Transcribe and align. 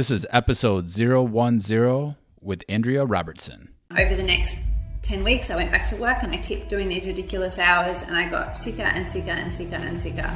This 0.00 0.10
is 0.10 0.26
episode 0.30 0.88
010 0.88 2.16
with 2.40 2.64
Andrea 2.70 3.04
Robertson. 3.04 3.74
Over 3.90 4.14
the 4.14 4.22
next 4.22 4.60
10 5.02 5.22
weeks, 5.22 5.50
I 5.50 5.56
went 5.56 5.70
back 5.70 5.90
to 5.90 5.96
work 5.96 6.22
and 6.22 6.32
I 6.32 6.38
kept 6.38 6.70
doing 6.70 6.88
these 6.88 7.04
ridiculous 7.04 7.58
hours 7.58 8.00
and 8.04 8.16
I 8.16 8.30
got 8.30 8.56
sicker 8.56 8.80
and 8.80 9.10
sicker 9.10 9.28
and 9.28 9.54
sicker 9.54 9.74
and 9.74 10.00
sicker. 10.00 10.34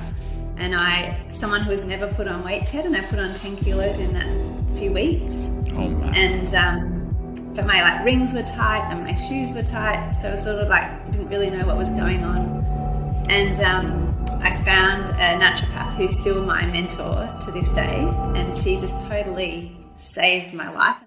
And 0.58 0.74
I, 0.74 1.18
someone 1.32 1.62
who 1.62 1.70
has 1.70 1.82
never 1.82 2.08
put 2.12 2.28
on 2.28 2.44
weight, 2.44 2.66
Ted, 2.66 2.84
and 2.84 2.94
I 2.94 3.00
put 3.06 3.18
on 3.18 3.34
10 3.34 3.56
kilos 3.56 3.98
in 4.00 4.12
that 4.12 4.78
few 4.78 4.92
weeks. 4.92 5.50
Oh 5.72 5.88
my. 5.88 6.14
And, 6.14 6.54
um, 6.54 7.54
but 7.56 7.64
my 7.64 7.80
like 7.80 8.04
rings 8.04 8.34
were 8.34 8.42
tight 8.42 8.86
and 8.90 9.02
my 9.02 9.14
shoes 9.14 9.54
were 9.54 9.62
tight. 9.62 10.18
So 10.20 10.28
I 10.28 10.32
was 10.32 10.42
sort 10.42 10.58
of 10.58 10.68
like, 10.68 11.10
didn't 11.10 11.30
really 11.30 11.48
know 11.48 11.66
what 11.66 11.78
was 11.78 11.88
going 11.88 12.22
on. 12.22 13.26
And, 13.30 13.58
um, 13.60 14.03
I 14.44 14.62
found 14.62 15.08
a 15.08 15.42
naturopath 15.42 15.94
who's 15.94 16.18
still 16.18 16.44
my 16.44 16.66
mentor 16.66 17.34
to 17.46 17.50
this 17.50 17.72
day, 17.72 18.06
and 18.34 18.54
she 18.54 18.78
just 18.78 19.00
totally 19.00 19.74
saved 19.96 20.52
my 20.52 20.70
life. 20.70 20.98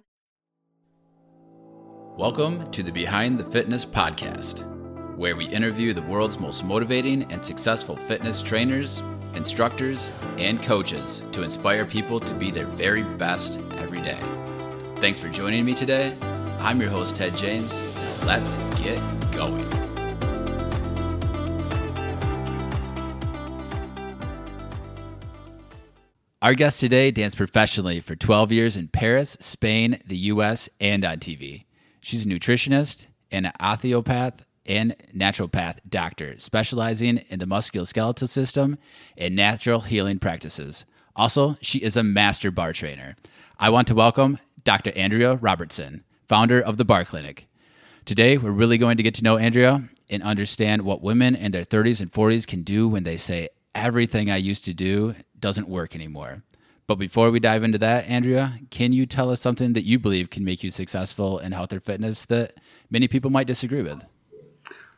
Welcome 2.18 2.72
to 2.72 2.81
the 2.81 2.92
Behind 2.92 3.38
the 3.38 3.44
Fitness 3.44 3.86
podcast, 3.86 4.66
where 5.16 5.36
we 5.36 5.45
interview 5.45 5.94
the 5.94 6.02
world's 6.02 6.40
most 6.40 6.64
motivating 6.64 7.31
and 7.31 7.45
successful 7.45 7.95
fitness 8.08 8.42
trainers, 8.42 9.04
instructors, 9.36 10.12
and 10.40 10.59
coaches 10.64 11.22
to 11.31 11.44
inspire 11.44 11.86
people 11.86 12.20
to 12.20 12.34
be 12.34 12.50
their 12.50 12.66
very 12.66 13.04
best 13.04 13.59
every 13.73 14.02
day. 14.02 14.20
Thanks 15.00 15.20
for 15.20 15.30
joining 15.30 15.64
me 15.64 15.76
today. 15.76 16.17
I'm 16.58 16.81
your 16.81 16.90
host, 16.90 17.16
Ted 17.16 17.38
James. 17.38 17.72
Let's 18.26 18.58
get 18.80 19.00
going. 19.31 19.77
Our 26.40 26.54
guest 26.54 26.80
today 26.80 27.09
danced 27.09 27.36
professionally 27.36 28.00
for 28.00 28.16
12 28.16 28.52
years 28.52 28.78
in 28.78 28.90
Paris, 28.90 29.38
Spain, 29.40 30.00
the 30.05 30.18
US, 30.18 30.70
and 30.80 31.04
on 31.04 31.18
TV. 31.18 31.66
She's 32.00 32.28
a 32.28 32.30
nutritionist, 32.30 33.08
and 33.31 33.48
an 33.48 33.53
osteopath, 33.59 34.45
and 34.67 34.95
naturopath 35.16 35.80
doctor, 35.89 36.38
specializing 36.38 37.17
in 37.30 37.39
the 37.39 37.48
musculoskeletal 37.48 38.30
system 38.30 38.78
and 39.17 39.36
natural 39.36 39.80
healing 39.80 40.20
practices. 40.20 40.86
Also, 41.16 41.58
she 41.59 41.80
is 41.80 41.98
a 41.98 42.03
master 42.03 42.52
barre 42.52 42.72
trainer. 42.72 43.16
I 43.59 43.72
want 43.72 43.88
to 43.88 43.95
welcome 43.95 44.38
Dr. 44.64 44.92
Andrea 44.95 45.38
Robertson, 45.38 46.04
founder 46.30 46.61
of 46.61 46.78
the 46.78 46.86
Barre 46.86 47.06
Clinic. 47.06 47.48
Today, 48.06 48.38
we're 48.38 48.52
really 48.52 48.78
going 48.78 48.98
to 48.98 49.04
get 49.04 49.16
to 49.16 49.23
know 49.23 49.38
Andrea 49.38 49.89
and 50.08 50.22
understand 50.22 50.83
what 50.83 51.02
women 51.02 51.36
in 51.36 51.52
their 51.52 51.66
30s 51.66 52.00
and 52.00 52.14
40s 52.14 52.45
can 52.45 52.61
do 52.61 52.88
when 52.88 53.06
they 53.06 53.17
say, 53.17 53.50
Everything 53.73 54.31
I 54.31 54.38
used 54.38 54.66
to 54.66 54.73
do 54.73 55.14
doesn't 55.39 55.67
work 55.67 55.95
anymore. 55.95 56.43
But 56.88 56.95
before 56.95 57.31
we 57.31 57.41
dive 57.41 57.63
into 57.63 57.77
that, 57.80 58.07
Andrea, 58.07 58.59
can 58.69 58.93
you 58.93 59.05
tell 59.05 59.30
us 59.30 59.41
something 59.41 59.73
that 59.73 59.83
you 59.83 59.99
believe 59.99 60.30
can 60.30 60.45
make 60.45 60.63
you 60.63 60.71
successful 60.71 61.38
in 61.39 61.52
health 61.52 61.73
or 61.73 61.81
fitness 61.81 62.25
that 62.25 62.53
many 62.89 63.09
people 63.09 63.30
might 63.30 63.47
disagree 63.47 63.81
with? 63.81 64.03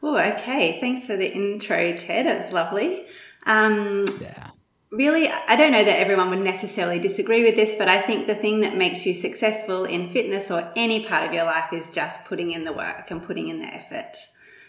Oh, 0.03 0.15
okay. 0.15 0.79
Thanks 0.79 1.05
for 1.05 1.17
the 1.17 1.33
intro, 1.33 1.95
Ted. 1.97 2.27
It's 2.27 2.53
lovely. 2.53 3.07
Um, 3.45 4.05
yeah. 4.21 4.51
Really, 4.91 5.29
I 5.29 5.55
don't 5.55 5.71
know 5.71 5.83
that 5.83 5.99
everyone 5.99 6.29
would 6.29 6.39
necessarily 6.39 6.99
disagree 6.99 7.43
with 7.43 7.55
this, 7.55 7.75
but 7.77 7.87
I 7.87 8.01
think 8.01 8.25
the 8.25 8.35
thing 8.35 8.61
that 8.61 8.75
makes 8.75 9.05
you 9.05 9.13
successful 9.13 9.85
in 9.85 10.09
fitness 10.09 10.49
or 10.49 10.71
any 10.75 11.05
part 11.05 11.27
of 11.27 11.33
your 11.33 11.43
life 11.43 11.73
is 11.73 11.91
just 11.91 12.25
putting 12.25 12.51
in 12.51 12.63
the 12.63 12.73
work 12.73 13.11
and 13.11 13.21
putting 13.21 13.49
in 13.49 13.59
the 13.59 13.67
effort. 13.67 14.15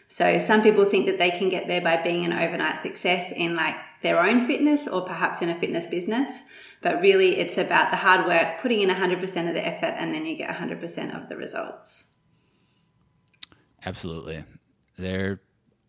So 0.08 0.38
some 0.38 0.62
people 0.62 0.90
think 0.90 1.06
that 1.06 1.18
they 1.18 1.30
can 1.30 1.48
get 1.48 1.68
there 1.68 1.80
by 1.80 2.02
being 2.02 2.24
an 2.24 2.32
overnight 2.32 2.82
success 2.82 3.32
in 3.34 3.54
like 3.54 3.76
their 4.02 4.20
own 4.20 4.46
fitness 4.46 4.86
or 4.88 5.04
perhaps 5.04 5.42
in 5.42 5.48
a 5.48 5.58
fitness 5.58 5.86
business. 5.86 6.40
But 6.82 7.00
really, 7.02 7.38
it's 7.38 7.58
about 7.58 7.90
the 7.90 7.96
hard 7.96 8.26
work, 8.26 8.60
putting 8.60 8.80
in 8.80 8.88
100% 8.88 9.22
of 9.22 9.54
the 9.54 9.66
effort, 9.66 9.94
and 9.98 10.14
then 10.14 10.24
you 10.24 10.36
get 10.36 10.48
100% 10.54 11.22
of 11.22 11.28
the 11.28 11.36
results. 11.36 12.06
Absolutely. 13.84 14.44
There 14.96 15.40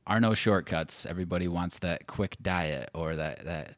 are 0.08 0.20
no 0.20 0.34
shortcuts. 0.34 1.06
Everybody 1.06 1.48
wants 1.48 1.80
that 1.80 2.08
quick 2.08 2.36
diet 2.42 2.90
or 2.94 3.16
that, 3.16 3.46
that 3.46 3.76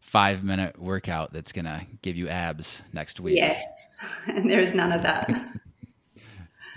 five 0.00 0.42
minute 0.44 0.78
workout 0.78 1.32
that's 1.32 1.52
going 1.52 1.64
to 1.64 1.86
give 2.02 2.16
you 2.16 2.28
abs 2.28 2.82
next 2.92 3.20
week. 3.20 3.36
Yes. 3.36 3.62
And 4.26 4.48
there 4.48 4.60
is 4.60 4.72
none 4.74 4.92
of 4.92 5.02
that. 5.02 5.28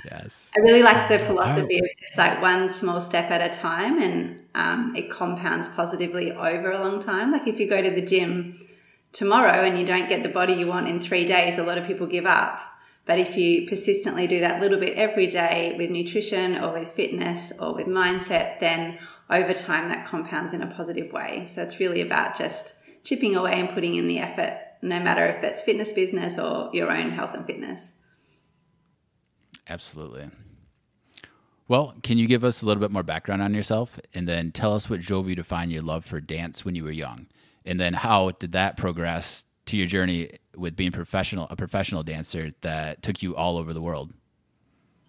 yes. 0.10 0.52
I 0.56 0.62
really 0.62 0.84
like 0.84 1.10
the 1.10 1.20
philosophy 1.26 1.80
of 1.80 1.86
just 2.00 2.18
like 2.18 2.42
one 2.42 2.70
small 2.70 3.02
step 3.02 3.32
at 3.32 3.42
a 3.42 3.58
time 3.58 4.02
and 4.02 4.40
um, 4.56 4.96
it 4.96 5.10
compounds 5.10 5.70
positively 5.70 6.32
over 6.32 6.72
a 6.72 6.80
long 6.80 7.02
time. 7.02 7.32
Like 7.32 7.48
if 7.48 7.60
you 7.60 7.70
go 7.70 7.82
to 7.82 7.92
the 7.92 8.02
gym 8.02 8.60
tomorrow 9.12 9.64
and 9.64 9.80
you 9.80 9.86
don't 9.86 10.10
get 10.10 10.24
the 10.24 10.30
body 10.30 10.54
you 10.54 10.68
want 10.68 10.88
in 10.88 11.02
three 11.02 11.26
days, 11.26 11.58
a 11.58 11.64
lot 11.64 11.78
of 11.78 11.86
people 11.86 12.08
give 12.08 12.26
up. 12.26 12.60
But 13.06 13.20
if 13.20 13.36
you 13.36 13.68
persistently 13.68 14.28
do 14.28 14.40
that 14.40 14.62
little 14.62 14.80
bit 14.80 14.98
every 14.98 15.28
day 15.28 15.76
with 15.78 15.90
nutrition 15.90 16.58
or 16.58 16.80
with 16.80 16.90
fitness 16.90 17.52
or 17.60 17.76
with 17.76 17.88
mindset, 17.88 18.60
then 18.60 18.98
over 19.30 19.54
time 19.54 19.90
that 19.90 20.08
compounds 20.08 20.54
in 20.54 20.62
a 20.62 20.68
positive 20.68 21.12
way. 21.12 21.48
So 21.50 21.62
it's 21.62 21.80
really 21.80 22.02
about 22.02 22.38
just 22.38 22.76
chipping 23.04 23.36
away 23.36 23.60
and 23.60 23.70
putting 23.70 23.96
in 23.96 24.08
the 24.08 24.20
effort, 24.20 24.58
no 24.82 25.00
matter 25.00 25.26
if 25.26 25.44
it's 25.44 25.62
fitness 25.62 25.92
business 25.92 26.40
or 26.40 26.70
your 26.74 26.92
own 26.92 27.12
health 27.12 27.34
and 27.34 27.46
fitness. 27.46 27.94
Absolutely. 29.68 30.30
Well, 31.68 31.96
can 32.04 32.18
you 32.18 32.28
give 32.28 32.44
us 32.44 32.62
a 32.62 32.66
little 32.66 32.82
bit 32.82 32.92
more 32.92 33.04
background 33.04 33.42
on 33.42 33.54
yourself 33.54 34.00
and 34.14 34.28
then 34.28 34.52
tell 34.52 34.76
us 34.76 34.90
what 34.90 35.00
drove 35.00 35.30
you 35.30 35.36
to 35.36 35.44
find 35.44 35.72
your 35.72 35.82
love 35.82 36.06
for 36.06 36.20
dance 36.20 36.66
when 36.66 36.76
you 36.76 36.84
were 36.84 36.92
young? 36.92 37.28
And 37.66 37.80
then 37.80 37.94
how 37.94 38.32
did 38.32 38.52
that 38.52 38.76
progress 38.76 39.46
to 39.68 39.78
your 39.78 39.88
journey 39.88 40.38
with 40.58 40.76
being 40.76 40.92
professional 40.92 41.48
a 41.50 41.56
professional 41.56 42.04
dancer 42.04 42.52
that 42.62 43.02
took 43.02 43.24
you 43.24 43.36
all 43.36 43.58
over 43.58 43.74
the 43.74 43.82
world? 43.82 44.14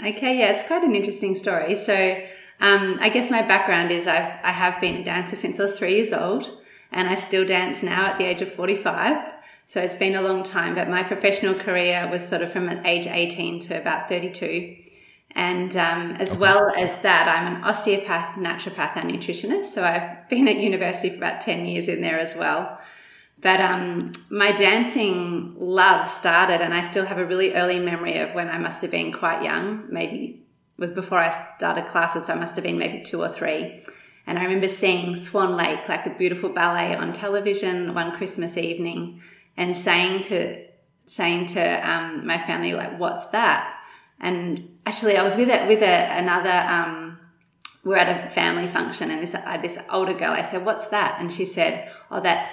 Okay, 0.00 0.38
yeah, 0.38 0.50
it's 0.50 0.66
quite 0.66 0.84
an 0.84 0.94
interesting 0.94 1.34
story. 1.34 1.74
So, 1.74 2.20
um, 2.60 2.98
I 3.00 3.08
guess 3.08 3.30
my 3.30 3.42
background 3.42 3.90
is 3.90 4.06
I've 4.06 4.32
I 4.42 4.52
have 4.52 4.80
been 4.80 4.96
a 4.96 5.04
dancer 5.04 5.36
since 5.36 5.58
I 5.58 5.64
was 5.64 5.76
three 5.76 5.96
years 5.96 6.12
old, 6.12 6.50
and 6.92 7.08
I 7.08 7.16
still 7.16 7.46
dance 7.46 7.82
now 7.82 8.06
at 8.06 8.18
the 8.18 8.24
age 8.24 8.42
of 8.42 8.52
forty 8.52 8.76
five. 8.76 9.33
So 9.66 9.80
it's 9.80 9.96
been 9.96 10.14
a 10.14 10.22
long 10.22 10.42
time, 10.42 10.74
but 10.74 10.88
my 10.88 11.02
professional 11.02 11.54
career 11.54 12.08
was 12.10 12.26
sort 12.26 12.42
of 12.42 12.52
from 12.52 12.68
age 12.84 13.06
eighteen 13.06 13.60
to 13.60 13.80
about 13.80 14.08
thirty 14.08 14.30
two. 14.30 14.76
And 15.34 15.76
um, 15.76 16.12
as 16.12 16.30
okay. 16.30 16.38
well 16.38 16.72
as 16.76 16.96
that, 17.02 17.28
I'm 17.28 17.56
an 17.56 17.64
osteopath, 17.64 18.36
naturopath, 18.36 18.96
and 18.96 19.10
nutritionist. 19.10 19.64
So 19.64 19.82
I've 19.82 20.28
been 20.28 20.46
at 20.46 20.58
university 20.58 21.10
for 21.10 21.16
about 21.16 21.40
10 21.40 21.66
years 21.66 21.88
in 21.88 22.00
there 22.00 22.20
as 22.20 22.36
well. 22.36 22.78
But 23.40 23.60
um, 23.60 24.12
my 24.30 24.52
dancing 24.52 25.54
love 25.56 26.08
started, 26.08 26.62
and 26.62 26.72
I 26.72 26.82
still 26.82 27.04
have 27.04 27.18
a 27.18 27.26
really 27.26 27.52
early 27.54 27.80
memory 27.80 28.18
of 28.18 28.32
when 28.34 28.48
I 28.48 28.58
must 28.58 28.80
have 28.82 28.92
been 28.92 29.12
quite 29.12 29.42
young. 29.42 29.86
Maybe 29.90 30.46
was 30.78 30.92
before 30.92 31.18
I 31.18 31.46
started 31.56 31.86
classes, 31.86 32.26
so 32.26 32.32
I 32.32 32.36
must 32.36 32.54
have 32.54 32.64
been 32.64 32.78
maybe 32.78 33.02
two 33.02 33.20
or 33.20 33.28
three. 33.28 33.82
And 34.26 34.38
I 34.38 34.44
remember 34.44 34.68
seeing 34.68 35.16
Swan 35.16 35.56
Lake, 35.56 35.88
like 35.88 36.06
a 36.06 36.10
beautiful 36.10 36.48
ballet, 36.48 36.94
on 36.94 37.12
television 37.12 37.92
one 37.92 38.16
Christmas 38.16 38.56
evening, 38.56 39.20
and 39.56 39.76
saying 39.76 40.24
to 40.24 40.64
saying 41.06 41.46
to 41.48 41.90
um, 41.90 42.26
my 42.26 42.38
family, 42.46 42.72
like, 42.72 42.98
"What's 42.98 43.26
that?" 43.26 43.78
And 44.20 44.78
actually, 44.86 45.16
I 45.16 45.22
was 45.22 45.36
with 45.36 45.48
a, 45.48 45.66
with 45.66 45.82
a, 45.82 46.18
another. 46.18 46.64
Um, 46.68 47.18
we're 47.84 47.96
at 47.96 48.26
a 48.26 48.30
family 48.30 48.66
function, 48.66 49.10
and 49.10 49.22
this 49.22 49.34
uh, 49.34 49.58
this 49.60 49.78
older 49.90 50.14
girl. 50.14 50.32
I 50.32 50.42
said, 50.42 50.64
"What's 50.64 50.88
that?" 50.88 51.20
And 51.20 51.32
she 51.32 51.44
said, 51.44 51.90
"Oh, 52.10 52.20
that's 52.20 52.50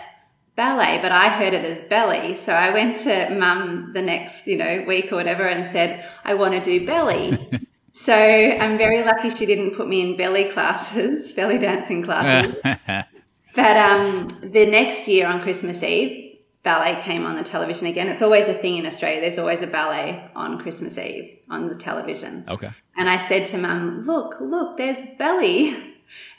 ballet." 0.55 0.99
But 1.01 1.11
I 1.11 1.29
heard 1.29 1.53
it 1.53 1.65
as 1.65 1.81
belly, 1.81 2.35
so 2.35 2.53
I 2.53 2.71
went 2.71 2.97
to 2.97 3.29
mum 3.37 3.91
the 3.93 4.01
next 4.01 4.47
you 4.47 4.57
know 4.57 4.83
week 4.87 5.11
or 5.11 5.15
whatever 5.15 5.47
and 5.47 5.65
said, 5.65 6.05
"I 6.25 6.33
want 6.33 6.53
to 6.53 6.61
do 6.61 6.85
belly." 6.85 7.37
so 7.91 8.13
I'm 8.13 8.77
very 8.77 9.03
lucky 9.03 9.29
she 9.29 9.45
didn't 9.45 9.75
put 9.75 9.87
me 9.87 10.01
in 10.01 10.17
belly 10.17 10.49
classes, 10.51 11.31
belly 11.35 11.57
dancing 11.57 12.03
classes. 12.03 12.55
but 12.63 13.77
um, 13.77 14.27
the 14.41 14.65
next 14.65 15.07
year 15.07 15.27
on 15.27 15.41
Christmas 15.41 15.81
Eve, 15.83 16.30
ballet 16.63 17.01
came 17.01 17.25
on 17.25 17.35
the 17.35 17.43
television 17.43 17.87
again. 17.87 18.07
It's 18.07 18.21
always 18.21 18.47
a 18.47 18.53
thing 18.53 18.77
in 18.77 18.85
Australia. 18.85 19.21
There's 19.21 19.37
always 19.37 19.61
a 19.61 19.67
ballet 19.67 20.29
on 20.35 20.59
Christmas 20.59 20.97
Eve 20.97 21.39
on 21.49 21.67
the 21.67 21.75
television. 21.75 22.45
Okay. 22.47 22.69
And 22.97 23.09
I 23.09 23.25
said 23.27 23.47
to 23.47 23.57
mum, 23.57 24.01
look, 24.01 24.39
look, 24.39 24.77
there's 24.77 25.01
belly. 25.17 25.75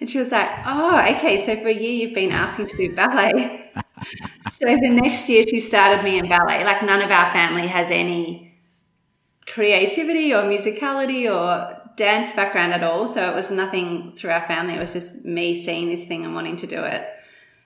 And 0.01 0.11
she 0.11 0.19
was 0.19 0.31
like, 0.31 0.51
oh, 0.67 1.01
okay. 1.17 1.47
So 1.47 1.57
for 1.57 1.69
a 1.69 1.73
year, 1.73 1.93
you've 1.93 2.15
been 2.15 2.31
asking 2.31 2.67
to 2.67 2.77
do 2.77 2.95
ballet. 2.95 3.71
so 4.53 4.67
the 4.67 4.91
next 4.91 5.31
year, 5.31 5.47
she 5.47 5.61
started 5.61 6.05
me 6.05 6.19
in 6.19 6.29
ballet. 6.29 6.63
Like 6.63 6.83
none 6.83 7.01
of 7.01 7.11
our 7.11 7.33
family 7.33 7.67
has 7.67 7.91
any 7.91 8.53
creativity 9.47 10.35
or 10.35 10.43
musicality 10.43 11.25
or 11.25 11.81
dance 11.97 12.35
background 12.35 12.75
at 12.75 12.83
all. 12.83 13.09
So 13.09 13.31
it 13.31 13.35
was 13.35 13.51
nothing 13.51 14.13
through 14.17 14.31
our 14.31 14.47
family. 14.47 14.75
It 14.75 14.81
was 14.81 14.93
just 14.93 15.25
me 15.25 15.65
seeing 15.65 15.89
this 15.89 16.07
thing 16.07 16.27
and 16.27 16.35
wanting 16.35 16.59
to 16.59 16.67
do 16.67 16.83
it. 16.83 17.07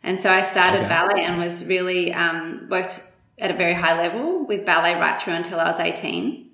And 0.06 0.20
so 0.20 0.30
I 0.30 0.42
started 0.42 0.82
okay. 0.82 0.88
ballet 0.88 1.24
and 1.24 1.36
was 1.36 1.64
really 1.64 2.14
um, 2.14 2.68
worked 2.70 3.02
at 3.38 3.50
a 3.50 3.54
very 3.54 3.74
high 3.74 4.00
level 4.00 4.46
with 4.46 4.64
ballet 4.64 4.94
right 4.94 5.20
through 5.20 5.34
until 5.34 5.58
I 5.58 5.68
was 5.68 5.80
18 5.80 6.48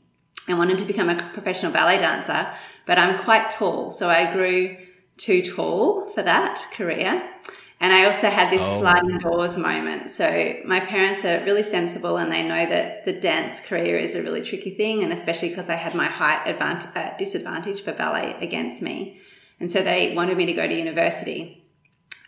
and 0.49 0.59
wanted 0.59 0.79
to 0.79 0.87
become 0.87 1.11
a 1.11 1.31
professional 1.35 1.71
ballet 1.71 1.99
dancer. 1.99 2.51
But 2.87 2.99
I'm 2.99 3.23
quite 3.23 3.51
tall, 3.51 3.91
so 3.91 4.09
I 4.09 4.33
grew 4.33 4.79
too 5.19 5.43
tall 5.43 6.09
for 6.09 6.23
that 6.23 6.67
career. 6.73 7.23
And 7.79 7.93
I 7.93 8.07
also 8.07 8.31
had 8.31 8.51
this 8.51 8.63
oh. 8.63 8.81
sliding 8.81 9.19
doors 9.19 9.59
moment. 9.59 10.11
So 10.11 10.55
my 10.65 10.81
parents 10.81 11.25
are 11.27 11.45
really 11.45 11.63
sensible 11.63 12.17
and 12.17 12.33
they 12.33 12.43
know 12.43 12.65
that 12.65 13.05
the 13.05 13.21
dance 13.21 13.61
career 13.61 13.99
is 13.99 14.15
a 14.15 14.23
really 14.23 14.43
tricky 14.43 14.75
thing, 14.77 15.03
and 15.03 15.13
especially 15.13 15.51
because 15.51 15.69
I 15.69 15.75
had 15.75 15.95
my 15.95 16.07
height 16.07 16.47
advantage, 16.47 16.89
uh, 16.95 17.17
disadvantage 17.19 17.83
for 17.83 17.93
ballet 17.93 18.35
against 18.41 18.81
me. 18.81 19.21
And 19.61 19.71
so 19.71 19.83
they 19.83 20.15
wanted 20.17 20.39
me 20.39 20.47
to 20.47 20.55
go 20.55 20.67
to 20.67 20.75
university. 20.75 21.62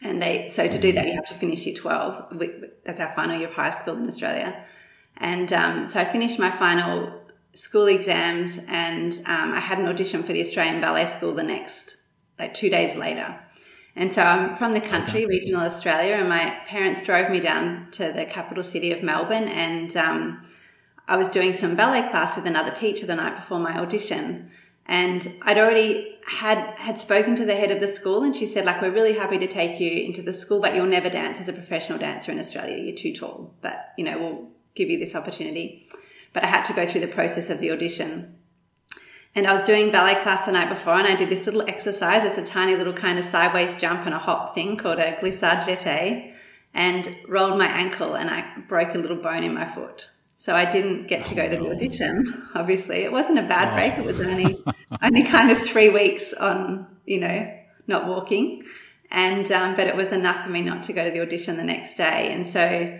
And 0.02 0.20
they 0.20 0.48
so 0.48 0.68
to 0.68 0.78
do 0.78 0.92
that, 0.92 1.06
you 1.06 1.14
have 1.14 1.26
to 1.26 1.34
finish 1.34 1.66
year 1.66 1.76
12. 1.76 2.40
That's 2.84 3.00
our 3.00 3.10
final 3.12 3.38
year 3.38 3.48
of 3.48 3.54
high 3.54 3.70
school 3.70 3.96
in 3.96 4.06
Australia. 4.06 4.64
And 5.16 5.52
um, 5.52 5.88
so 5.88 6.00
I 6.00 6.04
finished 6.04 6.38
my 6.38 6.50
final 6.50 7.20
school 7.54 7.86
exams 7.86 8.58
and 8.68 9.12
um, 9.26 9.52
I 9.52 9.60
had 9.60 9.78
an 9.78 9.86
audition 9.86 10.22
for 10.22 10.32
the 10.32 10.40
Australian 10.40 10.80
Ballet 10.80 11.06
School 11.06 11.34
the 11.34 11.42
next, 11.42 11.96
like 12.38 12.52
two 12.52 12.68
days 12.68 12.96
later. 12.96 13.38
And 13.96 14.12
so 14.12 14.22
I'm 14.22 14.56
from 14.56 14.74
the 14.74 14.80
country, 14.80 15.24
regional 15.24 15.60
Australia, 15.60 16.14
and 16.14 16.28
my 16.28 16.58
parents 16.66 17.02
drove 17.04 17.30
me 17.30 17.38
down 17.38 17.88
to 17.92 18.12
the 18.12 18.24
capital 18.24 18.64
city 18.64 18.92
of 18.92 19.04
Melbourne. 19.04 19.44
And 19.44 19.96
um, 19.96 20.44
I 21.06 21.16
was 21.16 21.28
doing 21.28 21.54
some 21.54 21.76
ballet 21.76 22.08
class 22.08 22.34
with 22.34 22.46
another 22.46 22.72
teacher 22.72 23.06
the 23.06 23.14
night 23.14 23.36
before 23.36 23.60
my 23.60 23.78
audition. 23.78 24.50
And 24.86 25.32
I'd 25.42 25.58
already 25.58 26.18
had 26.26 26.58
had 26.76 26.98
spoken 26.98 27.36
to 27.36 27.44
the 27.44 27.54
head 27.54 27.70
of 27.70 27.80
the 27.80 27.88
school, 27.88 28.22
and 28.22 28.36
she 28.36 28.46
said, 28.46 28.64
like, 28.64 28.82
we're 28.82 28.92
really 28.92 29.14
happy 29.14 29.38
to 29.38 29.46
take 29.46 29.80
you 29.80 29.90
into 30.04 30.22
the 30.22 30.32
school, 30.32 30.60
but 30.60 30.74
you'll 30.74 30.86
never 30.86 31.08
dance 31.08 31.40
as 31.40 31.48
a 31.48 31.52
professional 31.52 31.98
dancer 31.98 32.32
in 32.32 32.38
Australia. 32.38 32.76
You're 32.76 32.96
too 32.96 33.14
tall, 33.14 33.54
but 33.62 33.92
you 33.96 34.04
know 34.04 34.18
we'll 34.18 34.48
give 34.74 34.90
you 34.90 34.98
this 34.98 35.14
opportunity. 35.14 35.86
But 36.32 36.44
I 36.44 36.48
had 36.48 36.64
to 36.64 36.74
go 36.74 36.86
through 36.86 37.02
the 37.02 37.08
process 37.08 37.48
of 37.48 37.60
the 37.60 37.70
audition. 37.70 38.38
And 39.36 39.46
I 39.46 39.52
was 39.52 39.62
doing 39.62 39.90
ballet 39.90 40.20
class 40.22 40.46
the 40.46 40.52
night 40.52 40.68
before, 40.68 40.94
and 40.94 41.06
I 41.06 41.16
did 41.16 41.28
this 41.28 41.46
little 41.46 41.68
exercise. 41.68 42.24
It's 42.24 42.38
a 42.38 42.44
tiny 42.44 42.76
little 42.76 42.92
kind 42.92 43.18
of 43.18 43.24
sideways 43.24 43.76
jump 43.80 44.06
and 44.06 44.14
a 44.14 44.18
hop 44.18 44.54
thing 44.54 44.76
called 44.76 44.98
a 44.98 45.16
glissade 45.18 45.62
jeté, 45.64 46.32
and 46.72 47.16
rolled 47.28 47.58
my 47.58 47.66
ankle, 47.66 48.14
and 48.14 48.28
I 48.28 48.44
broke 48.68 48.94
a 48.94 48.98
little 48.98 49.16
bone 49.16 49.44
in 49.44 49.54
my 49.54 49.66
foot. 49.66 50.10
So 50.36 50.54
I 50.54 50.70
didn't 50.70 51.06
get 51.06 51.24
to 51.26 51.34
go 51.34 51.48
to 51.48 51.56
the 51.56 51.70
audition. 51.70 52.48
Obviously, 52.54 53.04
it 53.04 53.12
wasn't 53.12 53.38
a 53.38 53.42
bad 53.42 53.72
oh. 53.72 53.76
break. 53.76 53.98
It 53.98 54.04
was 54.04 54.20
only 54.20 54.62
only 55.02 55.22
kind 55.24 55.50
of 55.50 55.58
three 55.58 55.90
weeks 55.90 56.32
on, 56.32 56.86
you 57.06 57.20
know, 57.20 57.52
not 57.86 58.06
walking, 58.06 58.64
and 59.10 59.50
um, 59.52 59.76
but 59.76 59.86
it 59.86 59.96
was 59.96 60.12
enough 60.12 60.44
for 60.44 60.50
me 60.50 60.62
not 60.62 60.82
to 60.84 60.92
go 60.92 61.04
to 61.04 61.10
the 61.10 61.20
audition 61.20 61.56
the 61.56 61.64
next 61.64 61.96
day. 61.96 62.32
And 62.32 62.46
so 62.46 62.98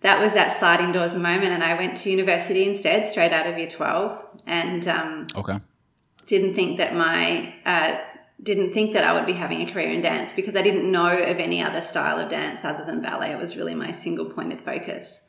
that 0.00 0.20
was 0.20 0.34
that 0.34 0.58
sliding 0.58 0.92
doors 0.92 1.14
moment. 1.14 1.52
And 1.52 1.64
I 1.64 1.74
went 1.74 1.96
to 1.98 2.10
university 2.10 2.68
instead, 2.68 3.08
straight 3.10 3.32
out 3.32 3.46
of 3.46 3.58
year 3.58 3.68
twelve, 3.68 4.24
and 4.46 4.86
um, 4.86 5.26
okay 5.34 5.58
didn't 6.26 6.54
think 6.54 6.78
that 6.78 6.94
my 6.94 7.54
uh, 7.64 7.98
didn't 8.42 8.72
think 8.74 8.92
that 8.92 9.04
I 9.04 9.14
would 9.14 9.26
be 9.26 9.32
having 9.32 9.66
a 9.66 9.72
career 9.72 9.90
in 9.90 10.02
dance 10.02 10.32
because 10.32 10.56
I 10.56 10.62
didn't 10.62 10.90
know 10.90 11.18
of 11.18 11.38
any 11.38 11.62
other 11.62 11.80
style 11.80 12.18
of 12.18 12.28
dance 12.28 12.64
other 12.64 12.84
than 12.84 13.00
ballet. 13.00 13.30
It 13.30 13.38
was 13.38 13.56
really 13.56 13.74
my 13.74 13.92
single 13.92 14.26
pointed 14.26 14.60
focus. 14.60 15.22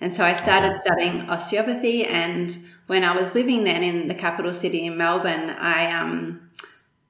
And 0.00 0.12
so 0.12 0.24
I 0.24 0.34
started 0.34 0.78
studying 0.80 1.28
osteopathy. 1.28 2.06
And 2.06 2.56
when 2.86 3.04
I 3.04 3.14
was 3.14 3.34
living 3.34 3.64
then 3.64 3.82
in 3.82 4.08
the 4.08 4.14
capital 4.14 4.54
city 4.54 4.86
in 4.86 4.96
Melbourne, 4.96 5.50
I 5.50 5.92
um, 5.92 6.50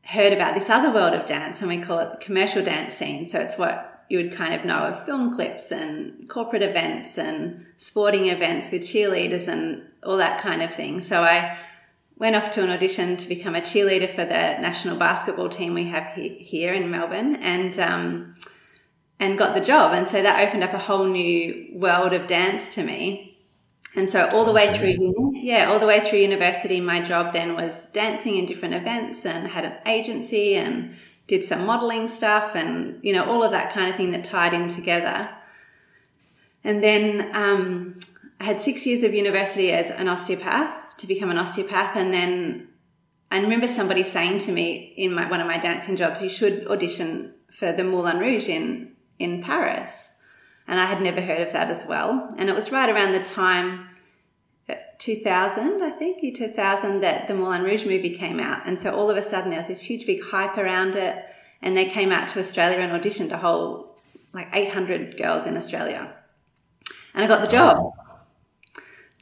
heard 0.03 0.33
about 0.33 0.55
this 0.55 0.69
other 0.69 0.93
world 0.93 1.15
of 1.15 1.27
dance, 1.27 1.61
and 1.61 1.69
we 1.69 1.81
call 1.81 2.01
it 2.01 2.11
the 2.13 2.25
commercial 2.25 2.65
dance 2.65 2.95
scene. 2.95 3.29
So 3.29 3.39
it's 3.39 3.57
what 3.57 4.05
you 4.09 4.19
would 4.19 4.35
kind 4.35 4.55
of 4.55 4.65
know 4.65 4.79
of 4.79 5.05
film 5.07 5.33
clips 5.33 5.71
and 5.71 6.29
corporate 6.29 6.63
events 6.63 7.17
and 7.17 7.65
sporting 7.77 8.27
events 8.27 8.73
with 8.73 8.83
cheerleaders 8.83 9.47
and 9.47 9.87
all 10.03 10.17
that 10.17 10.43
kind 10.43 10.63
of 10.63 10.75
thing. 10.75 11.01
So 11.01 11.23
I 11.23 11.57
went 12.19 12.35
off 12.35 12.51
to 12.51 12.63
an 12.63 12.71
audition 12.71 13.17
to 13.17 13.29
become 13.29 13.55
a 13.55 13.61
cheerleader 13.61 14.11
for 14.11 14.25
the 14.25 14.59
national 14.59 14.99
basketball 14.99 15.49
team 15.49 15.75
we 15.75 15.85
have 15.85 16.13
he- 16.15 16.45
here 16.47 16.75
in 16.75 16.91
Melbourne, 16.91 17.37
and 17.37 17.79
um, 17.79 18.35
and 19.21 19.39
got 19.39 19.55
the 19.55 19.61
job. 19.61 19.95
And 19.95 20.09
so 20.09 20.21
that 20.21 20.49
opened 20.49 20.65
up 20.65 20.73
a 20.73 20.79
whole 20.79 21.07
new 21.07 21.69
world 21.75 22.13
of 22.13 22.27
dance 22.27 22.75
to 22.75 22.83
me. 22.83 23.39
And 23.95 24.09
so 24.09 24.29
all 24.33 24.45
the 24.45 24.53
way 24.53 24.77
through, 24.77 25.33
yeah, 25.35 25.71
all 25.71 25.79
the 25.79 25.87
way 25.87 26.01
through 26.01 26.21
university, 26.21 26.81
my 26.81 27.05
job 27.05 27.33
then 27.33 27.55
was 27.55 27.87
dancing 27.93 28.37
in 28.37 28.47
different 28.47 28.75
events 28.75 29.27
and 29.27 29.47
had 29.47 29.65
an 29.65 29.75
agency 29.87 30.57
and 30.57 30.95
did 31.27 31.45
some 31.45 31.65
modeling 31.65 32.09
stuff 32.09 32.57
and 32.57 32.99
you 33.05 33.13
know 33.13 33.25
all 33.25 33.45
of 33.45 33.53
that 33.53 33.73
kind 33.73 33.89
of 33.89 33.97
thing 33.97 34.11
that 34.11 34.25
tied 34.25 34.53
in 34.53 34.69
together. 34.69 35.29
And 36.65 36.83
then 36.83 37.31
um, 37.33 38.01
I 38.41 38.45
had 38.45 38.61
six 38.61 38.87
years 38.87 39.03
of 39.03 39.15
university 39.15 39.71
as 39.71 39.91
an 39.91 40.09
osteopath 40.09 40.97
to 40.99 41.07
become 41.07 41.31
an 41.31 41.39
osteopath. 41.39 41.97
And 41.97 42.13
then 42.13 42.69
I 43.31 43.41
remember 43.41 43.69
somebody 43.69 44.03
saying 44.03 44.41
to 44.41 44.53
me 44.53 44.95
in 44.97 45.15
my, 45.15 45.29
one 45.31 45.41
of 45.41 45.47
my 45.47 45.59
dancing 45.59 45.97
jobs, 45.97 46.23
you 46.23 46.29
should 46.29 46.67
audition 46.69 47.35
for 47.51 47.73
the 47.73 47.85
Moulin 47.85 48.19
Rouge 48.19 48.49
in, 48.49 48.93
in 49.21 49.43
Paris. 49.43 50.15
And 50.67 50.81
I 50.81 50.87
had 50.87 51.03
never 51.03 51.21
heard 51.21 51.47
of 51.47 51.53
that 51.53 51.71
as 51.71 51.87
well. 51.87 52.35
And 52.39 52.49
it 52.49 52.55
was 52.55 52.73
right 52.73 52.89
around 52.89 53.13
the 53.13 53.25
time, 53.25 53.89
uh, 54.69 54.75
2000, 54.99 55.83
I 55.83 55.91
think, 55.91 56.37
2000, 56.37 57.01
that 57.01 57.29
the 57.29 57.35
Moulin 57.35 57.63
Rouge 57.63 57.85
movie 57.85 58.17
came 58.17 58.41
out. 58.41 58.67
And 58.67 58.79
so 58.79 58.93
all 58.93 59.11
of 59.11 59.17
a 59.17 59.23
sudden 59.23 59.51
there 59.51 59.59
was 59.61 59.69
this 59.69 59.83
huge 59.83 60.07
big 60.07 60.23
hype 60.23 60.57
around 60.59 60.97
it. 60.97 61.25
And 61.63 61.77
they 61.77 61.87
came 61.87 62.11
out 62.11 62.29
to 62.29 62.41
Australia 62.41 62.79
and 62.79 63.01
auditioned 63.01 63.33
a 63.33 63.37
whole, 63.37 63.97
like 64.33 64.49
800 64.53 65.19
girls 65.19 65.47
in 65.47 65.57
Australia. 65.57 66.13
And 67.15 67.25
I 67.25 67.27
got 67.27 67.45
the 67.45 67.51
job. 67.51 67.93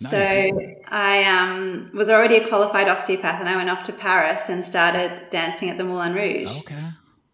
Nice. 0.00 0.10
So 0.10 0.78
I 0.86 1.24
um, 1.24 1.90
was 1.92 2.08
already 2.08 2.36
a 2.36 2.46
qualified 2.46 2.86
osteopath, 2.86 3.40
and 3.40 3.48
I 3.48 3.56
went 3.56 3.68
off 3.68 3.82
to 3.84 3.92
Paris 3.92 4.48
and 4.48 4.64
started 4.64 5.28
dancing 5.30 5.70
at 5.70 5.78
the 5.78 5.82
Moulin 5.82 6.14
Rouge. 6.14 6.56
Okay. 6.60 6.84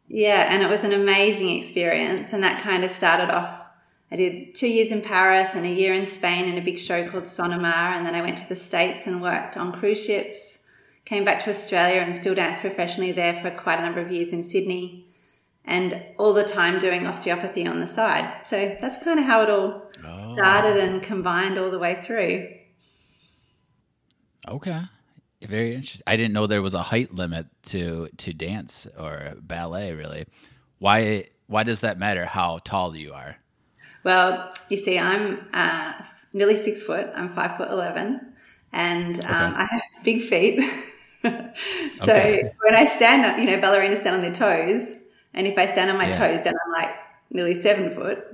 Yeah, 0.09 0.53
and 0.53 0.63
it 0.63 0.69
was 0.69 0.85
an 0.85 0.93
amazing 0.93 1.59
experience, 1.59 2.33
and 2.33 2.43
that 2.43 2.63
kind 2.63 2.85
of 2.85 2.91
started 2.91 3.35
off. 3.35 3.61
I 4.11 4.17
did 4.17 4.55
two 4.55 4.69
years 4.69 4.91
in 4.91 5.03
Paris 5.03 5.55
and 5.55 5.67
a 5.67 5.71
year 5.71 5.95
in 5.95 6.07
Spain 6.07 6.45
in 6.45 6.59
a 6.59 6.65
big 6.65 6.79
show 6.79 7.09
called 7.09 7.25
Sonomar, 7.25 7.97
and 7.97 8.07
then 8.07 8.15
I 8.15 8.23
went 8.23 8.39
to 8.39 8.49
the 8.49 8.55
States 8.55 9.07
and 9.07 9.23
worked 9.23 9.57
on 9.57 9.73
cruise 9.73 10.05
ships. 10.05 10.59
Came 11.05 11.25
back 11.25 11.43
to 11.45 11.51
Australia 11.51 12.01
and 12.01 12.15
still 12.15 12.35
danced 12.35 12.61
professionally 12.61 13.13
there 13.13 13.41
for 13.43 13.51
quite 13.51 13.79
a 13.79 13.83
number 13.83 14.01
of 14.01 14.13
years 14.13 14.33
in 14.33 14.45
Sydney, 14.45 15.09
and 15.65 16.01
all 16.19 16.35
the 16.35 16.45
time 16.45 16.79
doing 16.79 17.07
osteopathy 17.07 17.67
on 17.67 17.81
the 17.81 17.87
side. 17.87 18.47
So 18.47 18.77
that's 18.81 19.03
kind 19.03 19.19
of 19.19 19.25
how 19.25 19.43
it 19.43 19.51
all 19.51 19.91
oh. 20.07 20.33
started 20.35 20.77
and 20.77 21.03
combined 21.03 21.59
all 21.59 21.71
the 21.71 21.79
way 21.79 22.03
through. 22.07 22.49
Okay. 24.47 24.81
Very 25.49 25.75
interesting. 25.75 26.03
I 26.07 26.17
didn't 26.17 26.33
know 26.33 26.47
there 26.47 26.63
was 26.63 26.75
a 26.75 26.83
height 26.83 27.15
limit 27.15 27.47
to 27.67 28.09
to 28.19 28.33
dance 28.33 28.87
or 28.99 29.35
ballet. 29.41 29.93
Really, 29.93 30.27
why 30.79 31.27
why 31.47 31.63
does 31.63 31.81
that 31.81 31.99
matter? 31.99 32.25
How 32.25 32.59
tall 32.65 32.97
you 32.97 33.13
are? 33.13 33.37
Well, 34.05 34.53
you 34.69 34.79
see, 34.79 34.99
I'm 34.99 35.47
uh, 35.53 35.95
nearly 36.33 36.57
six 36.57 36.83
foot. 36.83 37.09
I'm 37.15 37.29
five 37.29 37.57
foot 37.57 37.71
eleven, 37.71 38.35
and 38.73 39.21
um, 39.21 39.25
okay. 39.25 39.63
I 39.63 39.69
have 39.71 39.83
big 40.03 40.23
feet. 40.23 40.61
so 41.23 42.03
okay. 42.03 42.53
when 42.61 42.75
I 42.75 42.87
stand, 42.87 43.43
you 43.43 43.51
know, 43.51 43.61
ballerinas 43.61 44.01
stand 44.01 44.17
on 44.17 44.23
their 44.23 44.35
toes, 44.35 44.95
and 45.33 45.47
if 45.47 45.59
I 45.59 45.67
stand 45.67 45.91
on 45.91 45.97
my 45.97 46.09
yeah. 46.09 46.19
toes, 46.19 46.45
then 46.45 46.55
I'm 46.55 46.73
like 46.73 46.95
nearly 47.31 47.55
seven 47.55 47.95
foot. 47.95 48.25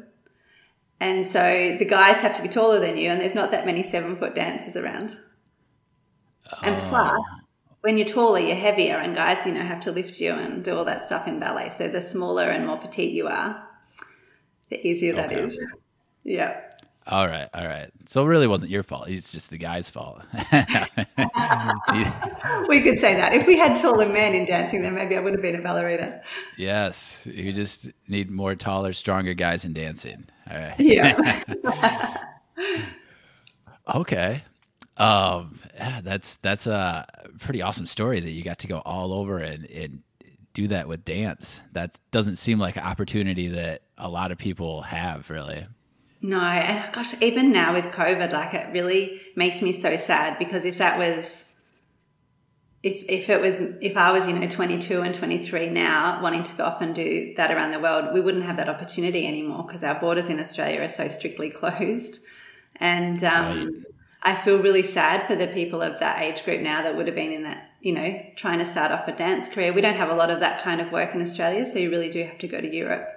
And 1.02 1.26
so 1.26 1.76
the 1.78 1.86
guys 1.86 2.16
have 2.16 2.36
to 2.36 2.42
be 2.42 2.48
taller 2.48 2.78
than 2.78 2.96
you, 2.98 3.08
and 3.08 3.20
there's 3.20 3.34
not 3.34 3.52
that 3.52 3.64
many 3.64 3.82
seven 3.82 4.16
foot 4.16 4.34
dancers 4.34 4.76
around. 4.76 5.16
And 6.62 6.76
oh. 6.76 6.86
plus, 6.88 7.22
when 7.82 7.96
you're 7.96 8.06
taller, 8.06 8.40
you're 8.40 8.56
heavier, 8.56 8.96
and 8.96 9.14
guys, 9.14 9.44
you 9.46 9.52
know, 9.52 9.60
have 9.60 9.80
to 9.80 9.92
lift 9.92 10.20
you 10.20 10.32
and 10.32 10.62
do 10.62 10.74
all 10.74 10.84
that 10.84 11.04
stuff 11.04 11.26
in 11.26 11.40
ballet. 11.40 11.70
So 11.70 11.88
the 11.88 12.00
smaller 12.00 12.44
and 12.44 12.66
more 12.66 12.78
petite 12.78 13.12
you 13.12 13.26
are, 13.26 13.66
the 14.68 14.86
easier 14.86 15.14
that 15.14 15.32
okay. 15.32 15.42
is. 15.42 15.58
Yeah. 16.24 16.60
All 17.06 17.26
right, 17.26 17.48
all 17.54 17.66
right. 17.66 17.90
So 18.04 18.22
it 18.24 18.28
really 18.28 18.46
wasn't 18.46 18.70
your 18.70 18.82
fault. 18.82 19.08
It's 19.08 19.32
just 19.32 19.50
the 19.50 19.56
guy's 19.58 19.88
fault. 19.88 20.20
we 22.68 22.82
could 22.82 22.98
say 22.98 23.14
that. 23.14 23.32
If 23.32 23.46
we 23.46 23.56
had 23.56 23.76
taller 23.76 24.08
men 24.08 24.34
in 24.34 24.44
dancing, 24.44 24.82
then 24.82 24.94
maybe 24.94 25.16
I 25.16 25.20
would 25.20 25.32
have 25.32 25.42
been 25.42 25.56
a 25.56 25.62
ballerina. 25.62 26.20
Yes, 26.56 27.26
you 27.26 27.52
just 27.52 27.88
need 28.06 28.30
more 28.30 28.54
taller, 28.54 28.92
stronger 28.92 29.34
guys 29.34 29.64
in 29.64 29.72
dancing. 29.72 30.26
All 30.50 30.58
right. 30.58 30.78
Yeah. 30.78 31.42
okay. 33.94 34.44
Um, 35.00 35.58
yeah, 35.74 36.02
that's 36.02 36.36
that's 36.36 36.66
a 36.66 37.06
pretty 37.38 37.62
awesome 37.62 37.86
story 37.86 38.20
that 38.20 38.30
you 38.30 38.44
got 38.44 38.58
to 38.58 38.68
go 38.68 38.80
all 38.84 39.14
over 39.14 39.38
and, 39.38 39.64
and 39.70 40.02
do 40.52 40.68
that 40.68 40.88
with 40.88 41.06
dance. 41.06 41.62
That 41.72 41.98
doesn't 42.10 42.36
seem 42.36 42.58
like 42.58 42.76
an 42.76 42.82
opportunity 42.82 43.48
that 43.48 43.80
a 43.96 44.10
lot 44.10 44.30
of 44.30 44.36
people 44.36 44.82
have, 44.82 45.30
really. 45.30 45.66
No, 46.20 46.38
and 46.38 46.92
gosh, 46.92 47.14
even 47.22 47.50
now 47.50 47.72
with 47.72 47.86
COVID, 47.86 48.32
like 48.32 48.52
it 48.52 48.74
really 48.74 49.22
makes 49.36 49.62
me 49.62 49.72
so 49.72 49.96
sad 49.96 50.38
because 50.38 50.66
if 50.66 50.76
that 50.76 50.98
was, 50.98 51.46
if 52.82 53.02
if 53.08 53.30
it 53.30 53.40
was, 53.40 53.58
if 53.80 53.96
I 53.96 54.12
was, 54.12 54.28
you 54.28 54.34
know, 54.34 54.46
twenty 54.48 54.78
two 54.78 55.00
and 55.00 55.14
twenty 55.14 55.42
three 55.46 55.70
now, 55.70 56.22
wanting 56.22 56.42
to 56.42 56.52
go 56.56 56.64
off 56.64 56.82
and 56.82 56.94
do 56.94 57.32
that 57.38 57.50
around 57.50 57.70
the 57.70 57.80
world, 57.80 58.12
we 58.12 58.20
wouldn't 58.20 58.44
have 58.44 58.58
that 58.58 58.68
opportunity 58.68 59.26
anymore 59.26 59.64
because 59.66 59.82
our 59.82 59.98
borders 59.98 60.28
in 60.28 60.38
Australia 60.38 60.82
are 60.82 60.90
so 60.90 61.08
strictly 61.08 61.48
closed, 61.60 62.18
and 62.76 63.24
um, 63.24 63.64
right. 63.64 63.89
I 64.22 64.36
feel 64.42 64.62
really 64.62 64.82
sad 64.82 65.26
for 65.26 65.34
the 65.34 65.48
people 65.48 65.80
of 65.80 65.98
that 66.00 66.20
age 66.22 66.44
group 66.44 66.60
now 66.60 66.82
that 66.82 66.94
would 66.96 67.06
have 67.06 67.16
been 67.16 67.32
in 67.32 67.44
that, 67.44 67.70
you 67.80 67.94
know, 67.94 68.22
trying 68.36 68.58
to 68.58 68.66
start 68.66 68.92
off 68.92 69.08
a 69.08 69.16
dance 69.16 69.48
career. 69.48 69.72
We 69.72 69.80
don't 69.80 69.96
have 69.96 70.10
a 70.10 70.14
lot 70.14 70.30
of 70.30 70.40
that 70.40 70.62
kind 70.62 70.80
of 70.80 70.92
work 70.92 71.14
in 71.14 71.22
Australia, 71.22 71.64
so 71.64 71.78
you 71.78 71.90
really 71.90 72.10
do 72.10 72.22
have 72.24 72.38
to 72.38 72.48
go 72.48 72.60
to 72.60 72.74
Europe 72.74 73.08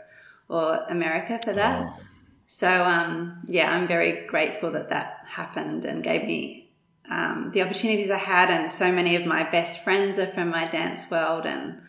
or 0.48 0.86
America 0.90 1.40
for 1.44 1.54
that. 1.54 1.86
Oh. 1.86 2.00
So 2.46 2.70
um, 2.70 3.44
yeah, 3.48 3.74
I'm 3.76 3.88
very 3.88 4.26
grateful 4.28 4.72
that 4.72 4.90
that 4.90 5.26
happened 5.28 5.86
and 5.86 6.04
gave 6.04 6.24
me 6.24 6.72
um, 7.10 7.52
the 7.54 7.64
opportunities 7.64 8.10
I 8.10 8.18
had. 8.18 8.50
And 8.50 8.72
so 8.72 8.92
many 8.92 9.16
of 9.16 9.26
my 9.26 9.50
best 9.50 9.84
friends 9.84 10.20
are 10.20 10.32
from 10.32 10.50
my 10.50 10.70
dance 10.70 11.10
world, 11.12 11.46
and 11.46 11.82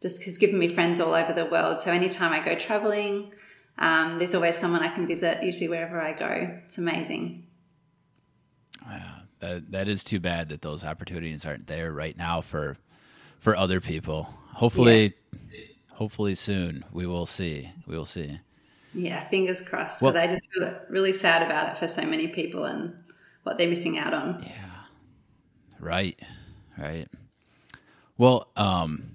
just 0.00 0.24
has 0.24 0.38
given 0.38 0.58
me 0.58 0.68
friends 0.68 1.00
all 1.00 1.14
over 1.14 1.32
the 1.32 1.46
world. 1.46 1.80
So 1.80 1.90
anytime 1.90 2.32
I 2.32 2.44
go 2.44 2.54
traveling, 2.58 3.32
um, 3.78 4.18
there's 4.18 4.34
always 4.34 4.56
someone 4.56 4.82
I 4.82 4.94
can 4.94 5.06
visit. 5.06 5.42
Usually 5.42 5.68
wherever 5.68 6.00
I 6.00 6.12
go, 6.12 6.60
it's 6.64 6.78
amazing. 6.78 7.43
Yeah, 8.86 9.14
that 9.40 9.70
that 9.72 9.88
is 9.88 10.04
too 10.04 10.20
bad 10.20 10.48
that 10.50 10.62
those 10.62 10.84
opportunities 10.84 11.46
aren't 11.46 11.66
there 11.66 11.92
right 11.92 12.16
now 12.16 12.40
for 12.40 12.76
for 13.38 13.56
other 13.56 13.80
people. 13.80 14.24
Hopefully, 14.52 15.14
yeah. 15.52 15.64
hopefully 15.92 16.34
soon 16.34 16.84
we 16.92 17.06
will 17.06 17.26
see. 17.26 17.70
We 17.86 17.96
will 17.96 18.04
see. 18.04 18.40
Yeah, 18.94 19.26
fingers 19.28 19.60
crossed. 19.60 19.98
Because 19.98 20.14
well, 20.14 20.22
I 20.22 20.26
just 20.26 20.42
feel 20.52 20.80
really 20.88 21.12
sad 21.12 21.42
about 21.42 21.70
it 21.70 21.78
for 21.78 21.88
so 21.88 22.02
many 22.02 22.28
people 22.28 22.64
and 22.64 22.94
what 23.42 23.58
they're 23.58 23.68
missing 23.68 23.98
out 23.98 24.14
on. 24.14 24.42
Yeah. 24.46 24.70
Right. 25.80 26.18
Right. 26.78 27.08
Well, 28.16 28.48
um, 28.56 29.10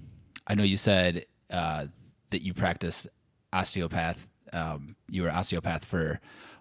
I 0.46 0.54
know 0.54 0.62
you 0.62 0.76
said 0.76 1.24
uh, 1.50 1.86
that 2.30 2.42
you 2.42 2.54
practiced 2.54 3.08
osteopath. 3.52 4.26
Um, 4.52 4.96
you 5.08 5.22
were 5.22 5.30
osteopath 5.30 5.84
for 5.84 6.20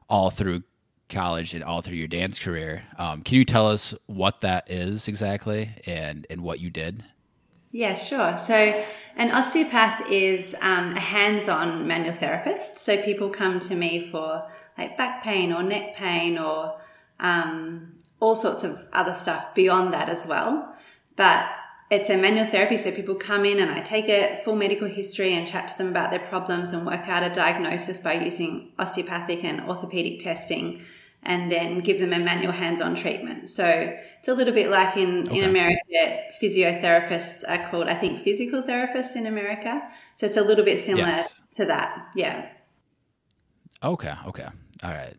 all 0.09 0.29
through 0.29 0.63
college 1.09 1.53
and 1.53 1.63
all 1.63 1.81
through 1.81 1.97
your 1.97 2.07
dance 2.07 2.39
career. 2.39 2.83
Um, 2.97 3.21
can 3.21 3.37
you 3.37 3.45
tell 3.45 3.67
us 3.67 3.93
what 4.05 4.41
that 4.41 4.69
is 4.69 5.07
exactly 5.07 5.69
and 5.85 6.25
and 6.29 6.41
what 6.41 6.59
you 6.59 6.69
did? 6.69 7.03
Yeah, 7.71 7.93
sure. 7.93 8.35
So, 8.35 8.83
an 9.15 9.31
osteopath 9.31 10.09
is 10.09 10.55
um, 10.61 10.95
a 10.95 10.99
hands 10.99 11.47
on 11.47 11.87
manual 11.87 12.15
therapist. 12.15 12.79
So, 12.79 12.99
people 13.01 13.29
come 13.29 13.59
to 13.61 13.75
me 13.75 14.09
for 14.09 14.47
like 14.77 14.97
back 14.97 15.23
pain 15.23 15.53
or 15.53 15.61
neck 15.61 15.95
pain 15.95 16.39
or 16.39 16.79
um, 17.19 17.95
all 18.19 18.35
sorts 18.35 18.63
of 18.63 18.79
other 18.91 19.13
stuff 19.13 19.53
beyond 19.53 19.93
that 19.93 20.09
as 20.09 20.25
well. 20.25 20.75
But 21.15 21.45
it's 21.91 22.09
a 22.09 22.17
manual 22.17 22.45
therapy, 22.45 22.77
so 22.77 22.91
people 22.91 23.15
come 23.15 23.45
in 23.45 23.59
and 23.59 23.71
I 23.71 23.81
take 23.81 24.09
a 24.09 24.41
full 24.43 24.55
medical 24.55 24.87
history 24.87 25.33
and 25.33 25.47
chat 25.47 25.67
to 25.69 25.77
them 25.77 25.89
about 25.89 26.11
their 26.11 26.19
problems 26.19 26.71
and 26.71 26.85
work 26.85 27.07
out 27.07 27.23
a 27.23 27.33
diagnosis 27.33 27.99
by 27.99 28.13
using 28.13 28.71
osteopathic 28.79 29.43
and 29.43 29.61
orthopedic 29.61 30.21
testing 30.21 30.85
and 31.23 31.51
then 31.51 31.79
give 31.79 31.99
them 31.99 32.13
a 32.13 32.19
manual 32.19 32.51
hands-on 32.51 32.95
treatment. 32.95 33.49
So 33.49 33.65
it's 33.65 34.27
a 34.27 34.33
little 34.33 34.53
bit 34.53 34.69
like 34.69 34.95
in, 34.95 35.27
okay. 35.27 35.39
in 35.39 35.49
America, 35.49 36.19
physiotherapists 36.41 37.43
are 37.47 37.69
called, 37.69 37.87
I 37.87 37.95
think, 37.95 38.21
physical 38.21 38.63
therapists 38.63 39.15
in 39.15 39.27
America. 39.27 39.81
So 40.15 40.25
it's 40.25 40.37
a 40.37 40.41
little 40.41 40.63
bit 40.63 40.79
similar 40.79 41.07
yes. 41.07 41.41
to 41.55 41.65
that. 41.65 42.07
Yeah. 42.15 42.49
Okay. 43.83 44.13
Okay. 44.27 44.47
All 44.83 44.91
right. 44.91 45.15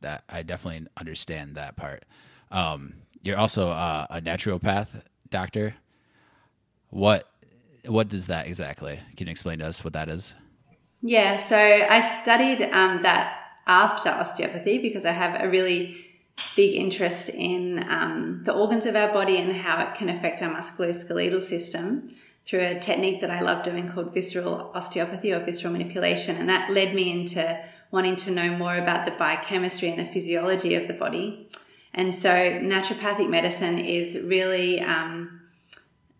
That 0.00 0.24
I 0.28 0.42
definitely 0.42 0.86
understand 0.98 1.54
that 1.54 1.76
part. 1.76 2.04
Um, 2.50 2.94
you're 3.22 3.38
also 3.38 3.68
uh, 3.68 4.06
a 4.10 4.20
naturopath 4.20 5.02
doctor. 5.30 5.74
What 6.90 7.28
what 7.86 8.08
does 8.08 8.26
that 8.26 8.46
exactly? 8.46 9.00
Can 9.16 9.26
you 9.26 9.30
explain 9.30 9.60
to 9.60 9.66
us 9.66 9.82
what 9.82 9.94
that 9.94 10.08
is? 10.08 10.34
Yeah. 11.00 11.38
So 11.38 11.56
I 11.56 12.20
studied 12.22 12.62
um, 12.70 13.02
that 13.02 13.43
after 13.66 14.08
osteopathy 14.10 14.78
because 14.78 15.04
I 15.04 15.12
have 15.12 15.42
a 15.42 15.48
really 15.48 15.96
big 16.56 16.76
interest 16.76 17.28
in 17.28 17.84
um, 17.88 18.42
the 18.44 18.52
organs 18.52 18.86
of 18.86 18.96
our 18.96 19.12
body 19.12 19.38
and 19.38 19.52
how 19.52 19.82
it 19.86 19.94
can 19.94 20.08
affect 20.08 20.42
our 20.42 20.50
musculoskeletal 20.54 21.42
system 21.42 22.10
through 22.44 22.60
a 22.60 22.78
technique 22.78 23.20
that 23.20 23.30
I 23.30 23.40
love 23.40 23.64
doing 23.64 23.88
called 23.88 24.12
visceral 24.12 24.70
osteopathy 24.74 25.32
or 25.32 25.40
visceral 25.40 25.72
manipulation. 25.72 26.36
And 26.36 26.48
that 26.48 26.70
led 26.70 26.94
me 26.94 27.10
into 27.10 27.58
wanting 27.90 28.16
to 28.16 28.30
know 28.30 28.50
more 28.56 28.76
about 28.76 29.06
the 29.06 29.12
biochemistry 29.12 29.88
and 29.88 29.98
the 29.98 30.12
physiology 30.12 30.74
of 30.74 30.88
the 30.88 30.94
body. 30.94 31.48
And 31.94 32.14
so 32.14 32.28
naturopathic 32.28 33.30
medicine 33.30 33.78
is 33.78 34.18
really 34.18 34.80
um, 34.82 35.40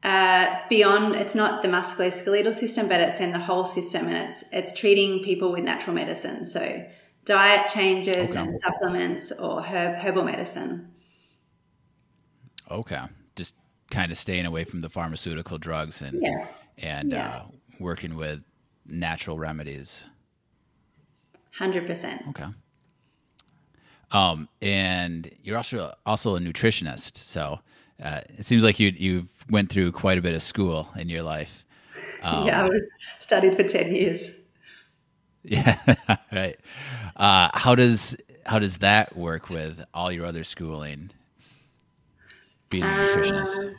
uh, 0.04 0.60
beyond 0.68 1.16
it's 1.16 1.34
not 1.34 1.62
the 1.62 1.68
musculoskeletal 1.68 2.52
system 2.52 2.88
but 2.88 3.00
it's 3.00 3.20
in 3.20 3.32
the 3.32 3.38
whole 3.38 3.64
system 3.64 4.06
and 4.06 4.16
it's 4.28 4.44
it's 4.52 4.72
treating 4.74 5.24
people 5.24 5.50
with 5.50 5.64
natural 5.64 5.96
medicine 5.96 6.44
so 6.44 6.84
diet 7.24 7.68
changes 7.68 8.30
okay. 8.30 8.38
and 8.38 8.60
supplements 8.60 9.32
or 9.32 9.62
herb, 9.62 9.96
herbal 9.96 10.24
medicine. 10.24 10.92
Okay. 12.70 13.02
Just 13.36 13.54
kind 13.90 14.10
of 14.10 14.18
staying 14.18 14.46
away 14.46 14.64
from 14.64 14.80
the 14.80 14.88
pharmaceutical 14.88 15.58
drugs 15.58 16.00
and 16.02 16.22
yeah. 16.22 16.46
and 16.78 17.10
yeah. 17.10 17.36
Uh, 17.36 17.44
working 17.80 18.16
with 18.16 18.40
natural 18.86 19.38
remedies. 19.38 20.04
100%. 21.58 22.28
Okay. 22.28 22.46
Um, 24.10 24.48
and 24.62 25.30
you're 25.42 25.56
also 25.56 25.92
also 26.06 26.36
a 26.36 26.38
nutritionist, 26.38 27.16
so 27.16 27.58
uh, 28.02 28.20
it 28.38 28.46
seems 28.46 28.62
like 28.62 28.78
you 28.78 28.90
you 28.90 29.26
went 29.50 29.70
through 29.70 29.90
quite 29.90 30.18
a 30.18 30.22
bit 30.22 30.34
of 30.34 30.42
school 30.42 30.88
in 30.96 31.08
your 31.08 31.22
life. 31.22 31.64
Um, 32.22 32.46
yeah, 32.46 32.62
I 32.62 32.68
was 32.68 32.82
studied 33.18 33.56
for 33.56 33.64
ten 33.64 33.92
years. 33.92 34.30
Yeah, 35.44 35.78
right. 36.32 36.56
Uh, 37.16 37.50
how 37.54 37.74
does 37.74 38.16
how 38.46 38.58
does 38.58 38.78
that 38.78 39.16
work 39.16 39.50
with 39.50 39.84
all 39.92 40.10
your 40.10 40.26
other 40.26 40.44
schooling? 40.44 41.10
Being 42.70 42.84
a 42.84 42.86
nutritionist. 42.86 43.66
Uh, 43.66 43.74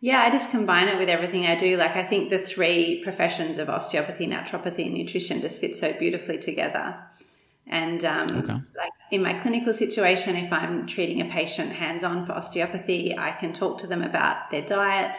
yeah, 0.00 0.20
I 0.22 0.30
just 0.30 0.50
combine 0.50 0.86
it 0.86 0.96
with 0.96 1.08
everything 1.08 1.46
I 1.46 1.58
do. 1.58 1.76
Like 1.76 1.96
I 1.96 2.04
think 2.04 2.30
the 2.30 2.38
three 2.38 3.02
professions 3.02 3.58
of 3.58 3.68
osteopathy, 3.68 4.28
naturopathy, 4.28 4.86
and 4.86 4.94
nutrition 4.94 5.40
just 5.40 5.60
fit 5.60 5.76
so 5.76 5.92
beautifully 5.98 6.38
together. 6.38 6.96
And 7.66 8.04
um, 8.04 8.30
okay. 8.30 8.60
like 8.76 8.92
in 9.10 9.22
my 9.22 9.34
clinical 9.40 9.72
situation, 9.72 10.36
if 10.36 10.52
I'm 10.52 10.86
treating 10.86 11.20
a 11.20 11.26
patient 11.26 11.72
hands 11.72 12.04
on 12.04 12.24
for 12.24 12.32
osteopathy, 12.32 13.18
I 13.18 13.32
can 13.32 13.52
talk 13.52 13.78
to 13.78 13.86
them 13.86 14.02
about 14.02 14.50
their 14.50 14.62
diet. 14.62 15.16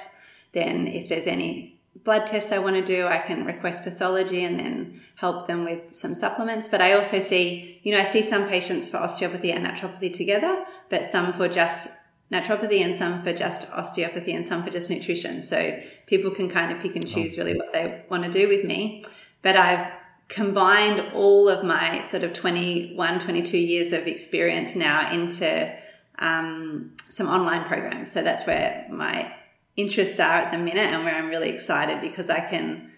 Then, 0.53 0.87
if 0.87 1.09
there's 1.09 1.27
any 1.27 1.78
blood 2.03 2.27
tests 2.27 2.51
I 2.51 2.60
want 2.60 2.75
to 2.75 2.84
do, 2.84 3.05
I 3.05 3.19
can 3.19 3.46
request 3.46 3.84
pathology 3.84 4.43
and 4.43 4.60
then 4.60 5.01
help 5.15 5.48
them 5.48 5.65
with 5.65 5.93
some 5.93 6.15
supplements. 6.15 6.67
But 6.67 6.81
I 6.81 6.93
also 6.93 7.19
see, 7.19 7.81
you 7.84 7.93
know, 7.93 8.00
I 8.00 8.05
see 8.05 8.22
some 8.22 8.48
patients 8.48 8.88
for 8.88 8.98
osteopathy 8.98 9.51
and 9.51 9.65
naturopathy 9.65 10.13
together, 10.13 10.65
but 10.89 11.05
some 11.05 11.34
for 11.34 11.48
just 11.48 11.89
naturopathy 12.31 12.81
and 12.81 12.96
some 12.96 13.24
for 13.24 13.34
just 13.34 13.69
osteopathy 13.72 14.34
and 14.34 14.48
some 14.48 14.63
for 14.63 14.69
just 14.69 14.89
nutrition. 14.89 15.41
So 15.41 15.79
people 16.05 16.31
can 16.31 16.50
kind 16.50 16.72
of 16.72 16.79
pick 16.79 16.96
and 16.96 17.08
choose 17.08 17.38
really 17.38 17.58
what 17.58 17.74
they 17.74 18.03
want 18.10 18.24
to 18.24 18.31
do 18.31 18.48
with 18.48 18.63
me. 18.63 19.03
But 19.41 19.55
I've 19.55 19.91
combined 20.27 21.12
all 21.13 21.50
of 21.50 21.65
my 21.65 22.03
sort 22.03 22.24
of 22.24 22.34
21, 22.34 23.19
22 23.19 23.58
years 23.58 23.93
of 23.93 24.05
experience 24.05 24.75
now 24.75 25.12
into 25.12 25.75
um, 26.19 26.91
some 27.10 27.27
online 27.27 27.65
programs. 27.65 28.12
So 28.12 28.22
that's 28.22 28.46
where 28.46 28.88
my 28.91 29.34
interests 29.79 30.19
are 30.19 30.39
at 30.39 30.51
the 30.51 30.57
minute 30.57 30.77
and 30.93 31.03
where 31.03 31.15
I'm 31.15 31.29
really 31.29 31.50
excited 31.50 32.01
because 32.01 32.29
I 32.29 32.39
can 32.39 32.91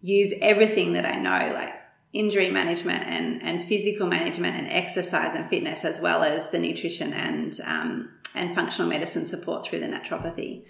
use 0.00 0.32
everything 0.40 0.92
that 0.94 1.04
I 1.04 1.16
know, 1.16 1.54
like 1.54 1.74
injury 2.12 2.50
management 2.50 3.04
and, 3.04 3.42
and 3.42 3.66
physical 3.66 4.06
management 4.06 4.56
and 4.56 4.68
exercise 4.68 5.34
and 5.34 5.48
fitness, 5.48 5.84
as 5.84 6.00
well 6.00 6.22
as 6.22 6.50
the 6.50 6.58
nutrition 6.58 7.12
and 7.12 7.60
um, 7.64 8.10
and 8.34 8.54
functional 8.54 8.88
medicine 8.88 9.26
support 9.26 9.64
through 9.64 9.80
the 9.80 9.86
naturopathy. 9.86 10.64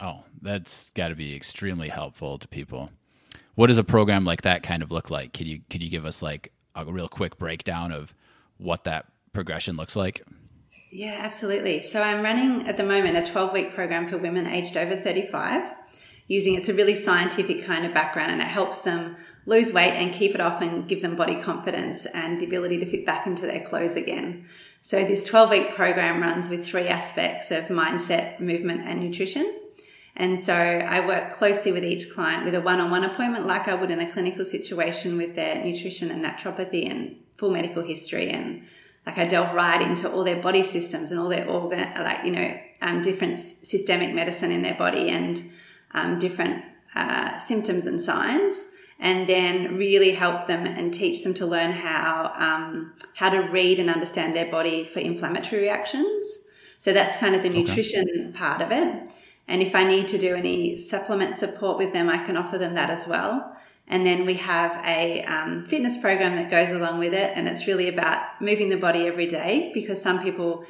Oh, 0.00 0.24
that's 0.42 0.90
got 0.90 1.08
to 1.08 1.14
be 1.14 1.34
extremely 1.36 1.88
helpful 1.88 2.38
to 2.38 2.48
people. 2.48 2.90
What 3.54 3.68
does 3.68 3.78
a 3.78 3.84
program 3.84 4.24
like 4.24 4.42
that 4.42 4.62
kind 4.62 4.82
of 4.82 4.90
look 4.90 5.10
like? 5.10 5.32
Could 5.32 5.46
you 5.46 5.60
could 5.70 5.82
you 5.82 5.90
give 5.90 6.04
us 6.04 6.22
like 6.22 6.52
a 6.74 6.84
real 6.84 7.08
quick 7.08 7.38
breakdown 7.38 7.92
of 7.92 8.14
what 8.58 8.84
that 8.84 9.06
progression 9.32 9.76
looks 9.76 9.94
like? 9.94 10.22
Yeah, 10.94 11.18
absolutely. 11.18 11.82
So 11.82 12.00
I'm 12.00 12.22
running 12.22 12.68
at 12.68 12.76
the 12.76 12.84
moment 12.84 13.16
a 13.16 13.28
12 13.28 13.52
week 13.52 13.74
program 13.74 14.08
for 14.08 14.16
women 14.16 14.46
aged 14.46 14.76
over 14.76 14.94
35 14.94 15.72
using 16.28 16.54
it's 16.54 16.68
a 16.68 16.74
really 16.74 16.94
scientific 16.94 17.64
kind 17.64 17.84
of 17.84 17.92
background 17.92 18.30
and 18.30 18.40
it 18.40 18.46
helps 18.46 18.82
them 18.82 19.16
lose 19.44 19.72
weight 19.72 19.90
and 19.90 20.14
keep 20.14 20.36
it 20.36 20.40
off 20.40 20.62
and 20.62 20.86
give 20.86 21.02
them 21.02 21.16
body 21.16 21.42
confidence 21.42 22.06
and 22.06 22.40
the 22.40 22.46
ability 22.46 22.78
to 22.78 22.86
fit 22.86 23.04
back 23.04 23.26
into 23.26 23.44
their 23.44 23.66
clothes 23.66 23.96
again. 23.96 24.46
So 24.82 25.04
this 25.04 25.24
12 25.24 25.50
week 25.50 25.74
program 25.74 26.22
runs 26.22 26.48
with 26.48 26.64
three 26.64 26.86
aspects 26.86 27.50
of 27.50 27.64
mindset, 27.64 28.38
movement 28.38 28.82
and 28.82 29.00
nutrition. 29.00 29.52
And 30.14 30.38
so 30.38 30.54
I 30.54 31.04
work 31.04 31.32
closely 31.32 31.72
with 31.72 31.82
each 31.82 32.14
client 32.14 32.44
with 32.44 32.54
a 32.54 32.60
one-on-one 32.60 33.02
appointment 33.02 33.48
like 33.48 33.66
I 33.66 33.74
would 33.74 33.90
in 33.90 33.98
a 33.98 34.12
clinical 34.12 34.44
situation 34.44 35.16
with 35.16 35.34
their 35.34 35.56
nutrition 35.64 36.12
and 36.12 36.24
naturopathy 36.24 36.88
and 36.88 37.16
full 37.36 37.50
medical 37.50 37.82
history 37.82 38.30
and 38.30 38.62
like 39.06 39.18
I 39.18 39.26
delve 39.26 39.54
right 39.54 39.82
into 39.82 40.10
all 40.10 40.24
their 40.24 40.40
body 40.40 40.62
systems 40.62 41.10
and 41.10 41.20
all 41.20 41.28
their 41.28 41.48
organ, 41.48 41.80
like 41.98 42.24
you 42.24 42.32
know, 42.32 42.58
um, 42.80 43.02
different 43.02 43.40
systemic 43.62 44.14
medicine 44.14 44.50
in 44.50 44.62
their 44.62 44.74
body 44.74 45.10
and 45.10 45.42
um, 45.92 46.18
different 46.18 46.64
uh, 46.94 47.38
symptoms 47.38 47.86
and 47.86 48.00
signs, 48.00 48.64
and 48.98 49.28
then 49.28 49.76
really 49.76 50.12
help 50.12 50.46
them 50.46 50.66
and 50.66 50.94
teach 50.94 51.22
them 51.22 51.34
to 51.34 51.46
learn 51.46 51.72
how 51.72 52.32
um, 52.36 52.92
how 53.14 53.28
to 53.28 53.40
read 53.50 53.78
and 53.78 53.90
understand 53.90 54.34
their 54.34 54.50
body 54.50 54.84
for 54.84 55.00
inflammatory 55.00 55.62
reactions. 55.62 56.26
So 56.78 56.92
that's 56.92 57.16
kind 57.16 57.34
of 57.34 57.42
the 57.42 57.48
nutrition 57.48 58.04
okay. 58.14 58.32
part 58.32 58.60
of 58.60 58.70
it. 58.70 59.08
And 59.46 59.62
if 59.62 59.74
I 59.74 59.84
need 59.84 60.08
to 60.08 60.18
do 60.18 60.34
any 60.34 60.78
supplement 60.78 61.34
support 61.34 61.78
with 61.78 61.92
them, 61.92 62.08
I 62.08 62.24
can 62.24 62.36
offer 62.36 62.58
them 62.58 62.74
that 62.74 62.90
as 62.90 63.06
well. 63.06 63.56
And 63.86 64.06
then 64.06 64.24
we 64.24 64.34
have 64.34 64.82
a 64.86 65.22
um, 65.24 65.66
fitness 65.66 65.98
program 65.98 66.36
that 66.36 66.50
goes 66.50 66.70
along 66.74 66.98
with 66.98 67.12
it, 67.12 67.32
and 67.36 67.46
it's 67.46 67.66
really 67.66 67.88
about 67.88 68.40
moving 68.40 68.70
the 68.70 68.78
body 68.78 69.06
every 69.06 69.26
day 69.26 69.70
because 69.74 70.00
some 70.00 70.22
people 70.22 70.64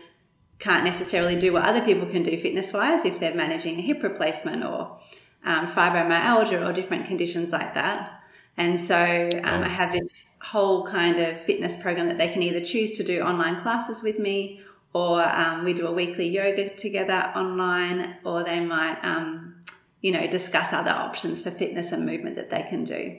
can't 0.58 0.84
necessarily 0.84 1.38
do 1.38 1.52
what 1.52 1.64
other 1.64 1.80
people 1.80 2.08
can 2.08 2.22
do 2.22 2.36
fitness 2.40 2.72
wise 2.72 3.04
if 3.04 3.20
they're 3.20 3.34
managing 3.34 3.78
a 3.78 3.82
hip 3.82 4.02
replacement 4.02 4.64
or 4.64 4.98
um, 5.44 5.66
fibromyalgia 5.68 6.66
or 6.66 6.72
different 6.72 7.06
conditions 7.06 7.52
like 7.52 7.74
that. 7.74 8.20
And 8.56 8.80
so 8.80 8.94
um, 9.42 9.62
I 9.62 9.68
have 9.68 9.92
this 9.92 10.24
whole 10.40 10.86
kind 10.86 11.18
of 11.18 11.40
fitness 11.40 11.76
program 11.76 12.08
that 12.08 12.18
they 12.18 12.32
can 12.32 12.42
either 12.42 12.60
choose 12.60 12.92
to 12.92 13.04
do 13.04 13.20
online 13.20 13.60
classes 13.60 14.02
with 14.02 14.18
me, 14.18 14.60
or 14.92 15.20
um, 15.22 15.64
we 15.64 15.74
do 15.74 15.86
a 15.86 15.92
weekly 15.92 16.28
yoga 16.28 16.74
together 16.76 17.32
online, 17.34 18.16
or 18.24 18.44
they 18.44 18.60
might, 18.60 18.98
um, 19.02 19.53
you 20.04 20.12
know, 20.12 20.26
discuss 20.26 20.70
other 20.74 20.90
options 20.90 21.40
for 21.40 21.50
fitness 21.50 21.90
and 21.90 22.04
movement 22.04 22.36
that 22.36 22.50
they 22.50 22.62
can 22.64 22.84
do. 22.84 23.18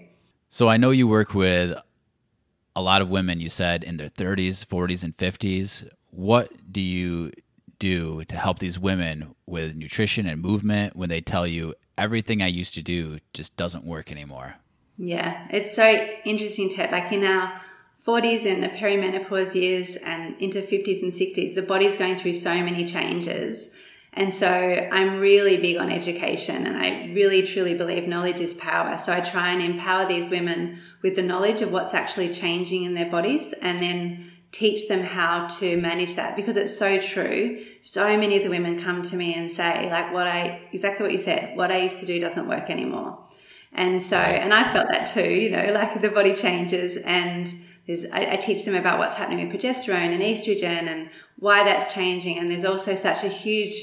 So 0.50 0.70
I 0.70 0.78
know 0.78 0.92
you 0.92 1.08
work 1.08 1.34
with 1.34 1.76
a 2.76 2.82
lot 2.82 3.02
of 3.02 3.10
women. 3.10 3.40
You 3.40 3.50
said 3.50 3.84
in 3.84 3.98
their 3.98 4.08
30s, 4.08 4.64
40s, 4.64 5.04
and 5.04 5.18
50s. 5.18 5.90
What 6.12 6.52
do 6.72 6.80
you 6.80 7.32
do 7.80 8.24
to 8.26 8.36
help 8.36 8.60
these 8.60 8.78
women 8.78 9.34
with 9.48 9.76
nutrition 9.76 10.28
and 10.28 10.40
movement 10.40 10.96
when 10.96 11.10
they 11.10 11.22
tell 11.22 11.48
you 11.48 11.74
everything 11.98 12.44
I 12.44 12.48
used 12.48 12.76
to 12.76 12.84
do 12.84 13.18
just 13.34 13.58
doesn't 13.58 13.84
work 13.84 14.12
anymore? 14.12 14.54
Yeah, 15.00 15.48
it's 15.50 15.74
so 15.74 15.90
interesting, 16.24 16.70
Ted. 16.70 16.92
Like 16.92 17.12
in 17.12 17.24
our 17.24 17.60
40s 18.06 18.46
and 18.46 18.62
the 18.62 18.70
perimenopause 18.70 19.56
years 19.56 19.96
and 19.96 20.40
into 20.40 20.62
50s 20.62 21.02
and 21.02 21.12
60s, 21.12 21.56
the 21.56 21.64
body's 21.64 21.96
going 21.96 22.18
through 22.18 22.34
so 22.34 22.54
many 22.54 22.86
changes. 22.86 23.72
And 24.16 24.34
so 24.34 24.48
I'm 24.48 25.20
really 25.20 25.58
big 25.58 25.76
on 25.78 25.92
education 25.92 26.68
and 26.68 26.78
I 26.78 27.12
really 27.14 27.46
truly 27.46 27.74
believe 27.74 28.08
knowledge 28.08 28.40
is 28.40 28.54
power. 28.54 28.98
So 28.98 29.12
I 29.12 29.20
try 29.20 29.52
and 29.52 29.62
empower 29.62 30.08
these 30.08 30.30
women 30.30 30.80
with 31.02 31.18
the 31.18 31.22
knowledge 31.22 31.62
of 31.62 31.72
what's 31.72 31.94
actually 31.94 32.34
changing 32.34 32.84
in 32.84 32.94
their 32.94 33.12
bodies 33.12 33.54
and 33.62 33.82
then 33.82 34.32
teach 34.54 34.88
them 34.88 35.02
how 35.02 35.48
to 35.48 35.76
manage 35.76 36.16
that 36.16 36.38
because 36.38 36.56
it's 36.56 36.78
so 36.78 36.98
true. 36.98 37.62
So 37.82 38.06
many 38.18 38.38
of 38.38 38.44
the 38.44 38.50
women 38.50 38.82
come 38.82 39.02
to 39.04 39.18
me 39.18 39.34
and 39.34 39.52
say, 39.52 39.90
like, 39.92 40.14
what 40.14 40.28
I 40.28 40.62
exactly 40.72 41.04
what 41.04 41.12
you 41.12 41.20
said, 41.20 41.58
what 41.58 41.72
I 41.72 41.80
used 41.80 42.00
to 42.00 42.06
do 42.06 42.18
doesn't 42.22 42.48
work 42.48 42.70
anymore. 42.70 43.20
And 43.74 44.02
so, 44.02 44.16
and 44.16 44.54
I 44.54 44.72
felt 44.72 44.88
that 44.88 45.08
too, 45.08 45.30
you 45.30 45.50
know, 45.50 45.74
like 45.74 46.02
the 46.02 46.08
body 46.08 46.34
changes 46.34 46.96
and 46.96 47.54
there's, 47.86 48.06
I, 48.06 48.34
I, 48.34 48.36
teach 48.38 48.64
them 48.64 48.74
about 48.74 48.98
what's 48.98 49.16
happening 49.16 49.48
with 49.48 49.62
progesterone 49.62 50.14
and 50.14 50.24
estrogen 50.24 50.88
and 50.88 51.10
why 51.38 51.66
that's 51.66 51.94
changing. 51.94 52.40
And 52.40 52.50
there's 52.50 52.64
also 52.66 52.96
such 52.96 53.24
a 53.24 53.28
huge 53.28 53.74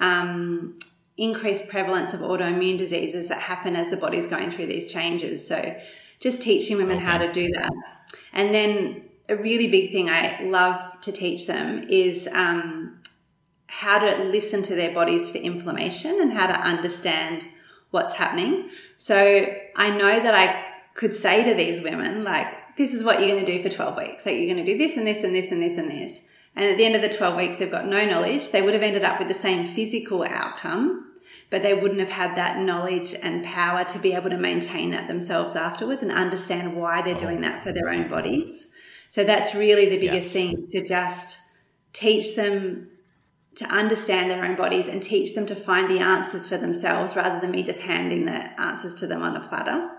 um, 0.00 0.78
increased 1.16 1.68
prevalence 1.68 2.12
of 2.12 2.20
autoimmune 2.20 2.78
diseases 2.78 3.28
that 3.28 3.40
happen 3.40 3.74
as 3.76 3.90
the 3.90 3.96
body's 3.96 4.26
going 4.26 4.50
through 4.50 4.66
these 4.66 4.90
changes. 4.90 5.46
So 5.46 5.76
just 6.20 6.40
teaching 6.40 6.76
women 6.76 6.96
okay. 6.96 7.06
how 7.06 7.18
to 7.18 7.32
do 7.32 7.48
that. 7.54 7.72
And 8.32 8.54
then 8.54 9.02
a 9.28 9.36
really 9.36 9.68
big 9.70 9.92
thing 9.92 10.08
I 10.08 10.40
love 10.42 11.00
to 11.02 11.12
teach 11.12 11.46
them 11.46 11.84
is 11.88 12.28
um, 12.32 13.00
how 13.66 13.98
to 13.98 14.24
listen 14.24 14.62
to 14.64 14.74
their 14.74 14.94
bodies 14.94 15.28
for 15.28 15.38
inflammation 15.38 16.20
and 16.20 16.32
how 16.32 16.46
to 16.46 16.54
understand 16.54 17.46
what's 17.90 18.14
happening. 18.14 18.70
So 18.96 19.46
I 19.76 19.90
know 19.90 20.20
that 20.22 20.34
I 20.34 20.64
could 20.94 21.14
say 21.14 21.44
to 21.44 21.54
these 21.54 21.82
women, 21.82 22.24
like, 22.24 22.46
this 22.76 22.94
is 22.94 23.02
what 23.02 23.20
you're 23.20 23.30
going 23.30 23.44
to 23.44 23.56
do 23.56 23.62
for 23.62 23.74
12 23.74 23.96
weeks. 23.96 24.26
Like, 24.26 24.36
you're 24.36 24.52
going 24.52 24.64
to 24.64 24.72
do 24.72 24.78
this 24.78 24.96
and 24.96 25.06
this 25.06 25.22
and 25.24 25.34
this 25.34 25.50
and 25.50 25.62
this 25.62 25.78
and 25.78 25.90
this. 25.90 26.22
And 26.58 26.68
at 26.68 26.76
the 26.76 26.84
end 26.84 26.96
of 26.96 27.02
the 27.02 27.16
12 27.16 27.36
weeks, 27.36 27.58
they've 27.58 27.70
got 27.70 27.86
no 27.86 28.04
knowledge. 28.04 28.50
They 28.50 28.62
would 28.62 28.74
have 28.74 28.82
ended 28.82 29.04
up 29.04 29.20
with 29.20 29.28
the 29.28 29.34
same 29.34 29.64
physical 29.64 30.24
outcome, 30.24 31.12
but 31.50 31.62
they 31.62 31.72
wouldn't 31.72 32.00
have 32.00 32.08
had 32.08 32.36
that 32.36 32.58
knowledge 32.58 33.14
and 33.14 33.44
power 33.44 33.84
to 33.84 33.98
be 34.00 34.12
able 34.12 34.30
to 34.30 34.36
maintain 34.36 34.90
that 34.90 35.06
themselves 35.06 35.54
afterwards 35.54 36.02
and 36.02 36.10
understand 36.10 36.74
why 36.74 37.00
they're 37.00 37.14
doing 37.14 37.42
that 37.42 37.62
for 37.62 37.70
their 37.70 37.88
own 37.88 38.08
bodies. 38.08 38.72
So 39.08 39.22
that's 39.22 39.54
really 39.54 39.88
the 39.88 40.00
biggest 40.00 40.34
yes. 40.34 40.50
thing 40.50 40.66
to 40.70 40.84
just 40.84 41.38
teach 41.92 42.34
them 42.34 42.88
to 43.54 43.64
understand 43.66 44.28
their 44.28 44.44
own 44.44 44.56
bodies 44.56 44.88
and 44.88 45.00
teach 45.00 45.36
them 45.36 45.46
to 45.46 45.54
find 45.54 45.88
the 45.88 46.00
answers 46.00 46.48
for 46.48 46.56
themselves 46.56 47.14
rather 47.14 47.38
than 47.38 47.52
me 47.52 47.62
just 47.62 47.80
handing 47.80 48.24
the 48.24 48.60
answers 48.60 48.94
to 48.94 49.06
them 49.06 49.22
on 49.22 49.36
a 49.36 49.48
platter. 49.48 49.92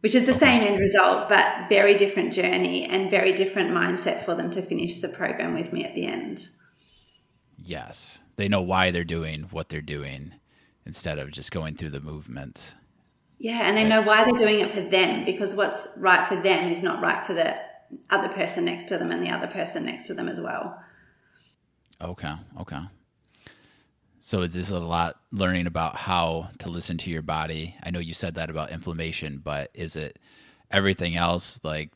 Which 0.00 0.14
is 0.14 0.24
the 0.24 0.30
okay. 0.30 0.38
same 0.38 0.62
end 0.62 0.80
result, 0.80 1.28
but 1.28 1.68
very 1.68 1.94
different 1.94 2.32
journey 2.32 2.86
and 2.86 3.10
very 3.10 3.32
different 3.32 3.70
mindset 3.70 4.24
for 4.24 4.34
them 4.34 4.50
to 4.52 4.62
finish 4.62 5.00
the 5.00 5.08
program 5.08 5.54
with 5.54 5.72
me 5.72 5.84
at 5.84 5.94
the 5.94 6.06
end. 6.06 6.48
Yes. 7.58 8.22
They 8.36 8.48
know 8.48 8.62
why 8.62 8.90
they're 8.90 9.04
doing 9.04 9.42
what 9.50 9.68
they're 9.68 9.82
doing 9.82 10.32
instead 10.86 11.18
of 11.18 11.30
just 11.30 11.52
going 11.52 11.74
through 11.74 11.90
the 11.90 12.00
movements. 12.00 12.74
Yeah, 13.38 13.60
and 13.62 13.76
they 13.76 13.84
know 13.84 14.02
why 14.02 14.24
they're 14.24 14.32
doing 14.34 14.60
it 14.60 14.72
for 14.72 14.80
them 14.80 15.24
because 15.24 15.54
what's 15.54 15.88
right 15.96 16.26
for 16.26 16.36
them 16.36 16.70
is 16.70 16.82
not 16.82 17.02
right 17.02 17.26
for 17.26 17.34
the 17.34 17.56
other 18.08 18.28
person 18.28 18.64
next 18.64 18.88
to 18.88 18.98
them 18.98 19.10
and 19.10 19.22
the 19.22 19.30
other 19.30 19.46
person 19.46 19.84
next 19.84 20.06
to 20.06 20.14
them 20.14 20.28
as 20.28 20.40
well. 20.40 20.82
Okay. 22.00 22.32
Okay. 22.60 22.80
So 24.22 24.42
it's 24.42 24.54
just 24.54 24.70
a 24.70 24.78
lot 24.78 25.16
learning 25.32 25.66
about 25.66 25.96
how 25.96 26.50
to 26.58 26.68
listen 26.68 26.98
to 26.98 27.10
your 27.10 27.22
body. 27.22 27.74
I 27.82 27.90
know 27.90 28.00
you 28.00 28.12
said 28.12 28.34
that 28.34 28.50
about 28.50 28.70
inflammation, 28.70 29.40
but 29.42 29.70
is 29.72 29.96
it 29.96 30.18
everything 30.70 31.16
else? 31.16 31.58
Like, 31.64 31.90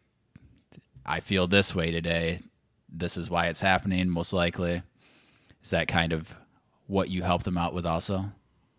I 1.05 1.21
feel 1.21 1.47
this 1.47 1.75
way 1.75 1.91
today. 1.91 2.41
This 2.89 3.19
is 3.19 3.29
why 3.29 3.49
it's 3.49 3.61
happening, 3.61 4.09
most 4.09 4.33
likely. 4.33 4.83
Is 5.63 5.71
that 5.71 5.87
kind 5.87 6.15
of 6.15 6.35
what 6.87 7.11
you 7.11 7.23
help 7.23 7.43
them 7.43 7.59
out 7.59 7.75
with 7.75 7.85
also? 7.85 8.25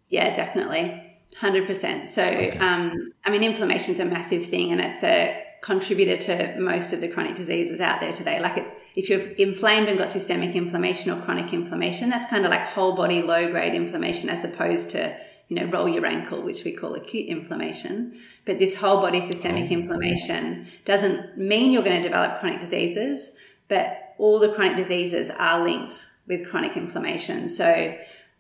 Yeah, 0.08 0.36
definitely. 0.36 1.04
100%. 1.40 2.10
So, 2.10 2.24
okay. 2.24 2.58
um, 2.58 3.12
I 3.26 3.30
mean, 3.30 3.44
inflammation 3.44 3.94
is 3.94 4.00
a 4.00 4.06
massive 4.06 4.48
thing 4.48 4.72
and 4.72 4.82
it's 4.82 5.04
a 5.04 5.44
contributor 5.62 6.18
to 6.18 6.60
most 6.60 6.94
of 6.94 7.00
the 7.02 7.10
chronic 7.10 7.36
diseases 7.36 7.80
out 7.80 8.02
there 8.02 8.14
today. 8.14 8.40
Like 8.40 8.58
it, 8.58 8.75
if 8.96 9.10
you're 9.10 9.22
inflamed 9.34 9.90
and 9.90 9.98
got 9.98 10.10
systemic 10.10 10.56
inflammation 10.56 11.12
or 11.12 11.22
chronic 11.22 11.54
inflammation, 11.54 12.10
that's 12.10 12.30
kind 12.30 12.46
of 12.46 12.52
like 12.52 12.62
whole 12.62 12.96
body 12.96 13.22
low 13.22 13.52
grade 13.52 13.74
inflammation 13.74 14.30
as 14.30 14.44
opposed 14.44 14.90
to, 14.92 15.16
you 15.50 15.58
know, 15.58 15.66
roll 15.66 15.90
your 15.90 16.06
ankle, 16.06 16.42
which 16.44 16.64
we 16.64 16.74
call 16.74 16.96
acute 16.96 17.28
inflammation. 17.28 18.18
But 18.46 18.60
this 18.60 18.76
whole 18.76 19.02
body 19.02 19.22
systemic 19.22 19.70
inflammation 19.70 20.68
doesn't 20.86 21.38
mean 21.38 21.72
you're 21.72 21.84
going 21.84 22.02
to 22.02 22.08
develop 22.08 22.40
chronic 22.40 22.62
diseases, 22.62 23.32
but 23.68 24.14
all 24.18 24.40
the 24.40 24.54
chronic 24.54 24.78
diseases 24.78 25.30
are 25.30 25.64
linked 25.64 26.08
with 26.28 26.50
chronic 26.50 26.78
inflammation. 26.78 27.50
So, 27.50 27.96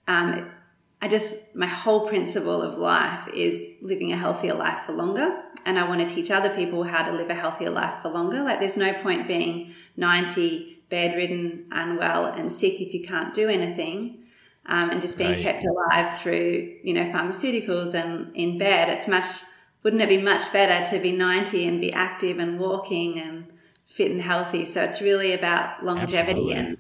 um, 0.08 0.50
I 1.06 1.08
just, 1.08 1.36
my 1.54 1.68
whole 1.68 2.08
principle 2.08 2.64
of 2.64 2.80
life 2.80 3.28
is 3.28 3.64
living 3.80 4.12
a 4.12 4.18
healthier 4.18 4.56
life 4.56 4.88
for 4.88 4.94
longer. 4.94 5.40
And 5.64 5.78
I 5.78 5.88
want 5.88 6.02
to 6.02 6.16
teach 6.16 6.32
other 6.32 6.50
people 6.56 6.82
how 6.82 7.06
to 7.06 7.16
live 7.16 7.30
a 7.30 7.36
healthier 7.36 7.70
life 7.70 8.02
for 8.02 8.10
longer. 8.10 8.42
Like, 8.42 8.60
there's 8.60 8.76
no 8.76 8.92
point 9.04 9.28
being 9.28 9.76
90, 9.98 10.82
bedridden, 10.90 11.68
unwell, 11.72 12.26
and 12.26 12.52
sick 12.52 12.82
if 12.82 12.92
you 12.92 13.08
can't 13.08 13.36
do 13.36 13.48
anything. 13.48 14.24
Um, 14.66 14.90
and 14.90 15.00
just 15.00 15.20
being 15.20 15.34
right. 15.34 15.44
kept 15.44 15.64
alive 15.66 16.18
through, 16.18 16.76
you 16.84 16.96
know, 16.96 17.04
pharmaceuticals 17.12 17.94
and 17.94 18.36
in 18.36 18.58
bed. 18.58 18.90
It's 18.90 19.08
much, 19.08 19.28
wouldn't 19.84 20.02
it 20.02 20.10
be 20.10 20.24
much 20.24 20.52
better 20.52 20.90
to 20.90 21.00
be 21.00 21.12
90 21.12 21.68
and 21.68 21.80
be 21.80 21.94
active 21.94 22.40
and 22.40 22.60
walking 22.60 23.20
and 23.20 23.46
fit 23.86 24.10
and 24.10 24.24
healthy? 24.24 24.68
So 24.68 24.82
it's 24.82 25.02
really 25.02 25.34
about 25.34 25.86
longevity. 25.86 26.32
Absolutely. 26.32 26.54
And 26.54 26.78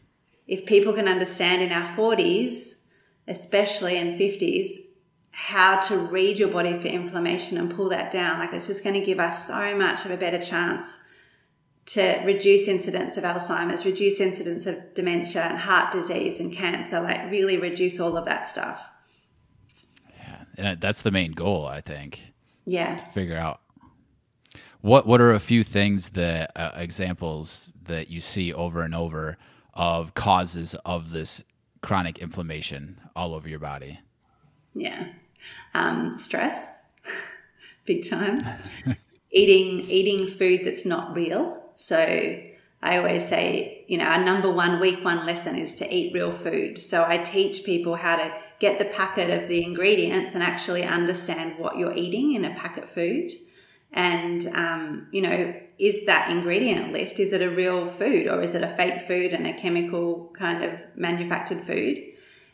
if 0.48 0.66
people 0.66 0.94
can 0.94 1.08
understand 1.08 1.62
in 1.62 1.72
our 1.72 1.96
40s, 1.96 2.75
especially 3.28 3.98
in 3.98 4.18
50s, 4.18 4.70
how 5.32 5.82
to 5.82 5.98
read 5.98 6.40
your 6.40 6.50
body 6.50 6.74
for 6.80 6.88
inflammation 6.88 7.58
and 7.58 7.76
pull 7.76 7.90
that 7.90 8.12
down. 8.12 8.40
Like 8.40 8.54
it's 8.54 8.68
just 8.68 8.84
going 8.84 9.00
to 9.00 9.06
give 9.06 9.20
us 9.20 9.48
so 9.48 9.76
much 9.76 10.06
of 10.06 10.12
a 10.12 10.18
better 10.18 10.40
chance 10.40 10.88
to 11.88 12.22
reduce 12.26 12.68
incidence 12.68 13.18
of 13.18 13.24
Alzheimer's, 13.24 13.86
reduce 13.86 14.20
incidence 14.20 14.66
of 14.66 14.94
dementia 14.94 15.44
and 15.44 15.58
heart 15.58 15.92
disease 15.92 16.40
and 16.40 16.54
cancer, 16.54 17.00
like 17.00 17.30
really 17.30 17.58
reduce 17.58 18.00
all 18.00 18.18
of 18.18 18.26
that 18.26 18.48
stuff. 18.48 18.82
Yeah, 20.18 20.44
and 20.58 20.82
that's 20.82 21.02
the 21.02 21.12
main 21.12 21.34
goal, 21.34 21.66
I 21.66 21.82
think. 21.82 22.34
Yeah. 22.66 22.96
To 22.96 23.06
figure 23.12 23.38
out 23.38 23.62
what 24.82 25.06
what 25.06 25.22
are 25.22 25.34
a 25.34 25.40
few 25.40 25.64
things 25.64 26.12
that 26.12 26.52
uh, 26.56 26.72
examples 26.76 27.72
that 27.84 28.10
you 28.10 28.20
see 28.20 28.54
over 28.54 28.82
and 28.82 28.96
over 28.96 29.38
of 29.74 30.14
causes 30.14 30.76
of 30.86 31.12
this 31.12 31.44
chronic 31.86 32.20
inflammation 32.20 33.00
all 33.16 33.36
over 33.36 33.48
your 33.48 33.60
body? 33.60 34.00
Yeah. 34.74 35.08
Um, 35.76 36.18
stress, 36.18 36.74
big 37.86 38.10
time. 38.10 38.42
eating 39.32 39.88
eating 39.88 40.36
food 40.36 40.62
that's 40.66 40.86
not 40.86 41.16
real. 41.16 41.62
So 41.76 41.98
I 42.82 42.98
always 42.98 43.28
say, 43.28 43.86
you 43.88 43.98
know, 43.98 44.06
our 44.06 44.24
number 44.24 44.52
one 44.52 44.80
week 44.80 45.04
one 45.06 45.26
lesson 45.28 45.56
is 45.56 45.76
to 45.76 45.94
eat 45.94 46.14
real 46.14 46.32
food. 46.32 46.82
So 46.82 47.06
I 47.06 47.20
teach 47.20 47.64
people 47.64 47.96
how 47.96 48.16
to 48.16 48.34
get 48.60 48.80
the 48.80 48.86
packet 48.86 49.30
of 49.30 49.48
the 49.48 49.64
ingredients 49.64 50.34
and 50.34 50.42
actually 50.42 50.84
understand 50.84 51.60
what 51.60 51.78
you're 51.78 51.94
eating 51.94 52.34
in 52.34 52.46
a 52.46 52.56
packet 52.56 52.90
food. 52.90 53.32
And, 53.92 54.48
um, 54.54 55.08
you 55.12 55.22
know, 55.22 55.56
is 55.78 56.06
that 56.06 56.30
ingredient 56.30 56.94
list, 56.94 57.20
is 57.20 57.34
it 57.34 57.42
a 57.42 57.50
real 57.50 57.88
food 57.88 58.28
or 58.28 58.42
is 58.42 58.56
it 58.56 58.64
a 58.64 58.76
fake 58.76 59.08
food 59.08 59.34
and 59.34 59.46
a 59.46 59.54
chemical 59.54 60.32
kind 60.38 60.64
of 60.64 60.80
manufactured 60.96 61.66
food? 61.66 61.98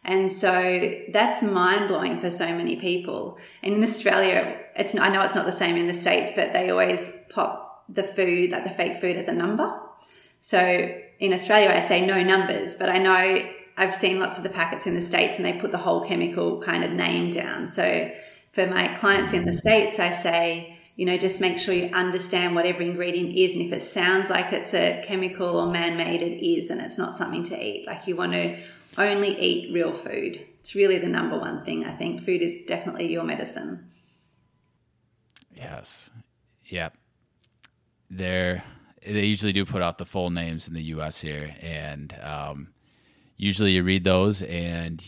And 0.04 0.34
so 0.34 0.96
that's 1.14 1.44
mind 1.44 1.88
blowing 1.88 2.20
for 2.20 2.32
so 2.32 2.48
many 2.48 2.78
people. 2.78 3.38
And 3.62 3.76
in 3.76 3.84
Australia, 3.84 4.58
it's 4.76 4.96
I 4.96 5.10
know 5.10 5.22
it's 5.22 5.36
not 5.36 5.46
the 5.46 5.52
same 5.52 5.76
in 5.76 5.88
the 5.88 5.94
states, 5.94 6.32
but 6.36 6.54
they 6.54 6.72
always 6.72 7.12
pop 7.30 7.86
the 7.88 8.04
food, 8.04 8.50
like 8.50 8.64
the 8.64 8.72
fake 8.72 9.00
food, 9.00 9.18
as 9.18 9.28
a 9.28 9.34
number. 9.34 9.80
So 10.40 10.60
in 11.20 11.34
Australia, 11.34 11.70
I 11.70 11.82
say 11.82 12.06
no 12.06 12.24
numbers, 12.24 12.74
but 12.74 12.90
I 12.90 12.98
know 12.98 13.48
I've 13.78 13.96
seen 13.96 14.20
lots 14.20 14.38
of 14.38 14.44
the 14.44 14.50
packets 14.50 14.88
in 14.88 14.96
the 14.96 15.02
states, 15.02 15.38
and 15.38 15.46
they 15.46 15.60
put 15.60 15.70
the 15.70 15.78
whole 15.78 16.08
chemical 16.08 16.62
kind 16.62 16.84
of 16.84 16.92
name 16.92 17.32
down. 17.32 17.68
So 17.68 18.10
for 18.54 18.66
my 18.66 18.88
clients 18.96 19.34
in 19.34 19.46
the 19.46 19.54
states, 19.54 20.00
I 20.00 20.14
say 20.14 20.78
you 20.96 21.06
know, 21.06 21.18
just 21.18 21.42
make 21.42 21.58
sure 21.60 21.74
you 21.74 21.90
understand 21.94 22.54
what 22.54 22.66
every 22.66 22.88
ingredient 22.88 23.36
is. 23.36 23.54
And 23.54 23.62
if 23.62 23.72
it 23.72 23.82
sounds 23.82 24.30
like 24.30 24.52
it's 24.54 24.74
a 24.74 25.04
chemical 25.08 25.58
or 25.60 25.72
man 25.72 25.98
made, 25.98 26.22
it 26.22 26.46
is, 26.46 26.70
and 26.70 26.82
it's 26.82 26.98
not 26.98 27.16
something 27.16 27.44
to 27.46 27.64
eat. 27.64 27.88
Like 27.88 28.08
you 28.08 28.16
want 28.16 28.34
to 28.34 28.58
only 28.98 29.40
eat 29.40 29.74
real 29.74 29.94
food. 29.94 30.46
It's 30.60 30.76
really 30.76 31.00
the 31.00 31.08
number 31.08 31.40
one 31.40 31.64
thing. 31.66 31.86
I 31.86 31.96
think 31.96 32.24
food 32.24 32.42
is 32.42 32.66
definitely 32.68 33.12
your 33.12 33.24
medicine. 33.24 33.90
Yes. 35.56 36.12
Yep. 36.66 36.96
They're, 38.10 38.64
they 39.06 39.26
usually 39.26 39.54
do 39.54 39.66
put 39.66 39.82
out 39.82 39.98
the 39.98 40.06
full 40.06 40.30
names 40.30 40.68
in 40.68 40.74
the 40.74 40.84
US 40.84 41.22
here. 41.22 41.56
And 41.62 42.16
um, 42.22 42.74
usually 43.38 43.72
you 43.72 43.84
read 43.84 44.04
those 44.04 44.44
and 44.44 45.02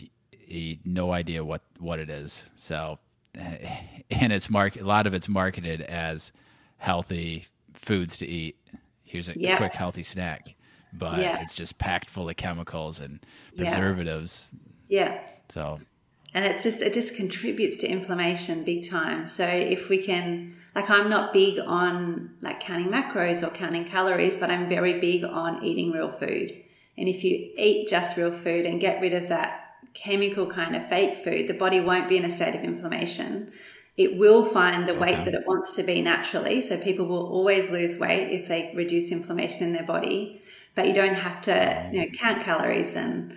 you, 0.46 0.78
no 0.84 1.12
idea 1.12 1.44
what, 1.44 1.62
what 1.78 1.98
it 1.98 2.10
is. 2.10 2.50
So 2.56 2.98
and 4.10 4.32
it's 4.32 4.50
mark 4.50 4.76
a 4.76 4.84
lot 4.84 5.06
of 5.06 5.14
it's 5.14 5.28
marketed 5.28 5.80
as 5.82 6.32
healthy 6.78 7.46
foods 7.72 8.18
to 8.18 8.26
eat. 8.26 8.56
Here's 9.02 9.28
a, 9.28 9.38
yeah. 9.38 9.56
quick 9.56 9.72
healthy 9.72 10.02
snack, 10.02 10.54
but 10.92 11.18
yeah. 11.18 11.40
it's 11.40 11.54
just 11.54 11.78
packed 11.78 12.10
full 12.10 12.28
of 12.28 12.36
chemicals 12.36 13.00
and 13.00 13.20
preservatives. 13.56 14.50
Yeah. 14.88 15.20
So. 15.48 15.78
And 16.32 16.44
it's 16.44 16.64
just 16.64 16.82
it 16.82 16.94
just 16.94 17.14
contributes 17.14 17.76
to 17.78 17.86
inflammation 17.86 18.64
big 18.64 18.88
time. 18.88 19.28
So 19.28 19.46
if 19.46 19.88
we 19.88 20.02
can, 20.02 20.52
like, 20.74 20.90
I'm 20.90 21.08
not 21.08 21.32
big 21.32 21.60
on 21.60 22.34
like 22.40 22.58
counting 22.58 22.88
macros 22.88 23.46
or 23.46 23.50
counting 23.54 23.84
calories, 23.84 24.36
but 24.36 24.50
I'm 24.50 24.68
very 24.68 24.98
big 24.98 25.22
on 25.22 25.62
eating 25.62 25.92
real 25.92 26.10
food. 26.10 26.60
And 26.98 27.08
if 27.08 27.22
you 27.22 27.52
eat 27.56 27.88
just 27.88 28.16
real 28.16 28.32
food 28.32 28.66
and 28.66 28.80
get 28.80 29.00
rid 29.00 29.14
of 29.14 29.28
that 29.28 29.63
chemical 29.94 30.46
kind 30.46 30.76
of 30.76 30.88
fake 30.88 31.24
food, 31.24 31.48
the 31.48 31.54
body 31.54 31.80
won't 31.80 32.08
be 32.08 32.16
in 32.16 32.24
a 32.24 32.30
state 32.30 32.54
of 32.54 32.62
inflammation. 32.62 33.50
It 33.96 34.18
will 34.18 34.44
find 34.44 34.88
the 34.88 34.98
weight 34.98 35.24
that 35.24 35.34
it 35.34 35.46
wants 35.46 35.76
to 35.76 35.84
be 35.84 36.02
naturally. 36.02 36.62
So 36.62 36.76
people 36.78 37.06
will 37.06 37.26
always 37.26 37.70
lose 37.70 37.96
weight 37.98 38.32
if 38.32 38.48
they 38.48 38.72
reduce 38.74 39.12
inflammation 39.12 39.68
in 39.68 39.72
their 39.72 39.84
body. 39.84 40.42
But 40.74 40.88
you 40.88 40.94
don't 40.94 41.14
have 41.14 41.42
to, 41.42 41.88
you 41.92 42.00
know, 42.00 42.06
count 42.18 42.42
calories 42.42 42.96
and 42.96 43.36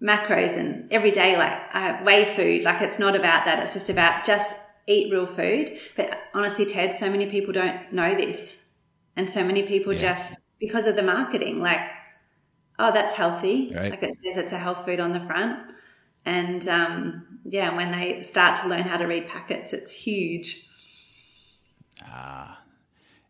macros 0.00 0.56
and 0.56 0.90
everyday 0.92 1.36
like 1.36 1.60
uh, 1.72 2.00
weigh 2.04 2.34
food. 2.36 2.62
Like 2.62 2.80
it's 2.82 2.98
not 2.98 3.16
about 3.16 3.44
that. 3.44 3.60
It's 3.60 3.74
just 3.74 3.90
about 3.90 4.24
just 4.24 4.54
eat 4.86 5.12
real 5.12 5.26
food. 5.26 5.78
But 5.96 6.18
honestly, 6.34 6.66
Ted, 6.66 6.94
so 6.94 7.10
many 7.10 7.30
people 7.30 7.52
don't 7.52 7.92
know 7.92 8.14
this, 8.14 8.60
and 9.16 9.28
so 9.30 9.44
many 9.44 9.64
people 9.64 9.92
yeah. 9.92 10.14
just 10.14 10.38
because 10.60 10.86
of 10.86 10.96
the 10.96 11.02
marketing, 11.02 11.60
like 11.60 11.80
oh, 12.82 12.92
that's 12.92 13.14
healthy. 13.14 13.72
Right. 13.74 13.90
Like 13.90 14.02
it 14.02 14.18
says 14.24 14.36
it's 14.36 14.52
a 14.52 14.58
health 14.58 14.84
food 14.84 15.00
on 15.00 15.12
the 15.12 15.20
front. 15.20 15.70
And 16.24 16.66
um, 16.68 17.38
yeah, 17.44 17.74
when 17.76 17.92
they 17.92 18.22
start 18.22 18.60
to 18.60 18.68
learn 18.68 18.82
how 18.82 18.96
to 18.96 19.06
read 19.06 19.28
packets, 19.28 19.72
it's 19.72 19.92
huge. 19.92 20.68
Ah, 22.04 22.60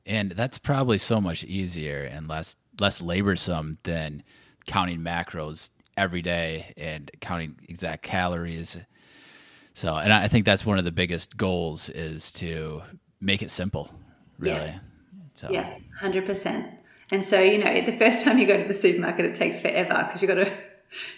and 0.06 0.32
that's 0.32 0.58
probably 0.58 0.98
so 0.98 1.20
much 1.20 1.44
easier 1.44 2.02
and 2.04 2.28
less 2.28 2.56
less 2.80 3.02
laborsome 3.02 3.76
than 3.82 4.22
counting 4.66 5.00
macros 5.00 5.70
every 5.96 6.22
day 6.22 6.72
and 6.78 7.10
counting 7.20 7.56
exact 7.68 8.02
calories. 8.02 8.78
So, 9.74 9.96
and 9.96 10.12
I 10.12 10.28
think 10.28 10.46
that's 10.46 10.64
one 10.64 10.78
of 10.78 10.84
the 10.84 10.92
biggest 10.92 11.36
goals 11.36 11.90
is 11.90 12.32
to 12.32 12.82
make 13.20 13.42
it 13.42 13.50
simple, 13.50 13.92
really. 14.38 14.56
Yeah. 14.56 14.78
So. 15.34 15.48
Yeah, 15.50 15.74
hundred 15.98 16.26
percent. 16.26 16.81
And 17.12 17.22
so, 17.22 17.40
you 17.40 17.58
know, 17.58 17.72
the 17.82 17.96
first 17.96 18.24
time 18.24 18.38
you 18.38 18.46
go 18.46 18.60
to 18.60 18.66
the 18.66 18.74
supermarket, 18.74 19.26
it 19.26 19.34
takes 19.34 19.60
forever 19.60 20.04
because 20.06 20.22
you've 20.22 20.30
got 20.30 20.44
to 20.44 20.52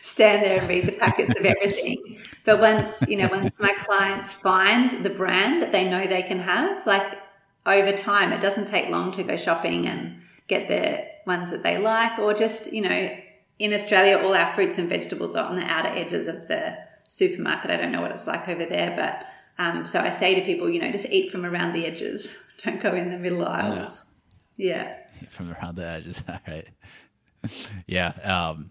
stand 0.02 0.44
there 0.44 0.58
and 0.58 0.68
read 0.68 0.86
the 0.86 0.92
packets 0.92 1.38
of 1.38 1.46
everything. 1.46 2.18
But 2.44 2.60
once, 2.60 3.00
you 3.08 3.16
know, 3.16 3.28
once 3.30 3.58
my 3.60 3.72
clients 3.78 4.32
find 4.32 5.04
the 5.04 5.10
brand 5.10 5.62
that 5.62 5.72
they 5.72 5.88
know 5.88 6.06
they 6.06 6.22
can 6.22 6.40
have, 6.40 6.84
like 6.86 7.18
over 7.64 7.96
time, 7.96 8.32
it 8.32 8.40
doesn't 8.40 8.68
take 8.68 8.90
long 8.90 9.12
to 9.12 9.22
go 9.22 9.36
shopping 9.36 9.86
and 9.86 10.20
get 10.48 10.68
the 10.68 11.04
ones 11.26 11.50
that 11.52 11.62
they 11.62 11.78
like, 11.78 12.18
or 12.18 12.34
just, 12.34 12.72
you 12.72 12.82
know, 12.82 13.10
in 13.58 13.72
Australia, 13.72 14.18
all 14.18 14.34
our 14.34 14.52
fruits 14.54 14.78
and 14.78 14.88
vegetables 14.88 15.36
are 15.36 15.48
on 15.48 15.56
the 15.56 15.62
outer 15.62 15.88
edges 15.88 16.28
of 16.28 16.48
the 16.48 16.76
supermarket. 17.06 17.70
I 17.70 17.76
don't 17.76 17.92
know 17.92 18.02
what 18.02 18.10
it's 18.10 18.26
like 18.26 18.48
over 18.48 18.64
there, 18.64 18.94
but 18.96 19.24
um, 19.62 19.86
so 19.86 20.00
I 20.00 20.10
say 20.10 20.34
to 20.34 20.42
people, 20.42 20.68
you 20.68 20.80
know, 20.80 20.90
just 20.90 21.06
eat 21.06 21.30
from 21.30 21.46
around 21.46 21.72
the 21.72 21.86
edges. 21.86 22.36
Don't 22.64 22.82
go 22.82 22.94
in 22.94 23.10
the 23.10 23.18
middle 23.18 23.46
aisles. 23.46 24.04
Yeah. 24.56 24.74
yeah. 24.74 24.98
From 25.30 25.52
around 25.52 25.76
the 25.76 25.86
edges. 25.86 26.22
All 26.28 26.38
right. 26.46 26.68
yeah. 27.86 28.08
Um, 28.22 28.70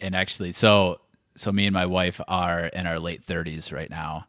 and 0.00 0.14
actually, 0.14 0.52
so 0.52 1.00
so 1.36 1.50
me 1.52 1.66
and 1.66 1.74
my 1.74 1.86
wife 1.86 2.20
are 2.28 2.66
in 2.66 2.86
our 2.86 2.98
late 2.98 3.26
30s 3.26 3.72
right 3.72 3.90
now, 3.90 4.26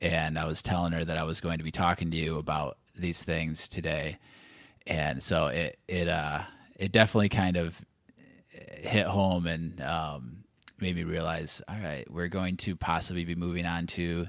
and 0.00 0.38
I 0.38 0.46
was 0.46 0.62
telling 0.62 0.92
her 0.92 1.04
that 1.04 1.18
I 1.18 1.24
was 1.24 1.40
going 1.40 1.58
to 1.58 1.64
be 1.64 1.70
talking 1.70 2.10
to 2.10 2.16
you 2.16 2.38
about 2.38 2.78
these 2.94 3.22
things 3.22 3.68
today, 3.68 4.18
and 4.86 5.22
so 5.22 5.48
it 5.48 5.78
it 5.88 6.08
uh 6.08 6.42
it 6.78 6.92
definitely 6.92 7.28
kind 7.28 7.56
of 7.56 7.80
hit 8.50 9.06
home 9.06 9.46
and 9.46 9.80
um, 9.80 10.44
made 10.80 10.96
me 10.96 11.04
realize, 11.04 11.62
all 11.68 11.78
right, 11.82 12.10
we're 12.10 12.28
going 12.28 12.56
to 12.58 12.76
possibly 12.76 13.24
be 13.24 13.34
moving 13.34 13.66
on 13.66 13.86
to 13.86 14.26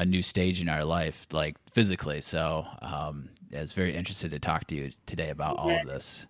a 0.00 0.04
new 0.06 0.22
stage 0.22 0.62
in 0.62 0.68
our 0.68 0.84
life, 0.84 1.26
like 1.30 1.56
physically. 1.74 2.22
So 2.22 2.66
um, 2.80 3.28
I 3.54 3.60
was 3.60 3.74
very 3.74 3.94
interested 3.94 4.30
to 4.30 4.38
talk 4.38 4.66
to 4.68 4.74
you 4.74 4.90
today 5.04 5.28
about 5.28 5.58
all 5.58 5.70
of 5.70 5.86
this. 5.86 6.26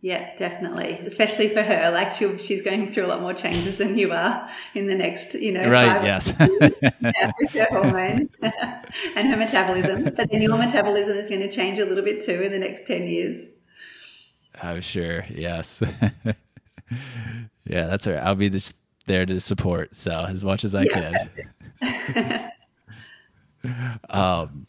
Yeah, 0.00 0.34
definitely. 0.36 0.92
Especially 1.04 1.48
for 1.48 1.60
her, 1.60 1.90
like 1.90 2.12
she 2.12 2.38
she's 2.38 2.62
going 2.62 2.90
through 2.90 3.04
a 3.04 3.08
lot 3.08 3.20
more 3.20 3.34
changes 3.34 3.76
than 3.78 3.98
you 3.98 4.12
are 4.12 4.48
in 4.74 4.86
the 4.86 4.94
next, 4.94 5.34
you 5.34 5.52
know, 5.52 5.68
right? 5.68 6.04
Yes, 6.04 6.32
yeah, 6.40 7.32
with 7.38 7.50
her 7.50 7.66
hormones 7.68 8.30
and 8.42 9.28
her 9.28 9.36
metabolism. 9.36 10.04
But 10.04 10.30
then 10.30 10.40
your 10.40 10.56
metabolism 10.56 11.18
is 11.18 11.28
going 11.28 11.42
to 11.42 11.50
change 11.50 11.80
a 11.80 11.84
little 11.84 12.04
bit 12.04 12.24
too 12.24 12.40
in 12.40 12.52
the 12.52 12.58
next 12.58 12.86
ten 12.86 13.08
years. 13.08 13.44
I'm 14.62 14.80
sure. 14.80 15.26
Yes. 15.28 15.82
yeah, 17.66 17.86
that's 17.86 18.06
right. 18.06 18.18
I'll 18.18 18.36
be 18.36 18.48
just 18.48 18.76
there 19.06 19.26
to 19.26 19.40
support. 19.40 19.96
So 19.96 20.12
as 20.12 20.42
much 20.44 20.64
as 20.64 20.74
I 20.74 20.84
yeah. 20.84 21.26
can. 21.80 22.50
Um. 24.08 24.66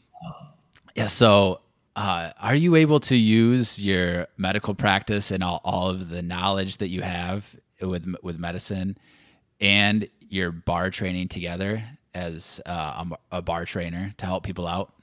Yeah. 0.95 1.08
So 1.08 1.62
uh, 1.95 2.32
are 2.39 2.56
you 2.56 2.75
able 2.75 2.99
to 3.01 3.15
use 3.15 3.80
your 3.80 4.27
medical 4.38 4.73
practice 4.73 5.32
and 5.32 5.43
all, 5.43 5.62
all 5.63 5.89
of 5.89 6.10
the 6.10 6.21
knowledge 6.21 6.77
that 6.77 6.89
you 6.89 7.01
have 7.01 7.56
with 7.82 8.15
with 8.23 8.39
medicine 8.39 8.97
and 9.60 10.08
your 10.30 10.51
barre 10.51 10.89
training 10.89 11.27
together 11.27 11.84
as 12.13 12.62
uh, 12.65 13.06
a, 13.32 13.41
barre 13.41 13.65
trainer 13.65 14.13
to 14.17 14.25
help 14.25 14.43
people 14.43 14.67
out? 14.67 14.93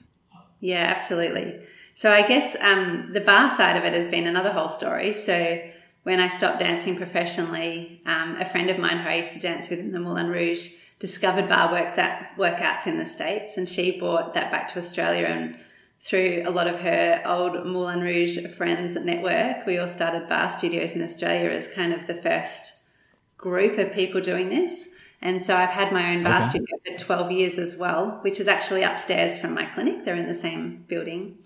Yeah, 0.60 0.84
absolutely. 0.94 1.60
So 1.94 2.12
I 2.12 2.26
guess 2.26 2.56
um, 2.60 3.10
the 3.12 3.20
barre 3.20 3.50
side 3.50 3.76
of 3.76 3.84
it 3.84 3.92
has 3.92 4.06
been 4.06 4.26
another 4.26 4.50
whole 4.50 4.68
story. 4.68 5.14
So 5.14 5.60
when 6.02 6.20
I 6.20 6.28
stopped 6.28 6.60
dancing 6.60 6.96
professionally, 6.96 8.02
um, 8.06 8.36
a 8.36 8.44
friend 8.44 8.70
of 8.70 8.78
mine 8.78 8.98
who 8.98 9.08
I 9.08 9.16
used 9.16 9.32
to 9.34 9.40
dance 9.40 9.68
with 9.68 9.78
in 9.78 9.92
the 9.92 10.00
Moulin 10.00 10.30
Rouge 10.30 10.68
discovered 10.98 11.48
barre 11.48 11.72
works 11.72 11.98
at, 11.98 12.32
workouts 12.36 12.86
in 12.86 12.98
the 12.98 13.06
States 13.06 13.56
and 13.56 13.68
she 13.68 13.98
brought 13.98 14.34
that 14.34 14.50
back 14.50 14.72
to 14.72 14.78
Australia 14.78 15.26
and 15.26 15.56
through 16.00 16.42
a 16.46 16.50
lot 16.50 16.66
of 16.66 16.78
her 16.80 17.22
old 17.26 17.66
Moulin 17.66 18.00
Rouge 18.00 18.38
friends 18.56 18.96
network, 18.96 19.66
we 19.66 19.78
all 19.78 19.88
started 19.88 20.28
barre 20.28 20.50
studios 20.50 20.94
in 20.94 21.02
Australia 21.02 21.50
as 21.50 21.66
kind 21.66 21.92
of 21.92 22.06
the 22.06 22.22
first 22.22 22.74
group 23.36 23.78
of 23.78 23.92
people 23.92 24.20
doing 24.20 24.48
this. 24.48 24.88
And 25.20 25.42
so 25.42 25.56
I've 25.56 25.70
had 25.70 25.92
my 25.92 26.14
own 26.14 26.22
barre 26.22 26.42
okay. 26.42 26.50
studio 26.50 26.76
for 26.86 26.98
12 26.98 27.32
years 27.32 27.58
as 27.58 27.76
well, 27.76 28.18
which 28.22 28.38
is 28.38 28.46
actually 28.46 28.84
upstairs 28.84 29.38
from 29.38 29.54
my 29.54 29.64
clinic. 29.66 30.04
They're 30.04 30.14
in 30.14 30.28
the 30.28 30.34
same 30.34 30.84
building. 30.86 31.38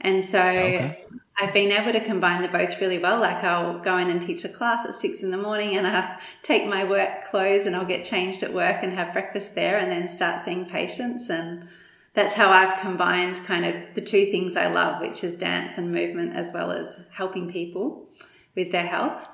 And 0.00 0.22
so 0.22 0.40
okay. 0.40 1.04
I've 1.40 1.52
been 1.52 1.70
able 1.70 1.92
to 1.92 2.04
combine 2.04 2.42
the 2.42 2.48
both 2.48 2.80
really 2.80 2.98
well. 2.98 3.20
Like 3.20 3.44
I'll 3.44 3.78
go 3.78 3.96
in 3.98 4.10
and 4.10 4.20
teach 4.20 4.44
a 4.44 4.48
class 4.48 4.84
at 4.84 4.94
six 4.94 5.22
in 5.22 5.30
the 5.30 5.36
morning 5.36 5.76
and 5.76 5.86
I 5.86 6.18
take 6.42 6.66
my 6.66 6.84
work 6.84 7.30
clothes 7.30 7.66
and 7.66 7.76
I'll 7.76 7.86
get 7.86 8.04
changed 8.04 8.42
at 8.42 8.52
work 8.52 8.82
and 8.82 8.96
have 8.96 9.12
breakfast 9.12 9.54
there 9.54 9.78
and 9.78 9.90
then 9.90 10.08
start 10.08 10.40
seeing 10.40 10.66
patients 10.66 11.30
and 11.30 11.68
that's 12.14 12.34
how 12.34 12.50
I've 12.50 12.80
combined 12.80 13.36
kind 13.46 13.64
of 13.64 13.74
the 13.94 14.00
two 14.00 14.26
things 14.26 14.56
I 14.56 14.66
love, 14.66 15.00
which 15.00 15.22
is 15.22 15.36
dance 15.36 15.78
and 15.78 15.92
movement, 15.92 16.34
as 16.34 16.52
well 16.52 16.72
as 16.72 16.98
helping 17.12 17.52
people 17.52 18.08
with 18.56 18.72
their 18.72 18.86
health. 18.86 19.28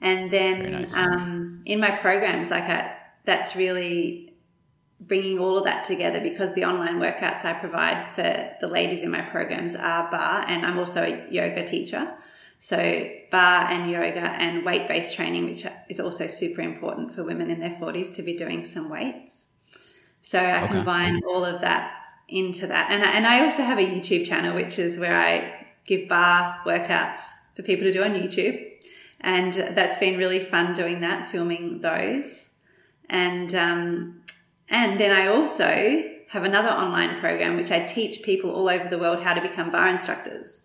And 0.00 0.30
then 0.30 0.72
nice. 0.72 0.96
um, 0.96 1.62
in 1.66 1.78
my 1.78 1.90
programs, 1.96 2.50
like 2.50 2.64
I, 2.64 2.96
that's 3.24 3.54
really 3.54 4.31
bringing 5.06 5.38
all 5.38 5.58
of 5.58 5.64
that 5.64 5.84
together 5.84 6.20
because 6.20 6.52
the 6.54 6.64
online 6.64 6.98
workouts 6.98 7.44
I 7.44 7.54
provide 7.54 8.06
for 8.14 8.56
the 8.60 8.68
ladies 8.68 9.02
in 9.02 9.10
my 9.10 9.22
programs 9.22 9.74
are 9.74 10.10
barre, 10.10 10.44
and 10.48 10.64
I'm 10.64 10.78
also 10.78 11.02
a 11.02 11.26
yoga 11.30 11.66
teacher. 11.66 12.14
So, 12.58 12.76
barre 12.76 13.70
and 13.70 13.90
yoga 13.90 14.20
and 14.20 14.64
weight 14.64 14.86
based 14.86 15.16
training, 15.16 15.46
which 15.46 15.66
is 15.88 15.98
also 15.98 16.26
super 16.28 16.60
important 16.60 17.14
for 17.14 17.24
women 17.24 17.50
in 17.50 17.58
their 17.58 17.76
40s 17.80 18.14
to 18.14 18.22
be 18.22 18.36
doing 18.36 18.64
some 18.64 18.88
weights. 18.88 19.48
So, 20.20 20.38
I 20.38 20.64
okay. 20.64 20.72
combine 20.74 21.22
all 21.26 21.44
of 21.44 21.60
that 21.62 21.90
into 22.28 22.68
that. 22.68 22.90
And 22.90 23.02
I, 23.02 23.10
and 23.12 23.26
I 23.26 23.44
also 23.44 23.62
have 23.62 23.78
a 23.78 23.84
YouTube 23.84 24.26
channel, 24.26 24.54
which 24.54 24.78
is 24.78 24.96
where 24.96 25.16
I 25.16 25.66
give 25.86 26.08
barre 26.08 26.60
workouts 26.64 27.22
for 27.56 27.62
people 27.62 27.84
to 27.84 27.92
do 27.92 28.02
on 28.02 28.12
YouTube. 28.12 28.64
And 29.20 29.52
that's 29.52 29.98
been 29.98 30.18
really 30.18 30.44
fun 30.44 30.74
doing 30.74 31.00
that, 31.00 31.32
filming 31.32 31.80
those. 31.80 32.48
And, 33.08 33.54
um, 33.54 34.21
and 34.68 34.98
then 34.98 35.10
I 35.10 35.26
also 35.28 36.02
have 36.28 36.44
another 36.44 36.70
online 36.70 37.20
program 37.20 37.56
which 37.56 37.70
I 37.70 37.84
teach 37.86 38.22
people 38.22 38.50
all 38.50 38.68
over 38.68 38.88
the 38.88 38.98
world 38.98 39.22
how 39.22 39.34
to 39.34 39.40
become 39.40 39.70
barre 39.70 39.90
instructors. 39.90 40.62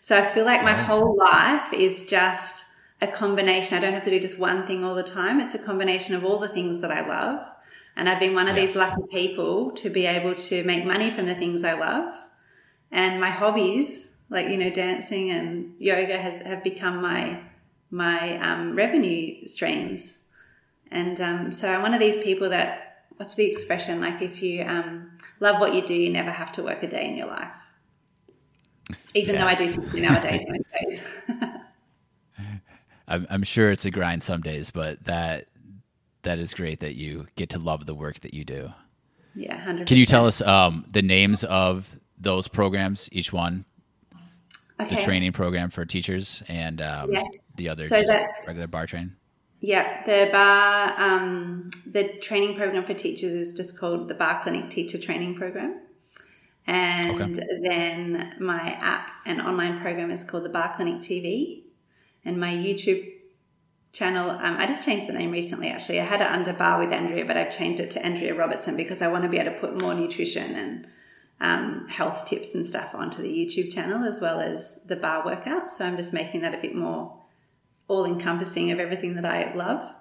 So 0.00 0.16
I 0.16 0.26
feel 0.32 0.44
like 0.44 0.62
my 0.62 0.72
whole 0.72 1.16
life 1.16 1.72
is 1.72 2.04
just 2.04 2.64
a 3.00 3.06
combination. 3.06 3.76
I 3.76 3.80
don't 3.80 3.92
have 3.92 4.04
to 4.04 4.10
do 4.10 4.20
just 4.20 4.38
one 4.38 4.66
thing 4.66 4.84
all 4.84 4.94
the 4.94 5.02
time. 5.02 5.40
It's 5.40 5.54
a 5.54 5.58
combination 5.58 6.14
of 6.14 6.24
all 6.24 6.38
the 6.38 6.48
things 6.48 6.80
that 6.80 6.90
I 6.90 7.06
love. 7.06 7.44
And 7.96 8.08
I've 8.08 8.20
been 8.20 8.34
one 8.34 8.48
of 8.48 8.56
yes. 8.56 8.68
these 8.68 8.76
lucky 8.76 9.02
people 9.10 9.72
to 9.72 9.90
be 9.90 10.06
able 10.06 10.34
to 10.34 10.64
make 10.64 10.86
money 10.86 11.10
from 11.10 11.26
the 11.26 11.34
things 11.34 11.64
I 11.64 11.74
love. 11.74 12.14
And 12.92 13.20
my 13.20 13.30
hobbies, 13.30 14.08
like, 14.28 14.48
you 14.48 14.56
know, 14.56 14.70
dancing 14.70 15.30
and 15.30 15.74
yoga 15.78 16.16
has 16.18 16.38
have 16.38 16.62
become 16.62 17.02
my 17.02 17.40
my 17.90 18.38
um, 18.38 18.76
revenue 18.76 19.46
streams. 19.46 20.18
And 20.90 21.20
um, 21.20 21.52
so 21.52 21.68
I'm 21.68 21.82
one 21.82 21.94
of 21.94 22.00
these 22.00 22.16
people 22.18 22.48
that 22.50 22.89
what's 23.20 23.34
the 23.34 23.44
expression? 23.44 24.00
Like 24.00 24.22
if 24.22 24.42
you 24.42 24.62
um, 24.62 25.10
love 25.40 25.60
what 25.60 25.74
you 25.74 25.86
do, 25.86 25.92
you 25.92 26.10
never 26.10 26.30
have 26.30 26.52
to 26.52 26.62
work 26.62 26.82
a 26.82 26.88
day 26.88 27.06
in 27.06 27.16
your 27.18 27.26
life. 27.26 27.52
Even 29.12 29.34
yes. 29.34 29.42
though 29.42 29.48
I 29.48 29.66
do 29.66 29.70
something 29.70 30.02
nowadays, 30.02 30.46
most 30.48 30.64
days. 30.80 31.04
I'm, 33.08 33.26
I'm 33.28 33.42
sure 33.42 33.70
it's 33.70 33.84
a 33.84 33.90
grind 33.90 34.22
some 34.22 34.40
days, 34.40 34.70
but 34.70 35.04
that 35.04 35.44
that 36.22 36.38
is 36.38 36.54
great 36.54 36.80
that 36.80 36.94
you 36.94 37.26
get 37.36 37.50
to 37.50 37.58
love 37.58 37.84
the 37.84 37.94
work 37.94 38.20
that 38.20 38.32
you 38.32 38.42
do. 38.42 38.70
Yeah, 39.34 39.62
100%. 39.64 39.86
Can 39.86 39.98
you 39.98 40.06
tell 40.06 40.26
us 40.26 40.40
um, 40.40 40.86
the 40.90 41.02
names 41.02 41.44
of 41.44 41.88
those 42.18 42.48
programs, 42.48 43.10
each 43.12 43.34
one? 43.34 43.66
Okay. 44.80 44.96
The 44.96 45.02
training 45.02 45.32
program 45.32 45.68
for 45.68 45.84
teachers 45.84 46.42
and 46.48 46.80
um, 46.80 47.12
yes. 47.12 47.28
the 47.56 47.68
other 47.68 47.86
so 47.86 48.02
regular 48.46 48.66
barre 48.66 48.86
training? 48.86 49.12
Yeah, 49.60 50.04
the 50.06 50.30
barre, 50.32 50.94
um, 50.96 51.70
the 51.86 52.08
training 52.20 52.56
program 52.56 52.84
for 52.84 52.94
teachers 52.94 53.32
is 53.32 53.52
just 53.52 53.78
called 53.78 54.08
the 54.08 54.14
Barre 54.14 54.42
Clinic 54.42 54.70
Teacher 54.70 54.98
Training 54.98 55.36
Program. 55.36 55.80
And 56.66 57.38
okay. 57.38 57.46
then 57.62 58.36
my 58.40 58.70
app 58.80 59.10
and 59.26 59.40
online 59.40 59.80
program 59.80 60.10
is 60.10 60.24
called 60.24 60.44
the 60.44 60.48
Barre 60.50 60.74
Clinic 60.76 61.02
TV. 61.02 61.64
And 62.24 62.40
my 62.40 62.52
YouTube 62.52 63.06
channel, 63.92 64.30
um, 64.30 64.56
I 64.56 64.66
just 64.66 64.84
changed 64.84 65.08
the 65.08 65.12
name 65.12 65.30
recently 65.30 65.68
actually. 65.68 66.00
I 66.00 66.04
had 66.04 66.22
it 66.22 66.30
under 66.30 66.54
Barre 66.54 66.78
with 66.78 66.92
Andrea, 66.92 67.26
but 67.26 67.36
I've 67.36 67.54
changed 67.54 67.80
it 67.80 67.90
to 67.92 68.04
Andrea 68.04 68.34
Robertson 68.34 68.76
because 68.76 69.02
I 69.02 69.08
want 69.08 69.24
to 69.24 69.30
be 69.30 69.38
able 69.38 69.52
to 69.52 69.58
put 69.58 69.82
more 69.82 69.92
nutrition 69.92 70.54
and 70.54 70.86
um, 71.42 71.86
health 71.88 72.24
tips 72.26 72.54
and 72.54 72.66
stuff 72.66 72.94
onto 72.94 73.20
the 73.20 73.28
YouTube 73.28 73.72
channel 73.72 74.06
as 74.06 74.20
well 74.20 74.40
as 74.40 74.78
the 74.86 74.96
barre 74.96 75.22
workouts. 75.22 75.70
So 75.70 75.84
I'm 75.84 75.96
just 75.98 76.14
making 76.14 76.40
that 76.42 76.54
a 76.54 76.58
bit 76.58 76.74
more 76.74 77.19
all 77.90 78.06
encompassing 78.06 78.70
of 78.70 78.78
everything 78.78 79.16
that 79.16 79.24
I 79.24 79.52
love. 79.52 79.92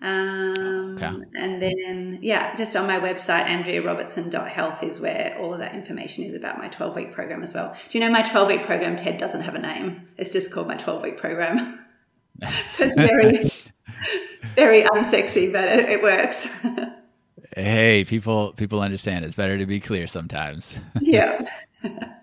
Um, 0.00 0.94
okay. 0.94 1.06
And 1.34 1.60
then, 1.60 2.20
yeah, 2.22 2.54
just 2.54 2.76
on 2.76 2.86
my 2.86 3.00
website, 3.00 3.46
andrearobertson.health 3.46 4.84
is 4.84 5.00
where 5.00 5.36
all 5.40 5.52
of 5.52 5.58
that 5.58 5.74
information 5.74 6.22
is 6.22 6.34
about 6.34 6.58
my 6.58 6.68
12 6.68 6.94
week 6.94 7.12
program 7.12 7.42
as 7.42 7.52
well. 7.52 7.76
Do 7.90 7.98
you 7.98 8.04
know 8.04 8.10
my 8.10 8.22
12 8.22 8.48
week 8.48 8.62
program, 8.62 8.94
Ted, 8.94 9.18
doesn't 9.18 9.40
have 9.40 9.56
a 9.56 9.58
name? 9.58 10.08
It's 10.16 10.30
just 10.30 10.52
called 10.52 10.68
my 10.68 10.76
12 10.76 11.02
week 11.02 11.18
program. 11.18 11.84
so 12.70 12.84
it's 12.84 12.94
very, 12.94 13.50
very 14.54 14.82
unsexy, 14.84 15.52
but 15.52 15.64
it, 15.64 15.88
it 15.88 16.02
works. 16.02 16.46
hey, 17.56 18.04
people, 18.04 18.52
people 18.52 18.80
understand. 18.80 19.24
It's 19.24 19.34
better 19.34 19.58
to 19.58 19.66
be 19.66 19.80
clear 19.80 20.06
sometimes. 20.06 20.78
yeah 21.00 21.50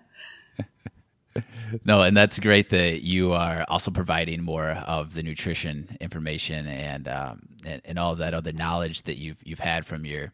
no, 1.84 2.02
and 2.02 2.16
that's 2.16 2.38
great 2.38 2.70
that 2.70 3.02
you 3.02 3.32
are 3.32 3.64
also 3.68 3.90
providing 3.90 4.42
more 4.42 4.70
of 4.86 5.14
the 5.14 5.22
nutrition 5.22 5.96
information 6.00 6.66
and, 6.66 7.08
um, 7.08 7.48
and 7.64 7.82
and, 7.84 7.98
all 7.98 8.14
that 8.16 8.34
other 8.34 8.52
knowledge 8.52 9.02
that 9.02 9.16
you've 9.16 9.38
you've 9.44 9.58
had 9.58 9.86
from 9.86 10.04
your 10.04 10.32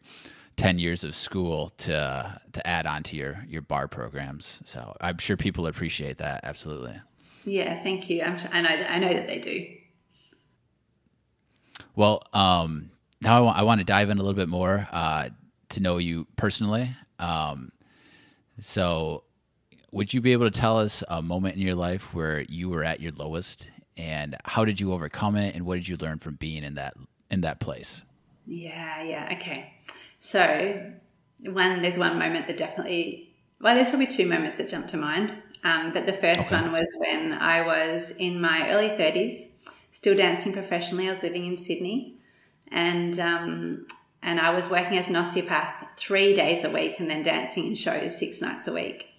ten 0.55 0.79
years 0.79 1.03
of 1.03 1.15
school 1.15 1.69
to 1.77 2.39
to 2.51 2.67
add 2.67 2.85
on 2.85 3.03
to 3.03 3.15
your 3.15 3.43
your 3.47 3.61
barre 3.61 3.87
programs. 3.87 4.61
So 4.65 4.95
I'm 5.01 5.17
sure 5.17 5.37
people 5.37 5.67
appreciate 5.67 6.17
that. 6.19 6.41
Absolutely. 6.43 6.99
Yeah, 7.45 7.81
thank 7.83 8.09
you. 8.09 8.23
I'm 8.23 8.37
sure, 8.37 8.49
I 8.53 8.61
know 8.61 8.77
that, 8.77 8.91
I 8.91 8.99
know 8.99 9.13
that 9.13 9.27
they 9.27 9.39
do. 9.39 9.67
Well, 11.95 12.23
um, 12.33 12.91
now 13.21 13.37
I 13.37 13.41
want, 13.41 13.57
I 13.57 13.63
want 13.63 13.79
to 13.79 13.85
dive 13.85 14.09
in 14.09 14.17
a 14.17 14.21
little 14.21 14.35
bit 14.35 14.49
more 14.49 14.87
uh, 14.91 15.29
to 15.69 15.79
know 15.79 15.97
you 15.97 16.25
personally. 16.35 16.95
Um, 17.19 17.71
so 18.59 19.23
would 19.93 20.13
you 20.13 20.21
be 20.21 20.33
able 20.33 20.49
to 20.49 20.59
tell 20.59 20.79
us 20.79 21.03
a 21.07 21.21
moment 21.21 21.55
in 21.55 21.61
your 21.61 21.75
life 21.75 22.13
where 22.13 22.41
you 22.49 22.69
were 22.69 22.83
at 22.83 22.99
your 22.99 23.11
lowest 23.13 23.69
and 23.95 24.35
how 24.43 24.65
did 24.65 24.79
you 24.81 24.91
overcome 24.91 25.35
it 25.35 25.55
and 25.55 25.65
what 25.65 25.75
did 25.75 25.87
you 25.87 25.95
learn 25.97 26.17
from 26.17 26.35
being 26.35 26.63
in 26.63 26.73
that 26.75 26.95
in 27.29 27.41
that 27.41 27.59
place? 27.59 28.03
Yeah, 28.47 29.03
yeah, 29.03 29.29
okay. 29.33 29.73
So 30.19 30.91
one 31.45 31.81
there's 31.83 31.97
one 31.97 32.17
moment 32.17 32.47
that 32.47 32.57
definitely 32.57 33.35
well 33.61 33.75
there's 33.75 33.87
probably 33.87 34.07
two 34.07 34.25
moments 34.25 34.57
that 34.57 34.67
jump 34.67 34.87
to 34.87 34.97
mind. 34.97 35.33
Um, 35.63 35.93
but 35.93 36.05
the 36.05 36.13
first 36.13 36.41
okay. 36.41 36.55
one 36.59 36.71
was 36.73 36.87
when 36.97 37.31
I 37.31 37.65
was 37.65 38.09
in 38.17 38.41
my 38.41 38.69
early 38.69 38.89
30s, 38.89 39.47
still 39.91 40.15
dancing 40.15 40.51
professionally. 40.51 41.07
I 41.07 41.11
was 41.11 41.23
living 41.23 41.45
in 41.45 41.57
Sydney, 41.57 42.17
and 42.69 43.17
um, 43.19 43.87
and 44.21 44.41
I 44.41 44.53
was 44.53 44.69
working 44.69 44.97
as 44.97 45.07
an 45.07 45.15
osteopath 45.15 45.87
three 45.95 46.35
days 46.35 46.65
a 46.65 46.69
week, 46.69 46.99
and 46.99 47.09
then 47.09 47.23
dancing 47.23 47.67
in 47.67 47.75
shows 47.75 48.17
six 48.17 48.41
nights 48.41 48.67
a 48.67 48.73
week. 48.73 49.12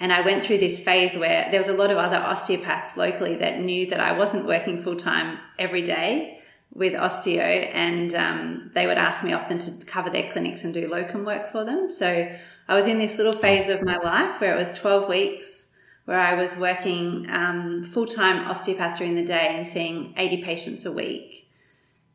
And 0.00 0.12
I 0.12 0.22
went 0.22 0.44
through 0.44 0.58
this 0.58 0.80
phase 0.80 1.16
where 1.16 1.48
there 1.50 1.60
was 1.60 1.68
a 1.68 1.72
lot 1.72 1.90
of 1.90 1.98
other 1.98 2.16
osteopaths 2.16 2.96
locally 2.96 3.36
that 3.36 3.60
knew 3.60 3.86
that 3.90 4.00
I 4.00 4.16
wasn't 4.16 4.46
working 4.46 4.82
full 4.82 4.96
time 4.96 5.38
every 5.58 5.82
day 5.82 6.40
with 6.74 6.92
osteo, 6.94 7.70
and 7.72 8.14
um, 8.14 8.70
they 8.74 8.86
would 8.86 8.98
ask 8.98 9.22
me 9.22 9.32
often 9.32 9.60
to 9.60 9.86
cover 9.86 10.10
their 10.10 10.30
clinics 10.32 10.64
and 10.64 10.74
do 10.74 10.88
locum 10.88 11.24
work 11.24 11.50
for 11.52 11.64
them. 11.64 11.88
So 11.88 12.28
I 12.68 12.74
was 12.74 12.86
in 12.86 12.98
this 12.98 13.16
little 13.16 13.32
phase 13.32 13.68
of 13.68 13.82
my 13.82 13.96
life 13.98 14.40
where 14.40 14.52
it 14.52 14.58
was 14.58 14.72
12 14.72 15.08
weeks 15.08 15.66
where 16.04 16.18
I 16.18 16.34
was 16.34 16.56
working 16.56 17.26
um, 17.30 17.84
full 17.84 18.06
time 18.06 18.46
osteopath 18.46 18.98
during 18.98 19.14
the 19.14 19.24
day 19.24 19.54
and 19.56 19.66
seeing 19.66 20.12
80 20.16 20.42
patients 20.42 20.84
a 20.84 20.92
week, 20.92 21.48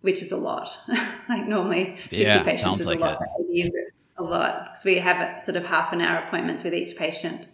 which 0.01 0.21
is 0.21 0.31
a 0.31 0.37
lot. 0.37 0.69
like 1.29 1.47
normally, 1.47 1.97
50 2.03 2.17
yeah, 2.17 2.43
patients 2.43 2.81
is 2.81 2.85
like 2.85 2.99
a 2.99 3.03
lot, 3.03 3.23
80 3.49 3.61
is 3.61 3.71
a 4.17 4.23
lot. 4.23 4.77
So 4.77 4.89
we 4.89 4.97
have 4.97 5.41
sort 5.41 5.55
of 5.55 5.65
half 5.65 5.93
an 5.93 6.01
hour 6.01 6.23
appointments 6.23 6.63
with 6.63 6.73
each 6.73 6.97
patient 6.97 7.47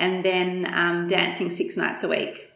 and 0.00 0.24
then 0.24 0.66
um, 0.72 1.06
dancing 1.06 1.50
six 1.50 1.76
nights 1.76 2.02
a 2.02 2.08
week. 2.08 2.48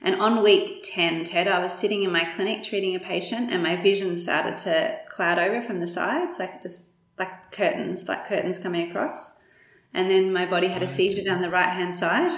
And 0.00 0.20
on 0.20 0.42
week 0.42 0.86
10, 0.94 1.24
Ted, 1.24 1.48
I 1.48 1.58
was 1.58 1.72
sitting 1.72 2.04
in 2.04 2.12
my 2.12 2.24
clinic 2.36 2.62
treating 2.62 2.94
a 2.94 3.00
patient, 3.00 3.50
and 3.50 3.62
my 3.62 3.74
vision 3.76 4.16
started 4.16 4.56
to 4.58 4.98
cloud 5.08 5.38
over 5.38 5.62
from 5.62 5.80
the 5.80 5.86
sides, 5.86 6.38
like 6.38 6.62
just 6.62 6.84
like 7.18 7.50
curtains, 7.50 8.04
black 8.04 8.28
curtains 8.28 8.58
coming 8.58 8.88
across. 8.88 9.32
And 9.92 10.08
then 10.08 10.32
my 10.32 10.46
body 10.46 10.68
had 10.68 10.82
a 10.82 10.88
seizure 10.88 11.24
down 11.24 11.42
the 11.42 11.50
right 11.50 11.68
hand 11.68 11.94
side. 11.94 12.32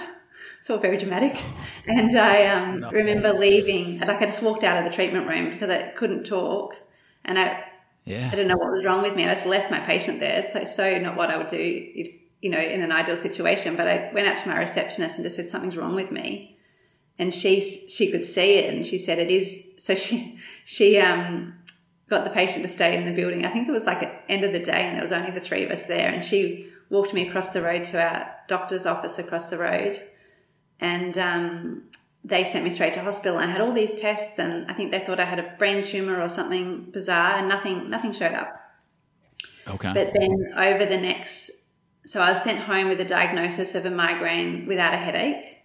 It's 0.59 0.69
all 0.69 0.77
very 0.77 0.97
dramatic. 0.97 1.41
And 1.89 2.17
I 2.17 2.47
um, 2.47 2.85
remember 2.91 3.31
leaving, 3.31 3.99
like 3.99 4.21
I 4.21 4.25
just 4.25 4.43
walked 4.43 4.65
out 4.65 4.77
of 4.77 4.83
the 4.83 4.93
treatment 4.93 5.25
room 5.25 5.51
because 5.51 5.69
I 5.69 5.83
couldn't 5.91 6.25
talk. 6.25 6.75
And 7.23 7.39
I, 7.39 7.63
yeah. 8.03 8.27
I 8.27 8.31
didn't 8.31 8.49
know 8.49 8.57
what 8.57 8.71
was 8.71 8.83
wrong 8.83 9.03
with 9.03 9.15
me. 9.15 9.23
I 9.23 9.35
just 9.35 9.45
left 9.45 9.71
my 9.71 9.79
patient 9.79 10.19
there. 10.19 10.45
So, 10.51 10.65
so 10.65 10.99
not 10.99 11.15
what 11.15 11.29
I 11.29 11.37
would 11.37 11.47
do 11.47 11.57
if 11.57 12.13
you 12.41 12.49
know, 12.49 12.59
in 12.59 12.81
an 12.81 12.91
ideal 12.91 13.17
situation. 13.17 13.75
But 13.75 13.87
I 13.87 14.11
went 14.13 14.27
out 14.27 14.37
to 14.37 14.49
my 14.49 14.59
receptionist 14.59 15.15
and 15.15 15.23
just 15.23 15.35
said 15.35 15.49
something's 15.49 15.77
wrong 15.77 15.95
with 15.95 16.11
me, 16.11 16.57
and 17.17 17.33
she 17.33 17.61
she 17.89 18.11
could 18.11 18.25
see 18.25 18.55
it, 18.55 18.73
and 18.73 18.85
she 18.85 18.97
said 18.97 19.19
it 19.19 19.31
is. 19.31 19.63
So 19.79 19.93
she 19.93 20.39
she 20.65 20.97
um 20.97 21.53
got 22.09 22.23
the 22.23 22.31
patient 22.31 22.63
to 22.63 22.67
stay 22.67 22.97
in 22.97 23.05
the 23.05 23.13
building. 23.13 23.45
I 23.45 23.51
think 23.51 23.67
it 23.67 23.71
was 23.71 23.85
like 23.85 24.01
at 24.01 24.23
end 24.27 24.43
of 24.43 24.51
the 24.51 24.59
day, 24.59 24.81
and 24.81 24.95
there 24.95 25.03
was 25.03 25.11
only 25.11 25.29
the 25.29 25.39
three 25.39 25.63
of 25.63 25.69
us 25.69 25.85
there, 25.85 26.09
and 26.09 26.25
she 26.25 26.67
walked 26.89 27.13
me 27.13 27.27
across 27.27 27.53
the 27.53 27.61
road 27.61 27.83
to 27.85 28.01
our 28.01 28.33
doctor's 28.47 28.87
office 28.87 29.19
across 29.19 29.51
the 29.51 29.57
road, 29.59 30.01
and 30.79 31.15
um, 31.17 31.83
they 32.23 32.43
sent 32.43 32.63
me 32.63 32.71
straight 32.71 32.93
to 32.95 33.01
hospital. 33.01 33.37
I 33.37 33.45
had 33.45 33.61
all 33.61 33.71
these 33.71 33.95
tests, 33.95 34.39
and 34.39 34.69
I 34.69 34.73
think 34.73 34.91
they 34.91 34.99
thought 34.99 35.19
I 35.19 35.25
had 35.25 35.39
a 35.39 35.55
brain 35.57 35.85
tumor 35.85 36.19
or 36.19 36.27
something 36.27 36.89
bizarre, 36.91 37.37
and 37.37 37.47
nothing 37.47 37.89
nothing 37.89 38.13
showed 38.13 38.33
up. 38.33 38.59
Okay. 39.67 39.93
But 39.93 40.13
then 40.13 40.53
over 40.57 40.85
the 40.85 40.97
next 40.97 41.51
so 42.07 42.21
I 42.21 42.31
was 42.31 42.41
sent 42.41 42.59
home 42.59 42.87
with 42.87 43.01
a 43.01 43.05
diagnosis 43.05 43.75
of 43.75 43.85
a 43.85 43.91
migraine 43.91 44.65
without 44.65 44.93
a 44.93 44.97
headache. 44.97 45.57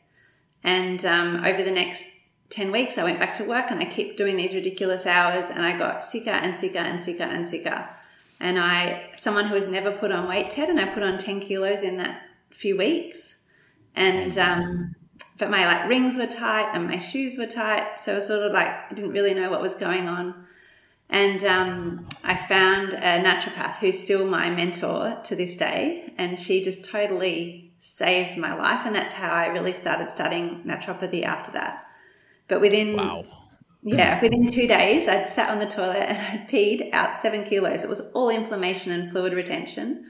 And 0.64 1.04
um, 1.06 1.44
over 1.44 1.62
the 1.62 1.70
next 1.70 2.04
10 2.50 2.72
weeks, 2.72 2.98
I 2.98 3.04
went 3.04 3.20
back 3.20 3.34
to 3.34 3.44
work 3.44 3.70
and 3.70 3.80
I 3.80 3.84
kept 3.84 4.16
doing 4.16 4.36
these 4.36 4.52
ridiculous 4.52 5.06
hours 5.06 5.50
and 5.50 5.64
I 5.64 5.78
got 5.78 6.02
sicker 6.02 6.30
and 6.30 6.58
sicker 6.58 6.78
and 6.78 7.00
sicker 7.00 7.22
and 7.22 7.48
sicker. 7.48 7.88
And 8.40 8.58
I, 8.58 9.10
someone 9.14 9.46
who 9.46 9.54
has 9.54 9.68
never 9.68 9.92
put 9.92 10.10
on 10.10 10.28
weight, 10.28 10.50
Ted, 10.50 10.68
and 10.68 10.80
I 10.80 10.92
put 10.92 11.04
on 11.04 11.16
10 11.16 11.42
kilos 11.42 11.82
in 11.82 11.96
that 11.98 12.22
few 12.50 12.76
weeks. 12.76 13.36
And, 13.94 14.36
um, 14.36 14.96
but 15.38 15.48
my 15.48 15.64
like 15.64 15.88
rings 15.88 16.16
were 16.16 16.26
tight 16.26 16.72
and 16.74 16.88
my 16.88 16.98
shoes 16.98 17.38
were 17.38 17.46
tight. 17.46 18.00
So 18.00 18.14
it 18.14 18.16
was 18.16 18.26
sort 18.26 18.42
of 18.42 18.50
like 18.50 18.66
I 18.66 18.94
didn't 18.94 19.12
really 19.12 19.34
know 19.34 19.48
what 19.48 19.62
was 19.62 19.76
going 19.76 20.08
on. 20.08 20.44
And 21.12 21.44
um, 21.44 22.08
I 22.24 22.36
found 22.36 22.94
a 22.94 23.22
naturopath 23.22 23.74
who's 23.74 24.02
still 24.02 24.24
my 24.24 24.48
mentor 24.48 25.20
to 25.24 25.36
this 25.36 25.56
day, 25.56 26.10
and 26.16 26.40
she 26.40 26.64
just 26.64 26.86
totally 26.86 27.74
saved 27.78 28.38
my 28.38 28.54
life. 28.54 28.86
And 28.86 28.96
that's 28.96 29.12
how 29.12 29.30
I 29.30 29.48
really 29.48 29.74
started 29.74 30.10
studying 30.10 30.62
naturopathy 30.64 31.22
after 31.22 31.52
that. 31.52 31.84
But 32.48 32.62
within 32.62 32.96
Wow. 32.96 33.24
yeah, 33.82 34.22
within 34.22 34.50
two 34.50 34.66
days, 34.66 35.06
I'd 35.06 35.28
sat 35.28 35.50
on 35.50 35.58
the 35.58 35.66
toilet 35.66 36.04
and 36.08 36.18
I'd 36.40 36.48
peed 36.48 36.88
out 36.94 37.14
seven 37.14 37.44
kilos. 37.44 37.84
It 37.84 37.90
was 37.90 38.00
all 38.14 38.30
inflammation 38.30 38.92
and 38.92 39.12
fluid 39.12 39.34
retention. 39.34 40.06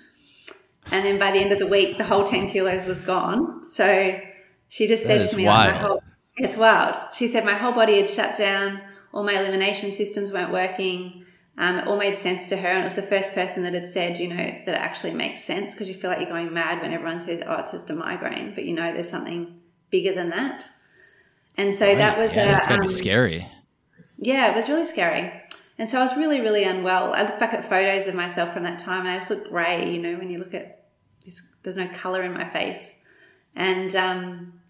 And 0.93 1.05
then 1.05 1.19
by 1.19 1.33
the 1.33 1.38
end 1.38 1.51
of 1.53 1.59
the 1.59 1.67
week, 1.67 1.99
the 1.99 2.05
whole 2.05 2.25
10 2.25 2.49
kilos 2.49 2.85
was 2.87 3.01
gone. 3.01 3.69
So 3.69 4.21
she 4.69 4.87
just 4.87 5.03
That 5.05 5.27
said 5.27 5.31
to 5.31 5.37
me, 5.37 5.47
like, 5.47 5.75
my 5.75 5.79
whole, 5.79 6.03
it's 6.37 6.57
wild. 6.57 7.07
She 7.12 7.27
said 7.27 7.45
my 7.45 7.55
whole 7.55 7.73
body 7.73 8.01
had 8.01 8.09
shut 8.09 8.37
down. 8.37 8.81
All 9.12 9.25
my 9.25 9.38
elimination 9.38 9.92
systems 9.92 10.33
weren't 10.33 10.53
working. 10.53 11.25
Um, 11.59 11.79
it 11.79 11.87
all 11.87 11.98
made 11.98 12.18
sense 12.18 12.46
to 12.46 12.57
her. 12.57 12.68
And 12.68 12.81
it 12.81 12.85
was 12.85 12.96
the 12.96 13.03
first 13.03 13.35
person 13.35 13.62
that 13.64 13.75
had 13.75 13.88
said, 13.88 14.18
you 14.18 14.29
know, 14.29 14.37
that 14.37 14.68
it 14.68 14.75
actually 14.75 15.12
makes 15.12 15.44
sense 15.44 15.75
because 15.75 15.88
you 15.88 15.94
feel 15.94 16.11
like 16.11 16.20
you're 16.20 16.29
going 16.29 16.53
mad 16.53 16.81
when 16.81 16.92
everyone 16.92 17.20
says, 17.20 17.42
oh, 17.46 17.61
it's 17.61 17.72
just 17.72 17.90
a 17.90 17.94
migraine. 17.94 18.55
But 18.55 18.64
you 18.64 18.75
know, 18.75 18.92
there's 18.92 19.11
something 19.11 19.61
bigger 19.90 20.14
than 20.14 20.31
that. 20.31 20.68
And 21.57 21.75
so 21.75 21.94
that 21.94 22.16
was 22.18 22.35
yeah, 22.35 22.57
a, 22.57 22.61
gotta 22.61 22.81
be 22.81 22.87
um, 22.87 22.87
scary. 22.87 23.48
yeah, 24.18 24.53
it 24.53 24.57
was 24.57 24.68
really 24.68 24.87
scary. 24.87 25.31
And 25.79 25.88
so 25.88 25.98
I 25.98 26.03
was 26.03 26.16
really, 26.16 26.40
really 26.40 26.64
unwell. 26.64 27.12
I 27.12 27.22
look 27.25 27.38
back 27.38 27.53
at 27.53 27.68
photos 27.68 28.07
of 28.07 28.14
myself 28.14 28.55
from 28.55 28.62
that 28.62 28.79
time 28.79 29.01
and 29.01 29.11
I 29.11 29.18
just 29.18 29.31
look 29.31 29.48
grey, 29.48 29.92
you 29.92 30.01
know, 30.01 30.16
when 30.16 30.31
you 30.31 30.38
look 30.38 30.55
at 30.55 30.83
there's 31.62 31.77
no 31.77 31.88
colour 31.88 32.22
in 32.22 32.33
my 32.33 32.48
face. 32.48 32.92
And 33.55 33.94
um, 33.94 34.61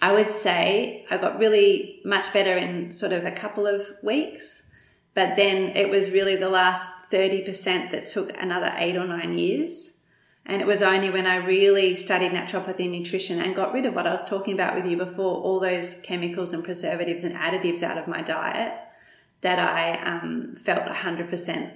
I 0.00 0.12
would 0.12 0.30
say 0.30 1.04
I 1.10 1.18
got 1.18 1.38
really 1.38 2.00
much 2.04 2.32
better 2.32 2.56
in 2.56 2.92
sort 2.92 3.12
of 3.12 3.24
a 3.24 3.32
couple 3.32 3.66
of 3.66 3.86
weeks. 4.02 4.64
But 5.14 5.36
then 5.36 5.76
it 5.76 5.90
was 5.90 6.12
really 6.12 6.36
the 6.36 6.48
last 6.48 6.92
30% 7.10 7.90
that 7.90 8.06
took 8.06 8.30
another 8.40 8.72
eight 8.76 8.96
or 8.96 9.04
nine 9.04 9.36
years. 9.36 9.98
And 10.46 10.62
it 10.62 10.66
was 10.66 10.80
only 10.80 11.10
when 11.10 11.26
I 11.26 11.44
really 11.44 11.96
studied 11.96 12.32
naturopathy 12.32 12.84
and 12.84 12.92
nutrition 12.92 13.40
and 13.40 13.54
got 13.54 13.74
rid 13.74 13.84
of 13.84 13.94
what 13.94 14.06
I 14.06 14.12
was 14.12 14.24
talking 14.24 14.54
about 14.54 14.76
with 14.76 14.86
you 14.86 14.96
before, 14.96 15.42
all 15.42 15.60
those 15.60 15.96
chemicals 16.02 16.52
and 16.52 16.64
preservatives 16.64 17.24
and 17.24 17.34
additives 17.34 17.82
out 17.82 17.98
of 17.98 18.06
my 18.06 18.22
diet, 18.22 18.72
that 19.40 19.58
I 19.58 19.98
um, 20.04 20.56
felt 20.56 20.84
100% 20.84 21.72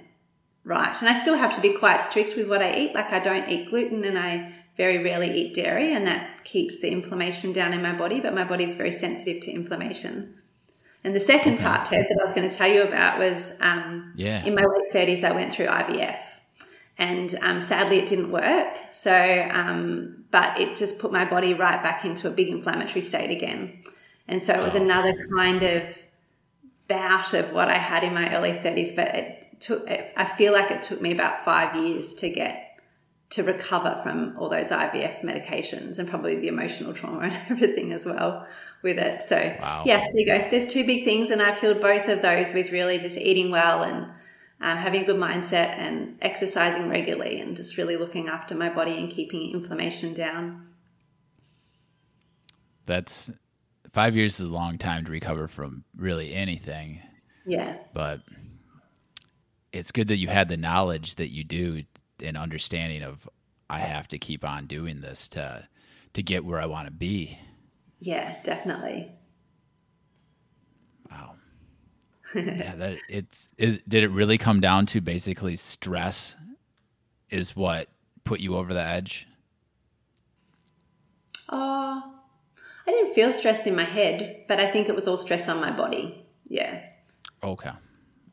right. 0.63 1.01
And 1.01 1.09
I 1.09 1.21
still 1.21 1.35
have 1.35 1.53
to 1.55 1.61
be 1.61 1.77
quite 1.77 2.01
strict 2.01 2.35
with 2.35 2.49
what 2.49 2.63
I 2.63 2.73
eat. 2.73 2.95
Like 2.95 3.11
I 3.11 3.19
don't 3.19 3.47
eat 3.49 3.69
gluten 3.69 4.03
and 4.05 4.17
I 4.17 4.53
very 4.77 5.03
rarely 5.03 5.29
eat 5.31 5.53
dairy, 5.55 5.93
and 5.93 6.07
that 6.07 6.43
keeps 6.43 6.79
the 6.79 6.91
inflammation 6.91 7.53
down 7.53 7.73
in 7.73 7.81
my 7.81 7.93
body, 7.95 8.19
but 8.19 8.33
my 8.33 8.43
body's 8.43 8.75
very 8.75 8.91
sensitive 8.91 9.41
to 9.43 9.51
inflammation. 9.51 10.35
And 11.03 11.15
the 11.15 11.19
second 11.19 11.55
Okay. 11.55 11.63
part, 11.63 11.85
Ted, 11.85 12.05
that 12.09 12.17
I 12.19 12.23
was 12.23 12.31
going 12.31 12.49
to 12.49 12.55
tell 12.55 12.69
you 12.71 12.81
about 12.83 13.19
was 13.19 13.53
um, 13.59 14.13
Yeah. 14.15 14.43
in 14.45 14.55
my 14.55 14.63
late 14.63 14.91
30s, 14.93 15.23
I 15.23 15.33
went 15.33 15.53
through 15.53 15.67
IVF. 15.67 16.17
And 16.97 17.37
um, 17.41 17.59
sadly, 17.59 17.97
it 17.99 18.07
didn't 18.07 18.31
work. 18.31 18.73
So, 18.91 19.47
um, 19.51 20.25
but 20.31 20.59
it 20.59 20.77
just 20.77 20.99
put 20.99 21.11
my 21.11 21.25
body 21.25 21.53
right 21.53 21.81
back 21.83 22.05
into 22.05 22.27
a 22.27 22.31
big 22.31 22.47
inflammatory 22.49 23.01
state 23.01 23.31
again. 23.35 23.83
And 24.27 24.41
so 24.41 24.53
it 24.53 24.63
was 24.63 24.75
Oh. 24.75 24.81
another 24.81 25.13
kind 25.35 25.61
of 25.63 25.83
bout 26.87 27.33
of 27.33 27.51
what 27.51 27.67
I 27.67 27.77
had 27.77 28.03
in 28.03 28.13
my 28.13 28.33
early 28.35 28.51
30s. 28.53 28.95
But 28.95 29.07
it 29.13 29.47
took, 29.59 29.89
it, 29.89 30.13
I 30.15 30.25
feel 30.25 30.53
like 30.53 30.71
it 30.71 30.83
took 30.83 31.01
me 31.01 31.11
about 31.11 31.43
five 31.43 31.75
years 31.75 32.15
to 32.15 32.29
get 32.29 32.62
to 33.33 33.43
recover 33.43 33.99
from 34.03 34.35
all 34.37 34.47
those 34.47 34.69
IVF 34.69 35.21
medications 35.21 35.97
and 35.97 36.07
probably 36.07 36.35
the 36.39 36.47
emotional 36.47 36.93
trauma 36.93 37.21
and 37.21 37.37
everything 37.49 37.91
as 37.91 38.05
well 38.05 38.47
with 38.83 38.97
it. 38.99 39.23
So, 39.23 39.35
Wow. 39.59 39.83
yeah, 39.85 39.99
there 39.99 40.11
you 40.13 40.25
go. 40.25 40.47
There's 40.51 40.67
two 40.67 40.85
big 40.85 41.03
things, 41.03 41.31
and 41.31 41.41
I've 41.41 41.57
healed 41.57 41.81
both 41.81 42.07
of 42.07 42.21
those 42.21 42.53
with 42.53 42.71
really 42.71 42.99
just 42.99 43.17
eating 43.17 43.49
well 43.49 43.81
and 43.83 44.05
um, 44.61 44.77
having 44.77 45.01
a 45.01 45.05
good 45.05 45.19
mindset 45.19 45.77
and 45.79 46.17
exercising 46.21 46.89
regularly 46.89 47.41
and 47.41 47.55
just 47.57 47.75
really 47.77 47.97
looking 47.97 48.27
after 48.27 48.53
my 48.55 48.69
body 48.69 48.97
and 48.99 49.09
keeping 49.09 49.51
inflammation 49.51 50.13
down. 50.13 50.67
That's 52.85 53.31
five 53.91 54.15
years 54.15 54.39
is 54.39 54.45
a 54.47 54.51
long 54.51 54.77
time 54.77 55.05
to 55.05 55.11
recover 55.11 55.47
from 55.47 55.85
really 55.95 56.33
anything, 56.33 57.01
Yeah, 57.45 57.77
but 57.93 58.21
it's 59.71 59.91
good 59.91 60.09
that 60.09 60.17
you 60.17 60.27
had 60.27 60.49
the 60.49 60.57
knowledge 60.57 61.15
that 61.15 61.29
you 61.29 61.43
do 61.43 61.83
and 62.23 62.37
understanding 62.37 63.03
of 63.03 63.27
I 63.69 63.79
have 63.79 64.07
to 64.09 64.17
keep 64.17 64.43
on 64.45 64.67
doing 64.67 65.01
this 65.01 65.27
to 65.29 65.67
to 66.13 66.23
get 66.23 66.45
where 66.45 66.59
I 66.59 66.65
want 66.65 66.87
to 66.87 66.91
be. 66.91 67.37
yeah, 67.99 68.41
definitely. 68.43 69.11
Wow. 71.09 71.35
yeah, 72.35 72.75
that 72.75 72.97
it's 73.09 73.53
is 73.57 73.79
did 73.87 74.03
it 74.03 74.09
really 74.09 74.37
come 74.37 74.59
down 74.59 74.85
to 74.87 75.01
basically 75.01 75.55
stress 75.55 76.37
is 77.29 77.55
what 77.55 77.89
put 78.23 78.39
you 78.39 78.55
over 78.55 78.73
the 78.73 78.81
edge? 78.81 79.27
Oh, 81.49 82.19
I 82.87 82.91
didn't 82.91 83.13
feel 83.13 83.31
stressed 83.31 83.67
in 83.67 83.75
my 83.75 83.83
head, 83.83 84.45
but 84.47 84.59
I 84.59 84.71
think 84.71 84.89
it 84.89 84.95
was 84.95 85.07
all 85.07 85.17
stress 85.17 85.47
on 85.49 85.59
my 85.59 85.75
body. 85.75 86.25
Yeah. 86.45 86.81
Okay. 87.43 87.71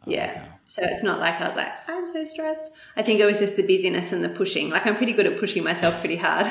Yeah. 0.07 0.31
Okay. 0.31 0.49
So 0.71 0.83
it's 0.85 1.03
not 1.03 1.19
like 1.19 1.41
I 1.41 1.49
was 1.49 1.57
like, 1.57 1.73
I'm 1.89 2.07
so 2.07 2.23
stressed. 2.23 2.71
I 2.97 3.03
think 3.03 3.19
it 3.19 3.25
was 3.27 3.41
just 3.41 3.57
the 3.57 3.67
busyness 3.67 4.13
and 4.13 4.23
the 4.23 4.29
pushing. 4.29 4.71
Like 4.71 4.87
I'm 4.87 4.95
pretty 4.95 5.13
good 5.13 5.27
at 5.27 5.37
pushing 5.41 5.65
myself 5.65 5.99
pretty 5.99 6.15
hard. 6.15 6.47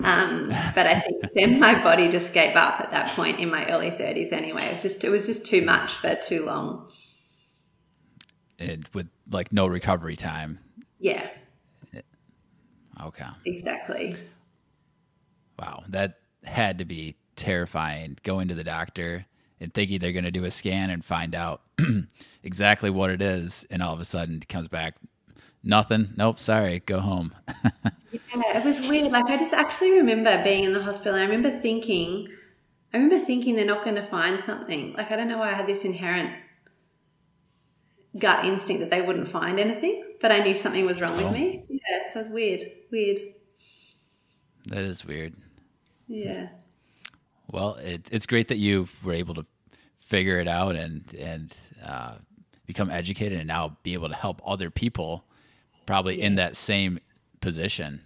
Um, 0.00 0.48
but 0.74 0.86
I 0.86 1.00
think 1.00 1.24
then 1.34 1.58
my 1.58 1.82
body 1.82 2.10
just 2.10 2.34
gave 2.34 2.54
up 2.54 2.80
at 2.82 2.90
that 2.90 3.16
point 3.16 3.40
in 3.40 3.50
my 3.50 3.66
early 3.70 3.90
30s 3.90 4.30
anyway. 4.30 4.66
It 4.66 4.72
was 4.72 4.82
just 4.82 5.04
it 5.04 5.08
was 5.08 5.24
just 5.24 5.46
too 5.46 5.62
much 5.62 5.94
for 5.94 6.14
too 6.16 6.44
long. 6.44 6.90
And 8.58 8.86
with 8.92 9.08
like 9.30 9.54
no 9.54 9.66
recovery 9.66 10.16
time. 10.16 10.58
Yeah, 10.98 11.26
Okay. 13.02 13.24
exactly. 13.46 14.16
Wow. 15.58 15.84
That 15.88 16.18
had 16.44 16.80
to 16.80 16.84
be 16.84 17.16
terrifying 17.36 18.18
going 18.22 18.48
to 18.48 18.54
the 18.54 18.64
doctor 18.64 19.24
and 19.60 19.72
thinking 19.72 19.98
they're 19.98 20.12
going 20.12 20.24
to 20.24 20.30
do 20.30 20.44
a 20.44 20.50
scan 20.50 20.90
and 20.90 21.02
find 21.02 21.34
out 21.34 21.62
exactly 22.42 22.90
what 22.90 23.10
it 23.10 23.20
is 23.22 23.66
and 23.70 23.82
all 23.82 23.92
of 23.94 24.00
a 24.00 24.04
sudden 24.04 24.36
it 24.36 24.48
comes 24.48 24.68
back 24.68 24.94
nothing. 25.62 26.10
Nope, 26.16 26.38
sorry, 26.38 26.80
go 26.80 27.00
home. 27.00 27.34
Yeah, 28.34 28.58
it 28.58 28.64
was 28.64 28.80
weird. 28.88 29.12
Like 29.12 29.26
I 29.26 29.36
just 29.36 29.52
actually 29.52 29.92
remember 29.98 30.42
being 30.42 30.64
in 30.64 30.72
the 30.72 30.82
hospital. 30.82 31.14
I 31.16 31.22
remember 31.22 31.50
thinking, 31.60 32.28
I 32.94 32.96
remember 32.98 33.22
thinking 33.22 33.56
they're 33.56 33.66
not 33.66 33.84
going 33.84 33.96
to 33.96 34.02
find 34.02 34.40
something. 34.40 34.92
Like 34.92 35.10
I 35.10 35.16
don't 35.16 35.28
know 35.28 35.36
why 35.38 35.50
I 35.50 35.54
had 35.54 35.66
this 35.66 35.84
inherent 35.84 36.30
gut 38.18 38.46
instinct 38.46 38.80
that 38.80 38.90
they 38.90 39.02
wouldn't 39.02 39.28
find 39.28 39.60
anything, 39.60 40.02
but 40.20 40.32
I 40.32 40.38
knew 40.42 40.54
something 40.54 40.86
was 40.86 41.00
wrong 41.00 41.20
Oh. 41.20 41.24
with 41.24 41.32
me. 41.32 41.64
Yeah, 41.68 42.10
so 42.10 42.20
it 42.20 42.22
was 42.22 42.28
weird. 42.30 42.62
Weird. 42.90 43.18
that 44.68 44.78
is 44.82 45.04
weird. 45.04 45.34
Yeah. 46.08 46.48
Well, 47.50 47.74
it, 47.74 48.08
it's 48.12 48.26
great 48.26 48.48
that 48.48 48.56
you 48.58 48.88
were 49.04 49.12
able 49.12 49.34
to 49.34 49.44
figure 50.06 50.38
it 50.38 50.46
out 50.48 50.76
and 50.76 51.04
and 51.18 51.52
uh, 51.84 52.14
become 52.64 52.90
educated, 52.90 53.38
and 53.38 53.48
now 53.48 53.76
be 53.82 53.92
able 53.94 54.08
to 54.08 54.14
help 54.14 54.40
other 54.46 54.70
people, 54.70 55.24
probably 55.84 56.20
in 56.22 56.36
that 56.36 56.56
same 56.56 56.98
position. 57.40 58.00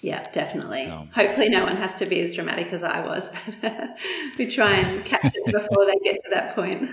Yeah, 0.00 0.22
definitely. 0.32 0.86
So- 0.86 1.08
Hopefully, 1.14 1.48
no 1.48 1.62
one 1.64 1.76
has 1.76 1.94
to 1.96 2.06
be 2.06 2.20
as 2.20 2.34
dramatic 2.34 2.72
as 2.72 2.82
I 2.82 3.04
was, 3.04 3.30
but 3.62 3.96
we 4.38 4.46
try 4.50 4.74
and 4.74 5.04
catch 5.04 5.32
it 5.34 5.44
before 5.52 5.86
they 5.86 5.96
get 6.02 6.22
to 6.24 6.30
that 6.30 6.54
point. 6.54 6.90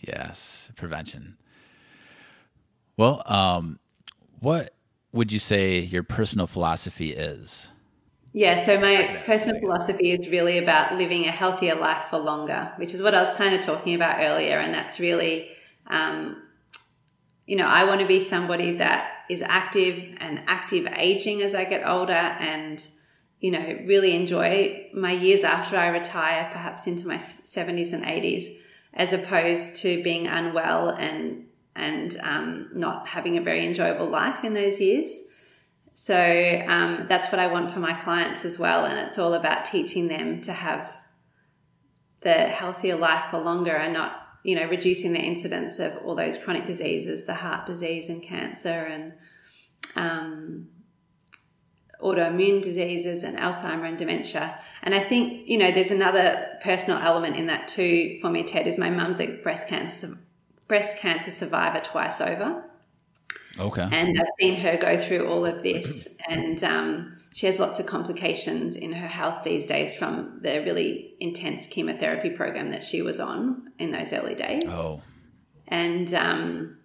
Yes, 0.00 0.70
prevention. 0.76 1.36
Well, 2.96 3.22
um, 3.26 3.78
what 4.40 4.74
would 5.12 5.32
you 5.32 5.38
say 5.38 5.78
your 5.80 6.02
personal 6.02 6.46
philosophy 6.46 7.12
is? 7.12 7.68
Yeah, 8.38 8.64
so 8.64 8.78
my 8.78 9.20
personal 9.26 9.58
philosophy 9.58 10.12
is 10.12 10.28
really 10.28 10.58
about 10.58 10.94
living 10.94 11.24
a 11.24 11.32
healthier 11.32 11.74
life 11.74 12.04
for 12.08 12.18
longer, 12.18 12.72
which 12.76 12.94
is 12.94 13.02
what 13.02 13.12
I 13.12 13.20
was 13.20 13.36
kind 13.36 13.52
of 13.52 13.62
talking 13.62 13.96
about 13.96 14.20
earlier. 14.20 14.58
And 14.58 14.72
that's 14.72 15.00
really, 15.00 15.48
um, 15.88 16.40
you 17.46 17.56
know, 17.56 17.66
I 17.66 17.82
want 17.82 18.00
to 18.00 18.06
be 18.06 18.22
somebody 18.22 18.76
that 18.76 19.10
is 19.28 19.42
active 19.42 19.98
and 20.20 20.40
active 20.46 20.86
aging 20.94 21.42
as 21.42 21.52
I 21.52 21.64
get 21.64 21.84
older 21.84 22.12
and, 22.12 22.80
you 23.40 23.50
know, 23.50 23.76
really 23.88 24.14
enjoy 24.14 24.88
my 24.94 25.10
years 25.10 25.42
after 25.42 25.76
I 25.76 25.88
retire, 25.88 26.48
perhaps 26.52 26.86
into 26.86 27.08
my 27.08 27.18
70s 27.42 27.92
and 27.92 28.04
80s, 28.04 28.56
as 28.94 29.12
opposed 29.12 29.74
to 29.82 30.00
being 30.04 30.28
unwell 30.28 30.90
and 30.90 31.48
and 31.74 32.16
um, 32.22 32.70
not 32.72 33.08
having 33.08 33.36
a 33.36 33.42
very 33.42 33.66
enjoyable 33.66 34.06
life 34.06 34.44
in 34.44 34.54
those 34.54 34.80
years. 34.80 35.10
So 36.00 36.14
um, 36.68 37.06
that's 37.08 37.32
what 37.32 37.40
I 37.40 37.48
want 37.48 37.74
for 37.74 37.80
my 37.80 37.92
clients 37.92 38.44
as 38.44 38.56
well. 38.56 38.84
And 38.84 39.08
it's 39.08 39.18
all 39.18 39.34
about 39.34 39.64
teaching 39.64 40.06
them 40.06 40.40
to 40.42 40.52
have 40.52 40.88
the 42.20 42.34
healthier 42.34 42.94
life 42.94 43.32
for 43.32 43.38
longer 43.38 43.72
and 43.72 43.94
not, 43.94 44.12
you 44.44 44.54
know, 44.54 44.68
reducing 44.68 45.12
the 45.12 45.18
incidence 45.18 45.80
of 45.80 45.96
all 46.04 46.14
those 46.14 46.38
chronic 46.38 46.66
diseases, 46.66 47.24
the 47.24 47.34
heart 47.34 47.66
disease 47.66 48.10
and 48.10 48.22
cancer 48.22 48.68
and 48.68 49.12
um, 49.96 50.68
autoimmune 52.00 52.62
diseases 52.62 53.24
and 53.24 53.36
Alzheimer 53.36 53.88
and 53.88 53.98
dementia. 53.98 54.56
And 54.84 54.94
I 54.94 55.02
think, 55.02 55.48
you 55.48 55.58
know, 55.58 55.72
there's 55.72 55.90
another 55.90 56.60
personal 56.62 57.00
element 57.00 57.34
in 57.34 57.48
that 57.48 57.66
too 57.66 58.18
for 58.20 58.30
me, 58.30 58.44
Ted, 58.44 58.68
is 58.68 58.78
my 58.78 58.88
mum's 58.88 59.18
a 59.18 59.42
breast 59.42 59.66
cancer 59.66 60.16
breast 60.68 60.96
cancer 60.98 61.32
survivor 61.32 61.80
twice 61.82 62.20
over. 62.20 62.67
Okay. 63.58 63.88
And 63.90 64.18
I've 64.18 64.26
seen 64.38 64.54
her 64.56 64.76
go 64.76 64.96
through 64.96 65.26
all 65.26 65.44
of 65.44 65.62
this, 65.62 66.08
and 66.28 66.62
um, 66.62 67.16
she 67.32 67.46
has 67.46 67.58
lots 67.58 67.78
of 67.78 67.86
complications 67.86 68.76
in 68.76 68.92
her 68.92 69.08
health 69.08 69.44
these 69.44 69.66
days 69.66 69.94
from 69.94 70.38
the 70.42 70.62
really 70.64 71.14
intense 71.20 71.66
chemotherapy 71.66 72.30
program 72.30 72.70
that 72.70 72.84
she 72.84 73.02
was 73.02 73.20
on 73.20 73.72
in 73.78 73.90
those 73.90 74.12
early 74.12 74.34
days. 74.34 74.64
Oh. 74.68 75.02
And 75.66 76.12
um, 76.14 76.78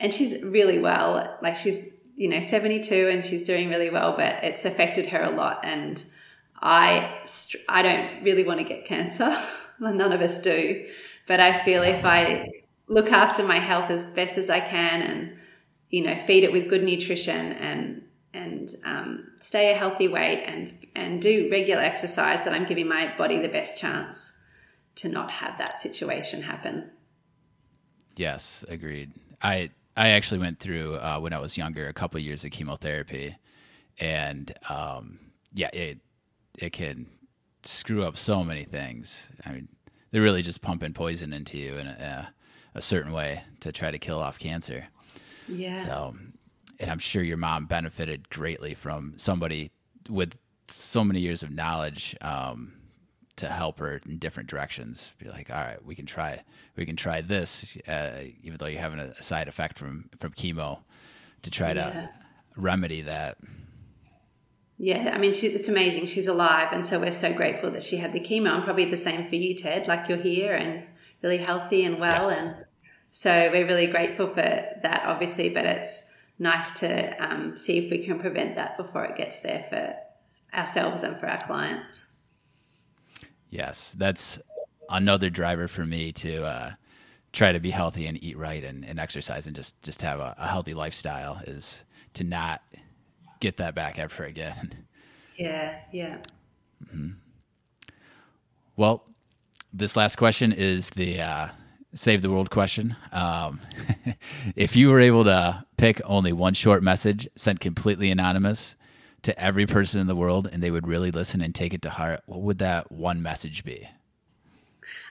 and 0.00 0.12
she's 0.12 0.42
really 0.42 0.78
well. 0.78 1.38
Like 1.42 1.56
she's 1.56 1.94
you 2.16 2.28
know 2.28 2.40
72 2.40 3.08
and 3.08 3.24
she's 3.24 3.42
doing 3.42 3.68
really 3.68 3.90
well, 3.90 4.14
but 4.16 4.42
it's 4.42 4.64
affected 4.64 5.06
her 5.06 5.22
a 5.22 5.30
lot. 5.30 5.64
And 5.64 6.02
I 6.60 7.20
I 7.68 7.82
don't 7.82 8.24
really 8.24 8.44
want 8.44 8.60
to 8.60 8.64
get 8.64 8.84
cancer. 8.84 9.36
None 9.80 10.12
of 10.12 10.20
us 10.20 10.38
do, 10.40 10.86
but 11.26 11.40
I 11.40 11.64
feel 11.64 11.82
if 11.82 12.04
I 12.04 12.48
look 12.86 13.10
after 13.10 13.42
my 13.42 13.58
health 13.58 13.90
as 13.90 14.04
best 14.04 14.38
as 14.38 14.50
I 14.50 14.60
can 14.60 15.02
and 15.02 15.36
you 15.94 16.02
know 16.02 16.16
feed 16.26 16.42
it 16.42 16.52
with 16.52 16.68
good 16.68 16.82
nutrition 16.82 17.52
and 17.52 18.02
and 18.32 18.74
um, 18.84 19.28
stay 19.40 19.72
a 19.72 19.76
healthy 19.76 20.08
weight 20.08 20.42
and 20.44 20.76
and 20.96 21.22
do 21.22 21.48
regular 21.52 21.82
exercise 21.82 22.44
that 22.44 22.52
I'm 22.52 22.66
giving 22.66 22.88
my 22.88 23.16
body 23.16 23.40
the 23.40 23.48
best 23.48 23.78
chance 23.78 24.36
to 24.96 25.08
not 25.08 25.30
have 25.30 25.56
that 25.58 25.80
situation 25.80 26.42
happen. 26.42 26.90
Yes, 28.16 28.64
agreed. 28.68 29.12
I 29.40 29.70
I 29.96 30.08
actually 30.10 30.40
went 30.40 30.58
through 30.58 30.96
uh, 30.96 31.20
when 31.20 31.32
I 31.32 31.38
was 31.38 31.56
younger 31.56 31.86
a 31.86 31.92
couple 31.92 32.18
of 32.18 32.24
years 32.24 32.44
of 32.44 32.50
chemotherapy, 32.50 33.36
and 34.00 34.52
um, 34.68 35.20
yeah, 35.52 35.70
it 35.72 35.98
it 36.58 36.72
can 36.72 37.06
screw 37.62 38.02
up 38.02 38.18
so 38.18 38.42
many 38.42 38.64
things. 38.64 39.30
I 39.46 39.52
mean, 39.52 39.68
they're 40.10 40.22
really 40.22 40.42
just 40.42 40.60
pumping 40.60 40.92
poison 40.92 41.32
into 41.32 41.56
you 41.56 41.76
in 41.76 41.86
a, 41.86 42.34
a 42.74 42.82
certain 42.82 43.12
way 43.12 43.44
to 43.60 43.70
try 43.70 43.92
to 43.92 43.98
kill 43.98 44.18
off 44.18 44.40
cancer. 44.40 44.88
Yeah. 45.48 45.86
So, 45.86 46.16
and 46.80 46.90
I'm 46.90 46.98
sure 46.98 47.22
your 47.22 47.36
mom 47.36 47.66
benefited 47.66 48.28
greatly 48.28 48.74
from 48.74 49.14
somebody 49.16 49.70
with 50.08 50.34
so 50.68 51.04
many 51.04 51.20
years 51.20 51.42
of 51.42 51.50
knowledge 51.50 52.16
um, 52.20 52.72
to 53.36 53.48
help 53.48 53.78
her 53.78 54.00
in 54.06 54.18
different 54.18 54.48
directions. 54.48 55.12
Be 55.18 55.28
like, 55.28 55.50
all 55.50 55.56
right, 55.56 55.84
we 55.84 55.94
can 55.94 56.06
try, 56.06 56.42
we 56.76 56.86
can 56.86 56.96
try 56.96 57.20
this, 57.20 57.76
uh, 57.88 58.22
even 58.42 58.58
though 58.58 58.66
you're 58.66 58.80
having 58.80 58.98
a 58.98 59.22
side 59.22 59.48
effect 59.48 59.78
from 59.78 60.08
from 60.18 60.32
chemo, 60.32 60.78
to 61.42 61.50
try 61.50 61.72
yeah. 61.72 61.90
to 61.90 62.10
remedy 62.56 63.02
that. 63.02 63.38
Yeah, 64.76 65.12
I 65.14 65.18
mean, 65.18 65.34
she's 65.34 65.54
it's 65.54 65.68
amazing. 65.68 66.06
She's 66.06 66.26
alive, 66.26 66.68
and 66.72 66.84
so 66.84 66.98
we're 66.98 67.12
so 67.12 67.32
grateful 67.32 67.70
that 67.70 67.84
she 67.84 67.96
had 67.96 68.12
the 68.12 68.20
chemo. 68.20 68.54
And 68.54 68.64
probably 68.64 68.90
the 68.90 68.96
same 68.96 69.28
for 69.28 69.36
you, 69.36 69.54
Ted. 69.54 69.86
Like 69.86 70.08
you're 70.08 70.18
here 70.18 70.54
and 70.54 70.84
really 71.22 71.38
healthy 71.38 71.84
and 71.84 72.00
well, 72.00 72.28
yes. 72.28 72.40
and 72.40 72.56
so 73.16 73.48
we're 73.52 73.64
really 73.64 73.86
grateful 73.86 74.26
for 74.26 74.34
that, 74.34 75.02
obviously. 75.04 75.48
But 75.48 75.66
it's 75.66 76.02
nice 76.40 76.72
to 76.80 77.24
um, 77.24 77.56
see 77.56 77.78
if 77.78 77.88
we 77.88 78.04
can 78.04 78.18
prevent 78.18 78.56
that 78.56 78.76
before 78.76 79.04
it 79.04 79.14
gets 79.14 79.38
there 79.38 79.64
for 79.68 79.94
ourselves 80.58 81.04
and 81.04 81.16
for 81.20 81.28
our 81.28 81.38
clients. 81.38 82.08
Yes, 83.50 83.94
that's 83.96 84.40
another 84.90 85.30
driver 85.30 85.68
for 85.68 85.86
me 85.86 86.10
to 86.10 86.44
uh, 86.44 86.72
try 87.32 87.52
to 87.52 87.60
be 87.60 87.70
healthy 87.70 88.08
and 88.08 88.20
eat 88.20 88.36
right 88.36 88.64
and, 88.64 88.84
and 88.84 88.98
exercise 88.98 89.46
and 89.46 89.54
just 89.54 89.80
just 89.80 90.02
have 90.02 90.18
a, 90.18 90.34
a 90.36 90.48
healthy 90.48 90.74
lifestyle 90.74 91.40
is 91.46 91.84
to 92.14 92.24
not 92.24 92.62
get 93.38 93.58
that 93.58 93.76
back 93.76 93.98
ever 93.98 94.24
again. 94.24 94.86
Yeah, 95.36 95.80
yeah. 95.92 96.18
Mm-hmm. 96.84 97.10
Well, 98.76 99.02
this 99.72 99.96
last 99.96 100.14
question 100.14 100.52
is 100.52 100.90
the 100.90 101.20
uh, 101.20 101.48
save 101.94 102.22
the 102.22 102.30
world 102.30 102.50
question. 102.50 102.96
Um, 103.12 103.60
if 104.56 104.76
you 104.76 104.90
were 104.90 105.00
able 105.00 105.24
to 105.24 105.64
pick 105.76 106.00
only 106.04 106.32
one 106.32 106.54
short 106.54 106.82
message 106.82 107.28
sent 107.36 107.60
completely 107.60 108.10
anonymous 108.10 108.76
to 109.22 109.38
every 109.40 109.66
person 109.66 110.00
in 110.00 110.06
the 110.06 110.16
world 110.16 110.48
and 110.50 110.62
they 110.62 110.70
would 110.70 110.86
really 110.86 111.10
listen 111.10 111.40
and 111.40 111.54
take 111.54 111.72
it 111.72 111.82
to 111.82 111.90
heart, 111.90 112.20
what 112.26 112.42
would 112.42 112.58
that 112.58 112.90
one 112.92 113.22
message 113.22 113.64
be? 113.64 113.88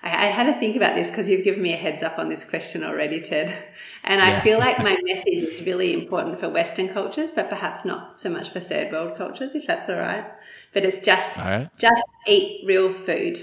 I, 0.04 0.28
I 0.28 0.30
had 0.30 0.54
to 0.54 0.60
think 0.60 0.76
about 0.76 0.96
this 0.96 1.10
because 1.10 1.28
you've 1.30 1.44
given 1.44 1.62
me 1.62 1.74
a 1.74 1.78
heads 1.78 2.04
up 2.04 2.20
on 2.20 2.30
this 2.30 2.46
question 2.46 2.84
already, 2.84 3.22
Ted. 3.22 3.54
And 4.06 4.22
I 4.22 4.32
yeah. 4.32 4.42
feel 4.42 4.60
like 4.60 4.80
my 4.80 4.98
message 5.04 5.42
is 5.44 5.66
really 5.66 5.94
important 5.94 6.38
for 6.38 6.50
Western 6.50 6.90
cultures, 6.90 7.32
but 7.32 7.48
perhaps 7.48 7.86
not 7.86 8.20
so 8.20 8.30
much 8.30 8.50
for 8.50 8.60
third 8.60 8.92
world 8.92 9.18
cultures, 9.18 9.56
if 9.56 9.66
that's 9.66 9.88
all 9.88 9.98
right. 9.98 10.26
But 10.74 10.84
it's 10.84 11.00
just 11.00 11.40
just 11.78 12.04
eat 12.28 12.68
real 12.68 12.92
food. 12.92 13.40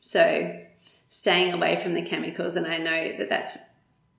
So 0.00 0.58
staying 1.08 1.52
away 1.52 1.80
from 1.82 1.94
the 1.94 2.02
chemicals. 2.02 2.56
And 2.56 2.66
I 2.66 2.78
know 2.78 3.16
that 3.18 3.28
that's 3.28 3.58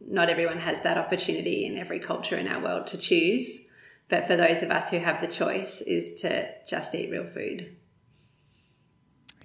not 0.02 0.30
everyone 0.30 0.60
has 0.60 0.80
that 0.82 0.98
opportunity 0.98 1.66
in 1.66 1.78
every 1.78 2.00
culture 2.00 2.38
in 2.38 2.48
our 2.48 2.62
world 2.62 2.88
to 2.88 2.98
choose. 2.98 3.66
But 4.10 4.28
for 4.28 4.36
those 4.36 4.64
of 4.64 4.72
us 4.72 4.90
who 4.90 4.98
have 4.98 5.22
the 5.22 5.28
choice, 5.28 5.82
is 5.82 6.20
to 6.22 6.50
just 6.68 6.96
eat 6.96 7.12
real 7.12 7.28
food. 7.28 7.76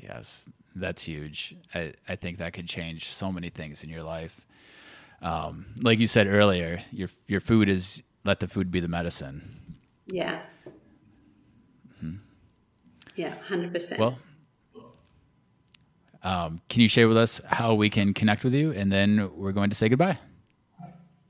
Yes, 0.00 0.48
that's 0.74 1.02
huge. 1.02 1.54
I, 1.74 1.92
I 2.08 2.16
think 2.16 2.38
that 2.38 2.52
could 2.52 2.66
change 2.66 3.12
so 3.12 3.30
many 3.30 3.50
things 3.50 3.84
in 3.84 3.90
your 3.90 4.02
life. 4.02 4.40
Um, 5.22 5.66
like 5.82 5.98
you 5.98 6.06
said 6.06 6.26
earlier, 6.26 6.80
your 6.90 7.08
your 7.26 7.40
food 7.40 7.68
is 7.68 8.02
let 8.24 8.40
the 8.40 8.48
food 8.48 8.70
be 8.70 8.80
the 8.80 8.88
medicine. 8.88 9.76
Yeah. 10.06 10.40
Mm-hmm. 11.96 12.16
Yeah, 13.16 13.34
hundred 13.48 13.72
percent. 13.72 14.00
Well, 14.00 14.18
um, 16.24 16.60
can 16.68 16.80
you 16.80 16.88
share 16.88 17.06
with 17.06 17.16
us 17.16 17.40
how 17.46 17.74
we 17.74 17.90
can 17.90 18.14
connect 18.14 18.44
with 18.44 18.54
you, 18.54 18.72
and 18.72 18.90
then 18.90 19.30
we're 19.36 19.52
going 19.52 19.70
to 19.70 19.76
say 19.76 19.88
goodbye. 19.88 20.18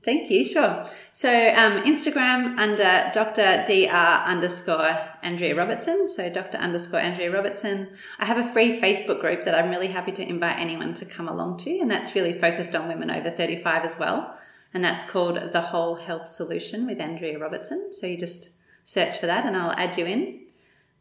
Thank 0.05 0.29
you. 0.29 0.45
Sure. 0.45 0.85
So 1.13 1.29
um, 1.29 1.81
Instagram 1.83 2.59
under 2.59 3.09
Dr. 3.13 3.65
Dr. 3.67 3.91
underscore 3.91 4.97
Andrea 5.23 5.55
Robertson. 5.55 6.07
So 6.07 6.29
Dr. 6.29 6.57
underscore 6.59 6.99
Andrea 6.99 7.31
Robertson. 7.31 7.89
I 8.19 8.25
have 8.25 8.37
a 8.37 8.51
free 8.53 8.79
Facebook 8.79 9.19
group 9.19 9.45
that 9.45 9.55
I'm 9.55 9.71
really 9.71 9.87
happy 9.87 10.11
to 10.11 10.29
invite 10.29 10.59
anyone 10.59 10.93
to 10.95 11.05
come 11.05 11.27
along 11.27 11.57
to, 11.59 11.79
and 11.79 11.89
that's 11.89 12.13
really 12.13 12.37
focused 12.37 12.75
on 12.75 12.87
women 12.87 13.09
over 13.09 13.31
35 13.31 13.83
as 13.83 13.97
well. 13.97 14.37
And 14.75 14.83
that's 14.83 15.03
called 15.05 15.53
The 15.53 15.61
Whole 15.61 15.95
Health 15.95 16.27
Solution 16.27 16.85
with 16.85 16.99
Andrea 16.99 17.39
Robertson. 17.39 17.93
So 17.93 18.05
you 18.05 18.17
just 18.17 18.49
search 18.83 19.19
for 19.19 19.25
that, 19.25 19.45
and 19.45 19.57
I'll 19.57 19.71
add 19.71 19.97
you 19.97 20.05
in. 20.05 20.41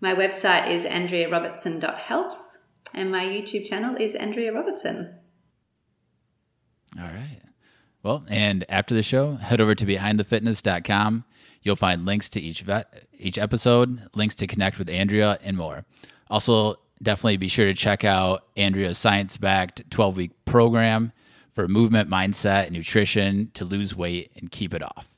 My 0.01 0.15
website 0.15 0.71
is 0.71 0.85
andrearobertson.health, 0.85 2.39
and 2.95 3.11
my 3.11 3.25
YouTube 3.25 3.67
channel 3.67 3.97
is 3.97 4.15
Andrea 4.15 4.53
Robertson. 4.53 5.19
All 6.99 7.05
right. 7.05 7.41
Well, 8.03 8.25
and 8.29 8.65
after 8.69 8.95
the 8.95 9.03
show, 9.03 9.35
head 9.37 9.61
over 9.61 9.75
to 9.75 9.87
behindthefitness.com. 9.87 11.25
You'll 11.63 11.77
find 11.77 12.05
links 12.05 12.29
to 12.31 12.41
each 12.41 12.65
each 13.19 13.39
episode, 13.39 14.09
links 14.15 14.35
to 14.37 14.47
connect 14.47 14.79
with 14.79 14.91
Andrea, 14.91 15.39
and 15.43 15.57
more. 15.57 15.85
Also, 16.29 16.79
definitely 17.03 17.39
be 17.39 17.49
sure 17.49 17.67
to 17.67 17.75
check 17.75 18.05
out 18.05 18.45
Andrea's 18.57 18.99
science-backed 18.99 19.89
12-week 19.91 20.45
program 20.45 21.13
for 21.53 21.67
movement, 21.67 22.11
mindset, 22.11 22.65
and 22.67 22.73
nutrition 22.73 23.51
to 23.55 23.65
lose 23.65 23.97
weight 23.97 24.33
and 24.37 24.51
keep 24.51 24.75
it 24.75 24.83
off. 24.83 25.09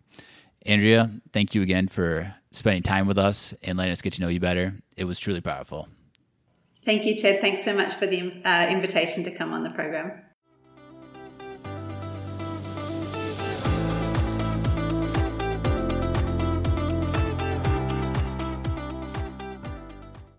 Andrea, 0.64 1.10
thank 1.32 1.54
you 1.54 1.62
again 1.62 1.88
for 1.88 2.34
spending 2.52 2.82
time 2.82 3.06
with 3.06 3.18
us 3.18 3.54
and 3.62 3.76
letting 3.76 3.92
us 3.92 4.02
get 4.02 4.12
to 4.14 4.20
know 4.20 4.28
you 4.28 4.40
better. 4.40 4.74
It 4.96 5.04
was 5.04 5.18
truly 5.18 5.40
powerful. 5.40 5.88
Thank 6.86 7.04
you, 7.04 7.16
Ted. 7.16 7.40
Thanks 7.40 7.64
so 7.64 7.74
much 7.74 7.94
for 7.94 8.06
the 8.06 8.40
uh, 8.44 8.68
invitation 8.68 9.24
to 9.24 9.32
come 9.32 9.52
on 9.52 9.64
the 9.64 9.70
program. 9.70 10.22